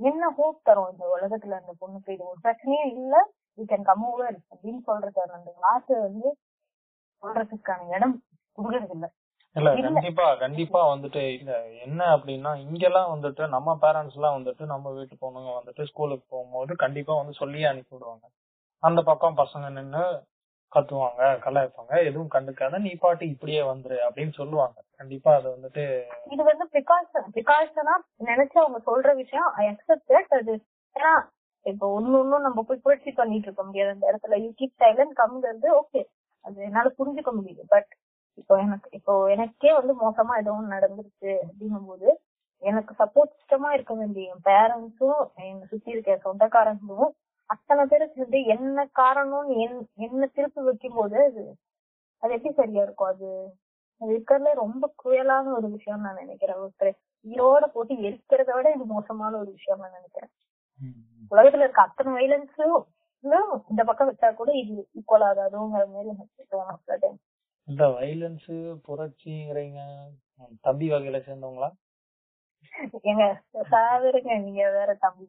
[0.01, 3.15] என்ன ஹோப் தரும் இந்த உலகத்துல அந்த பொண்ணுக்கு இது ஒரு பிரச்சனையே இல்ல
[3.57, 6.29] யூ கேன் கம் ஓவர் அப்படின்னு சொல்றது அந்த வார்த்தை வந்து
[7.23, 8.15] சொல்றதுக்கான இடம்
[8.57, 9.09] கொடுக்கறது இல்லை
[9.55, 9.69] இல்ல.
[9.85, 11.51] கண்டிப்பா கண்டிப்பா வந்துட்டு இல்ல
[11.85, 17.13] என்ன அப்படின்னா இங்கெல்லாம் வந்துட்டு நம்ம பேரண்ட்ஸ் எல்லாம் வந்துட்டு நம்ம வீட்டு பொண்ணுங்க வந்துட்டு ஸ்கூலுக்கு போகும்போது கண்டிப்பா
[17.13, 18.25] வந்து சொல்லியே அனுப்பி விடுவாங்க.
[18.83, 20.03] அந்த பக்கம் பசங்க நின்னு
[20.71, 21.93] கத்துவாங்க கலாய்ப்பாங்க.
[22.09, 24.77] எதுவும் கண்டுக்காத நீ பாட்டு இப்படியே வந்துரு அப்படின்னு சொல்லுவாங்க.
[24.97, 25.83] கண்டிப்பா அது வந்துட்டு
[26.33, 30.53] இது வந்து ப்ரிகாஷன் ப்ரிகாஷனா நினைச்சு அவங்க சொல்ற விஷயம் ஐ அக்செப்ட் அது
[30.95, 31.13] ஏன்னா
[31.65, 33.91] இப்போ ஒண்ணு ஒண்ணும் நம்ம போய் புரட்சி பண்ணிட்டு இருக்க முடியாது.
[33.91, 36.01] அந்த இடத்துல யூ கீப் சைலண்ட் கம்ங்கிறது ஓகே
[36.45, 37.63] அது என்னால புரிஞ்சுக்க முடியுது.
[37.67, 37.89] பட்
[38.39, 42.09] இப்போ எனக்கு இப்போ எனக்கே வந்து மோசமா ஏதோ ஒண்ணு நடந்துருச்சு அப்படின்னும் போது
[42.63, 47.13] எனக்கு சப்போர்ட் சிஸ்டமா இருக்க வேண்டிய என் பேரண்ட்ஸும் என்னை சுத்தி இருக்க சொந்தக்காரங்களும்
[47.49, 51.43] அத்தனை பேரும் சேர்ந்து என்ன காரணம்னு என்- என்ன திருப்பி வைக்கும் போது அது
[52.23, 53.07] அது எப்படி சரியா இருக்கும்?
[53.07, 53.27] அது
[54.01, 56.59] இருக்கிறதுல ரொம்ப குயலான ஒரு விஷயம் நான் நினைக்கிறேன்.
[56.59, 56.91] ஒருத்தர்
[57.25, 60.31] உயிரோட போட்டு எரிக்கிறத விட இது மோசமான ஒரு விஷயம் நான் நினைக்கிறேன்.
[61.31, 62.77] உலகத்துல இருக்க அத்தனை வைலன்ஸும்
[63.71, 67.19] இந்த பக்கம் வச்சா கூட இது ஈக்குவல் ஆகாதுங்கிற மாதிரி எனக்கு தோணும்.
[67.69, 68.49] இந்த வைலன்ஸ்
[68.87, 69.79] புரட்சிங்கிறீங்க
[70.61, 71.69] தம்பி வகையில சேர்ந்தவங்களா?
[73.01, 73.23] எங்க
[73.71, 75.25] சாதருங்க நீங்க வேற தம்பி.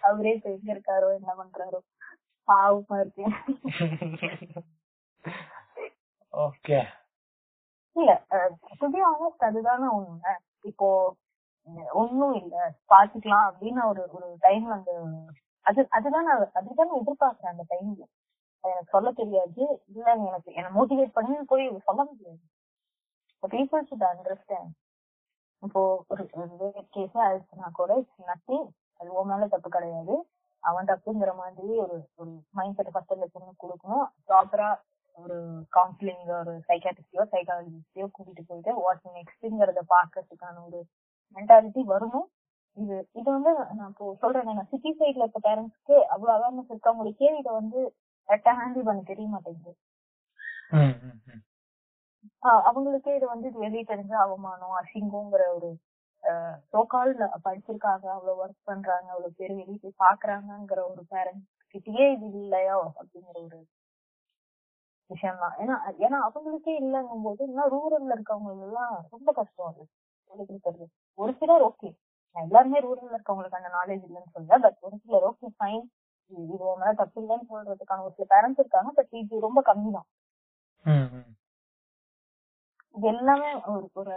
[0.00, 1.80] அவரே எங்க இருக்காரோ என்ன பண்றாரோ.
[2.48, 3.34] பாவமா இருக்கேன்.
[6.32, 6.78] ஓகே.
[7.96, 8.10] இல்ல
[8.80, 10.32] டுபி ஆனஸ்ட் அதுதானே உண்மை.
[10.62, 10.88] இப்போ
[11.92, 12.54] ஒண்ணும் இல்ல.
[12.88, 14.90] பாத்துக்கலாம் அப்படின்னு ஒரு ஒரு டைம் அந்த
[15.66, 18.04] அது அதுதான் அதுதான் எதிர்பார்க்கிறேன் அந்த டைம்ல
[18.64, 19.62] எனக்கு சொல்ல தெரியாது.
[19.92, 22.42] இல்ல எனக்கு என்ன மோட்டிவேட் பண்ணி போய் சொல்ல முடியாது.
[23.42, 24.72] பீப்புள் should அண்டர்ஸ்டாண்ட்
[25.62, 25.80] இப்போ
[26.12, 26.22] ஒரு
[26.96, 28.66] கேஸ் ஆயிடுச்சுன்னா கூட இட்ஸ் நத்திங்
[29.00, 30.14] அது உன் மேல தப்பு கிடையாது.
[30.62, 34.06] அவன் தப்புங்கிற மாதிரி ஒரு ஒரு மைண்ட் செட் ஃபர்ஸ்ட் அந்த பொண்ணு கொடுக்கணும்.
[34.28, 34.70] ப்ராப்பரா
[35.18, 35.36] ஒரு
[35.76, 40.80] கவுன்சிலிங் ஒரு சைக்காட்டிஸ்டியோ சைக்காலஜிஸ்டையோ கூட்டிட்டு போயிட்டு வாட் நெக்ஸ்ட்ங்கிறத பாக்குறதுக்கான ஒரு
[41.36, 42.26] மென்டாலிட்டி வரணும்
[42.76, 47.50] இது இது வந்து நான் இப்போ சொல்றேன் நான் சிட்டி சைட்ல இருக்க பேரண்ட்ஸ்க்கு அவ்வளவு அவேர்னஸ் இருக்கவங்களுக்கே இதை
[47.60, 47.80] வந்து
[48.28, 49.74] கரெக்டா ஹேண்டில் பண்ண தெரிய மாட்டேங்குது
[52.62, 55.70] அவங்களுக்கே இது வந்து இது வெளியே தெரிஞ்ச அவமானம் அசிங்கங்கிற ஒரு
[56.72, 57.12] சோகால்
[57.44, 63.36] படிச்சிருக்காங்க அவ்வளவு ஒர்க் பண்றாங்க அவ்வளவு பேர் வெளியே போய் பாக்குறாங்கங்கிற ஒரு பேரண்ட்ஸ் கிட்டயே இது இல்லையோ அப்படிங்கிற
[63.40, 63.58] ஒரு
[65.10, 65.74] விஷயம் தான் ஏன்னா
[66.04, 69.82] ஏன்னா அவங்களுக்கே இல்லைங்கும் போது இன்னும் ரூரல்ல இருக்கவங்க எல்லாம் ரொம்ப கஷ்டம் அது.
[70.30, 70.86] சொல்லிக் கொடுக்கறது.
[71.18, 71.90] ஒரு சிலர் ஓகே
[72.36, 75.84] எல்லாருமே ரூரல்ல இருக்கவங்களுக்கு அந்த நாலேஜ் இல்லைன்னு சொல்ல பட் ஒரு சிலர் ஓகே ஃபைன்
[76.30, 80.08] இது உன் மேல தப்பு இல்லைன்னு சொல்றதுக்கான ஒரு சில பேரண்ட்ஸ் இருக்காங்க பட் இது ரொம்ப கம்மி தான்.
[82.96, 84.14] இது எல்லாமே ஒரு ஒரு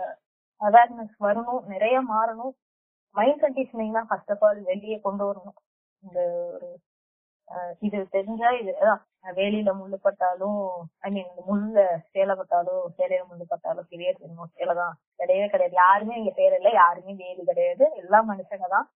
[0.62, 2.54] அவேர்னஸ் வரணும் நிறைய மாறணும்.
[3.16, 5.58] மைண்ட் கண்டிஷனிங் தான் ஃபர்ஸ்ட் ஆஃப் ஆல் வெளியே கொண்டு வரணும்.
[6.04, 6.20] இந்த
[6.56, 6.70] ஒரு
[7.86, 9.02] இது தெரிஞ்சா இது அதான்
[9.40, 10.60] வேலியில முள்ளு பட்டாலும்
[11.06, 11.76] ஐ மீன் முள்ள
[12.14, 14.12] சேலை பட்டாலும் சேலையில முள்ளு பட்டாலும் பெரிய
[14.58, 15.76] சேலை தான் கிடையவே கிடையாது.
[15.84, 17.86] யாருமே இங்க பேர் இல்ல யாருமே வேலி கிடையாது.
[18.02, 18.88] எல்லாம் மனுஷங்க தான்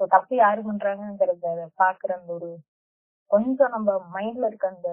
[0.00, 1.48] ஸோ தப்பு யாரு பண்றாங்கிறத
[1.82, 2.50] பாக்குற அந்த ஒரு
[3.30, 4.90] கொஞ்சம் நம்ம மைண்ட்ல இருக்க அந்த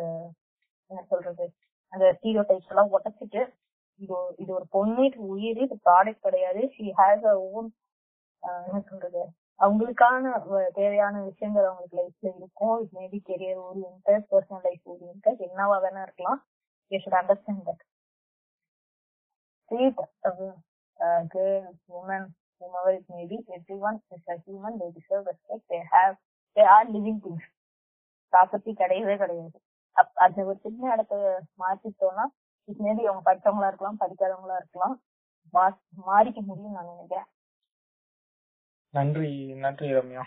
[0.91, 1.45] என்ன சொல்றது
[1.93, 3.41] அந்த ஸ்டீரியோ டைப்ஸ் எல்லாம் உடச்சிட்டு
[3.99, 6.62] இது ஒரு- இது ஒரு பொண்ணு இது உயிர் இது ப்ராடக்ட் கிடையாது.
[6.76, 7.68] ஷி ஹேஸ் அ ஓன்
[8.68, 9.22] என்ன சொல்றது
[9.60, 10.30] அவங்களுக்கான
[10.74, 12.78] தேவையான விஷயங்கள் அவங்களுக்கு லைஃப்ல இருக்கும்.
[12.84, 13.99] It maybe career orient
[14.32, 16.39] personal life orient என்னவா வேணா இருக்கலாம்.
[16.91, 17.84] You should understand that
[19.62, 20.02] street
[21.32, 22.28] girls woman
[22.62, 26.16] whomever it may be, everyone is a human, they deserve respect, they have,
[26.55, 27.49] they are living things.
[28.32, 29.62] Property கிடையவே கிடையாது.
[29.95, 32.26] அப்- அந்த ஒரு சின்ன இடத்த மாத்திட்டோம்னா
[32.64, 35.03] it maybe அவங்க படிச்சவங்களா இருக்கலாம் படிக்காதவங்களா இருக்கலாம்
[36.07, 37.26] மாறிக்க முடியும் நான் நினைக்கிறேன்.
[38.89, 40.24] நன்றி நன்றி ரம்யா.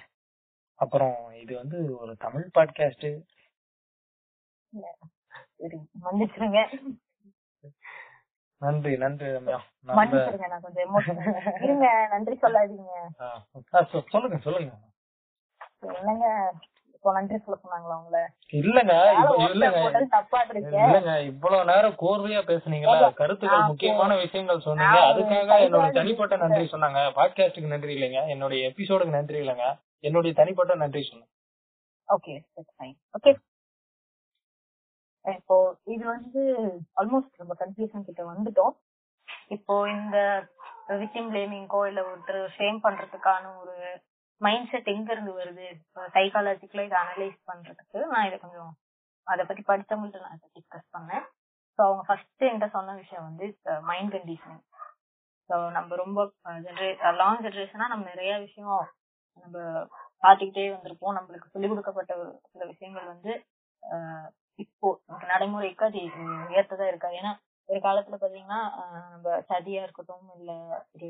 [0.75, 3.23] அப்புறம் இது வந்து ஒரு தமிழ் பாட்காஸ்ட்
[5.57, 6.81] சரி மன்னிச்சிருங்க.
[8.65, 9.59] நன்றி நன்றி ரம்யா.
[9.87, 11.35] நல்ல மன்னிச்சிருங்க நான் கொஞ்சம் எமோஷனல்
[11.67, 12.93] இருங்க நன்றி சொல்லாதீங்க.
[14.15, 14.73] சொல்லுங்க சொல்லுங்க.
[15.99, 16.27] என்னங்க
[16.95, 18.21] இப்போ நன்றி சொல்ல சொன்னாங்களா உங்களை?
[18.61, 18.95] இல்லங்க
[19.55, 19.81] இல்லங்க.
[20.15, 22.95] தப்பா இருக்கேன் இல்லங்க இவ்வளவு நேரம் கோர்வையா பேசுனீங்களா?
[23.07, 23.17] ஓகே.
[23.21, 25.01] கருத்துக்கள் முக்கியமான விஷயங்கள் சொன்னீங்க.
[25.11, 27.01] அதுக்காக என்னோட தனிப்பட்ட நன்றி சொன்னாங்க.
[27.19, 28.23] பாட்காஸ்டுக்கு நன்றி இல்லைங்க.
[28.35, 29.67] என்னுடைய எபிசோடுக்கு நன்றி இல்லைங்க.
[30.09, 31.31] என்னுடைய தனிப்பட்ட நன்றி சொன்னேன்.
[32.09, 32.37] ஓகே
[33.19, 33.33] ஓகே
[35.25, 35.57] இப்போ
[35.95, 36.41] இது வந்து
[37.01, 38.75] ஆல்மோஸ்ட் நம்ம கன்ஃபியூஷன் கிட்ட வந்துட்டோம்.
[39.57, 40.17] இப்போ இந்த
[41.03, 43.77] விக்டிம் பிளேமிங்கோ இல்ல ஒருத்தர் ஷேம் பண்றதுக்கான ஒரு
[44.41, 45.67] மைண்ட் செட் எங்க இருந்து வருது?
[46.17, 48.73] சைக்காலஜிக்கலா இதை அனலைஸ் பண்றதுக்கு நான் இதை கொஞ்சம்
[49.27, 51.25] அதை பத்தி படிச்சவங்கள்ட்ட நான் டிஸ்கஸ் பண்ணேன்.
[51.79, 53.47] ஸோ அவங்க ஃபர்ஸ்ட் என்கிட்ட சொன்ன விஷயம் வந்து
[53.91, 54.65] மைண்ட் கண்டிஷனிங்
[55.51, 56.21] ஸோ நம்ம ரொம்ப
[56.67, 56.91] ஜென்ரே
[57.23, 58.85] லாங் ஜென்ரேஷனா நம்ம நிறைய விஷயம்
[59.43, 59.57] நம்ம
[60.25, 61.17] பார்த்துக்கிட்டே வந்திருப்போம்.
[61.19, 62.13] நம்மளுக்கு சொல்லிக் கொடுக்கப்பட்ட
[62.53, 63.33] சில விஷயங்கள் வந்து
[64.59, 64.89] இப்போ
[65.29, 66.01] நடைமுறைக்கு அது
[66.51, 67.33] உயர்த்ததா இருக்காது ஏன்னா
[67.69, 68.61] ஒரு காலத்துல பாத்தீங்கன்னா
[69.13, 70.53] நம்ம சதியா இருக்கட்டும் இல்ல
[70.95, 71.09] ஒரு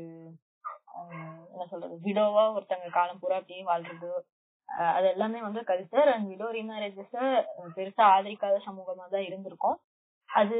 [1.53, 4.11] என்ன சொல்றது விடோவா ஒருத்தங்க காலம் பூரா அப்படியே வாழ்றது
[4.93, 7.17] அது எல்லாமே வந்து கல்ச்சர் அண்ட் விடோ ரீமேரேஜஸ்
[7.75, 9.77] பெருசா ஆதரிக்காத சமூகமா தான் இருந்திருக்கும்.
[10.29, 10.57] அது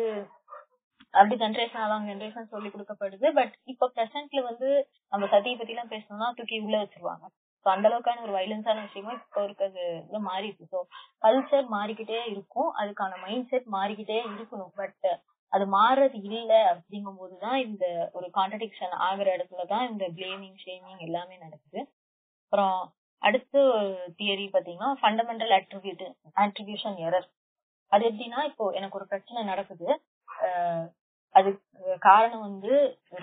[1.13, 3.27] அப்படி ஜென்ரேஷன் அலாங் ஜென்ரேஷன் சொல்லி கொடுக்கப்படுது.
[3.39, 4.69] பட் இப்ப பிரசன்ட்ல வந்து
[5.13, 7.25] நம்ம சதியை பத்தி எல்லாம் பேசணும்னா தூக்கி உள்ள வச்சிருவாங்க.
[7.65, 10.65] ஸோ அந்த அளவுக்கான ஒரு வைலன்ஸான விஷயமும் இப்போ இருக்கிறது இது மாறிடுச்சு.
[10.73, 10.79] ஸோ
[11.25, 12.69] கல்ச்சர் மாறிக்கிட்டே இருக்கும்.
[12.81, 14.73] அதுக்கான மைண்ட் செட் மாறிக்கிட்டே இருக்கணும்.
[14.81, 15.07] பட்
[15.53, 17.85] அது மாறுறது இல்லை அப்படிங்கும் போதுதான் இந்த
[18.17, 21.81] ஒரு கான்ட்ரடிக்ஷன் ஆகுற இடத்துலதான் இந்த பிளேமிங் ஷேமிங் எல்லாமே நடக்குது.
[22.45, 22.77] அப்புறம்
[23.21, 23.55] அடுத்த
[24.19, 26.03] தியரி பாத்தீங்கன்னா ஃபண்டமெண்டல் அட்ரிபியூட்
[26.43, 27.27] அட்ரிபியூஷன் எரர்
[27.91, 29.87] அது எப்படின்னா இப்போ எனக்கு ஒரு பிரச்சனை நடக்குது.
[31.35, 31.49] அது
[32.07, 32.73] காரணம் வந்து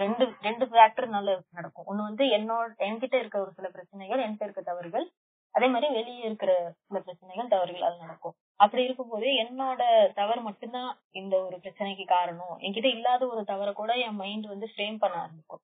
[0.02, 1.86] ரெண்டு ரெண்டு ஃபேக்டர்னால நடக்கும்.
[1.90, 5.06] ஒண்ணு வந்து என்னோட என்கிட்ட இருக்க ஒரு சில பிரச்சனைகள் என்கிட்ட இருக்க தவறுகள்
[5.54, 6.52] அதே மாதிரி வெளியே இருக்கிற
[6.86, 8.34] சில பிரச்சனைகள் தவறுகளால் நடக்கும்.
[8.60, 9.82] அப்படி இருக்கும்போது என்னோட
[10.20, 10.90] தவறு மட்டும்தான்
[11.20, 12.54] இந்த ஒரு பிரச்சனைக்கு காரணம்.
[12.64, 15.62] என்கிட்ட இல்லாத ஒரு தவறை கூட என் மைண்ட் வந்து ஃப்ரேம் பண்ண ஆரம்பிக்கும்.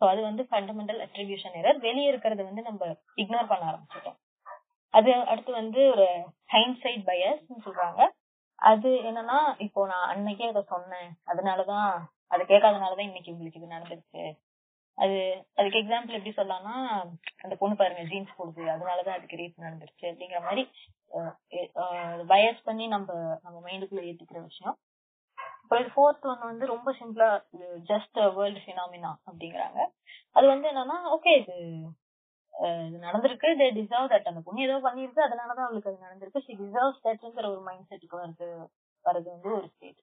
[0.00, 2.88] ஸோ அது வந்து ஃபண்டமெண்டல் அட்ரிபியூஷன் எரர் வெளியே இருக்கிறத வந்து நம்ம
[3.22, 4.18] இக்னோர் பண்ண ஆரம்பிச்சிட்டோம்.
[4.94, 6.06] அது அடுத்து வந்து ஒரு
[6.54, 8.02] ஹைன்சைட் பயஸ் சொல்றாங்க.
[8.70, 11.10] அது என்னன்னா இப்போ நான் அன்னைக்கே இதை சொன்னேன்.
[11.32, 11.88] அதனாலதான்
[12.32, 14.24] அதை கேட்காதனாலதான் இன்னைக்கு உங்களுக்கு இது நடந்துருச்சு.
[14.98, 15.16] அது
[15.58, 16.74] அதுக்கு எக்ஸாம்பிள் எப்படி சொல்லலாம்னா
[17.44, 18.62] அந்த பொண்ணு பாருங்க ஜீன்ஸ் போடுது.
[18.74, 20.64] அதனாலதான் அதுக்கு ரேப் நடந்துருச்சு அப்படிங்கிற மாதிரி
[22.32, 23.12] பயஸ் பண்ணி நம்ம
[23.44, 24.76] நம்ம மைண்டுக்குள்ள ஏத்துக்கிற விஷயம்.
[25.62, 27.28] இப்போ இது ஃபோர்த் ஒன் வந்து ரொம்ப சிம்பிளா
[27.90, 29.80] ஜஸ்ட் வேர்ல்டு ஃபினாமினா அப்படிங்கிறாங்க.
[30.36, 31.56] அது வந்து என்னன்னா ஓகே இது
[33.04, 33.48] நடந்திருக்கு.
[33.60, 36.44] தே டிசர்வ் தட் அந்த பொண்ணு ஏதோ பண்ணிருக்கு அதனாலதான் அவளுக்கு அது நடந்திருக்கு.
[36.46, 38.48] ஷி டிசர்வ் தட்ங்கிற ஒரு மைண்ட் செட்டுக்கு வருது
[39.04, 40.00] வருது வந்து ஒரு ஸ்டேட்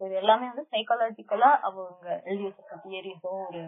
[0.00, 3.62] இது எல்லாமே வந்து சைக்காலஜிக்கலா அவங்க எழுதி வச்சிருக்க தியரிஸோ ஒரு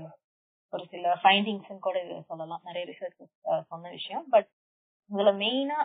[0.72, 2.62] ஒரு சில ஃபைண்டிங்ஸ் கூட இது சொல்லலாம்.
[2.68, 3.22] நிறைய ரிசர்ச்
[3.70, 4.24] சொன்ன விஷயம்.
[4.34, 4.48] பட்
[5.10, 5.78] இதுல மெயினா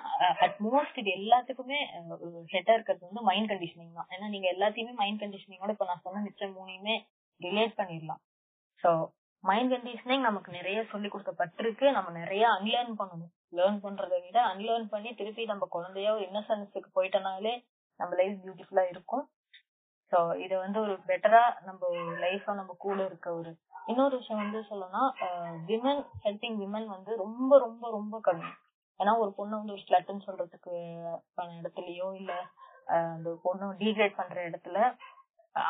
[0.46, 1.80] அட்மோஸ்ட் இது எல்லாத்துக்குமே
[2.54, 4.10] ஹெட்டா இருக்கிறது வந்து மைண்ட் கண்டிஷனிங் தான்.
[4.16, 6.96] ஏன்னா நீங்க எல்லாத்தையுமே மைண்ட் கண்டிஷனிங்கோட இப்ப நான் சொன்ன மிச்சம் மூணையுமே
[7.42, 8.22] ரிலேட் பண்ணிடலாம்.
[8.84, 8.92] ஸோ
[9.44, 11.86] மைண்ட் கண்டிஷனிங் நமக்கு நிறைய சொல்லி கொடுக்கப்பட்டிருக்கு.
[11.98, 13.32] நம்ம நிறைய அன்லேர்ன் பண்ணணும்.
[13.58, 17.54] லேர்ன் பண்றதை விட அன்லேர்ன் பண்ணி திருப்பி நம்ம குழந்தையா ஒரு இன்னசென்ஸுக்கு போயிட்டனாலே
[18.00, 19.24] நம்ம லைஃப் பியூட்டிஃபுல்லா இருக்கும்.
[20.12, 21.92] ஸோ இது வந்து ஒரு பெட்டரா நம்ம
[22.24, 23.52] லைஃபா நம்ம கூட இருக்க ஒரு
[23.92, 25.04] இன்னொரு விஷயம் வந்து சொல்லணும்னா
[25.70, 28.52] விமன் ஹெல்பிங் விமன் வந்து ரொம்ப ரொம்ப ரொம்ப கம்மி.
[29.00, 30.74] ஏன்னா ஒரு பொண்ணு வந்து ஒரு ஸ்லட்டுன்னு சொல்றதுக்கு
[31.60, 32.34] இடத்துலயோ இல்ல
[33.16, 34.80] அந்த பொண்ணு டீக்ரேட் பண்ற இடத்துல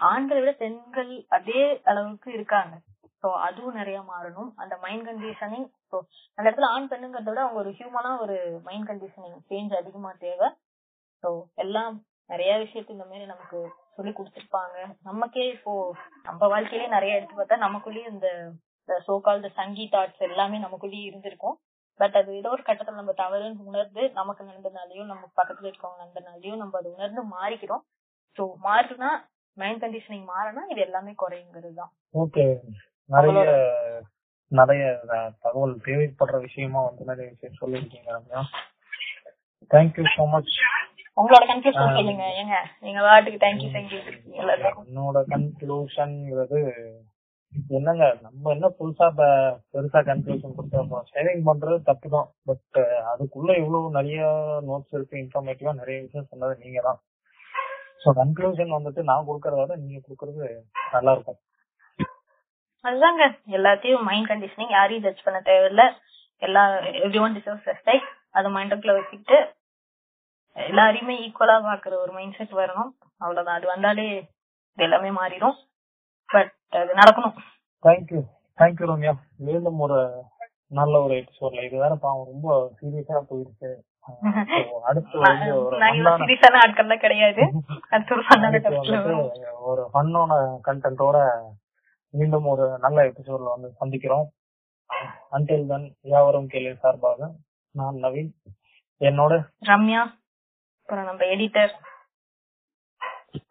[0.09, 1.61] ஆண்களை விட பெண்கள் அதே
[1.91, 2.75] அளவுக்கு இருக்காங்க.
[3.25, 4.49] சோ அதுவும் நிறைய மாறணும்.
[4.63, 5.97] அந்த மைண்ட் கண்டிஷனிங் ஸோ
[6.37, 8.35] அந்த இடத்துல ஆண் பெண்ணுங்கிறத விட அவங்க ஒரு ஹியூமனா ஒரு
[8.67, 10.49] மைண்ட் கண்டிஷனிங் சேஞ்ச் அதிகமா தேவை.
[11.23, 11.29] ஸோ
[11.63, 11.95] எல்லாம்
[12.33, 13.57] நிறைய விஷயத்த இந்த மாதிரி நமக்கு
[13.97, 14.77] சொல்லி கொடுத்துருப்பாங்க.
[15.09, 15.73] நமக்கே இப்போ
[16.27, 18.27] நம்ம வாழ்க்கையிலே நிறைய எடுத்து பார்த்தா நமக்குள்ளேயே இந்த
[19.07, 21.57] சோகால் இந்த சங்கி தாட்ஸ் எல்லாமே நமக்குள்ளேயே இருந்திருக்கும்.
[21.99, 26.77] பட் அது ஏதோ ஒரு கட்டத்துல நம்ம தவறுன்னு உணர்ந்து நமக்கு நடந்தனாலையும் நம்ம பக்கத்துல இருக்கவங்க நடந்தனாலையும் நம்ம
[26.81, 27.85] அதை உணர்ந்து மாறிக்கிறோம்.
[28.37, 29.11] ஸோ மாறுனா
[29.57, 31.91] மைண்ட் கண்டிஷனிங் மாறினா இது எல்லாமே குறையுங்கிறது தான்.
[32.23, 32.45] ஓகே
[33.09, 33.39] நிறைய
[34.51, 34.83] நிறைய
[35.43, 38.41] தகவல் தேவைப்படுற விஷயமா வந்து நிறைய விஷயம் சொல்லியிருக்கீங்க Ramya.
[39.71, 40.53] Thank you so much
[41.17, 42.55] உங்களோட கன்க்ளூஷன் சொல்லுங்க ஏங்க.
[42.85, 43.99] நீங்க வாட்டுக்கு தேங்க்யூ தேங்க்யூ
[44.85, 46.59] என்னோட கன்க்ளூஷன்ங்கிறது
[47.73, 49.05] என்னங்க நம்ம என்ன புதுசா
[49.71, 52.79] பெருசா கன்க்ளூஷன் கொடுத்துருக்கோம் ஷேரிங் பண்றது தப்பு தான் பட்
[53.11, 54.23] அதுக்குள்ள இவ்வளவு நிறைய
[54.67, 56.99] நோட்ஸ் இருக்கு இன்ஃபர்மேட்டிவா நிறைய விஷயம் சொன்னது நீங்க தான்
[58.03, 60.47] ஸோ கன்க்ளூஷன் வந்துட்டு நான் கொடுக்கறத விட நீங்க கொடுக்கறது
[60.93, 61.39] நல்லா இருக்கும்.
[62.87, 63.23] அதுதாங்க.
[63.57, 65.83] எல்லாத்தையும் மைண்ட் கண்டிஷனிங் யாரையும் ஜட்ஜ் பண்ண தேவையில்ல.
[66.45, 66.63] எல்லா
[67.05, 69.37] எவ்ரி ஒன் டிசர்வ்ஸ் ரெஸ்பெக்ட் அது மைண்டுக்குள்ள வச்சுக்கிட்டு
[70.55, 72.91] எல்லாரையுமே ஈக்குவலா பாக்குற ஒரு மைண்ட் செட் வரணும்.
[73.23, 73.57] அவ்வளவுதான்.
[73.59, 74.05] அது வந்தாலே
[74.85, 75.55] எல்லாமே மாறிடும்.
[76.29, 77.35] பட் அது நடக்கணும்.
[77.85, 78.21] Thank you
[78.59, 79.13] thank you Ramya.
[79.47, 79.99] மீண்டும் ஒரு
[80.79, 83.71] நல்ல ஒரு எபிசோட்ல இது வேற பாவம் ரொம்ப சீரியஸா போயிருக்கு.
[89.69, 90.31] ஒரு ஃபன்னான
[90.67, 91.17] கண்டென்ட்டோட
[92.13, 94.27] மீண்டும் ஒரு நல்ல எபிசோட்ல வந்து சந்திக்கிறோம்.
[95.35, 97.29] அன்டில் தன் யாவரும் கேள்வி சார்பாக
[97.75, 98.31] நான் நவீன்.
[99.01, 99.33] என்னோட
[99.69, 100.01] ரம்யா
[100.79, 101.73] அப்புறம் நம்ம எடிட்டர்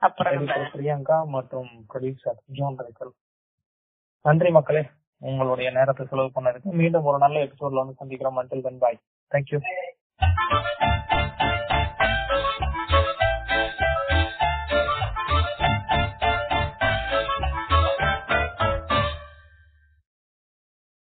[0.07, 3.13] அப்புறம் பிரியங்கா மற்றும் ப்ரொடியூசர் ஜான் ரைக்கல்
[4.25, 4.83] நன்றி மக்களே
[5.23, 8.39] உங்களுடைய நேரத்தை செலவு பண்ணதுக்கு மீண்டும் ஒரு நல்ல எபிசோட்ல வந்து சந்திக்கிறோம்.
[8.43, 9.03] அன்டில் தன் பாய்
[9.33, 9.61] தேங்க்யூ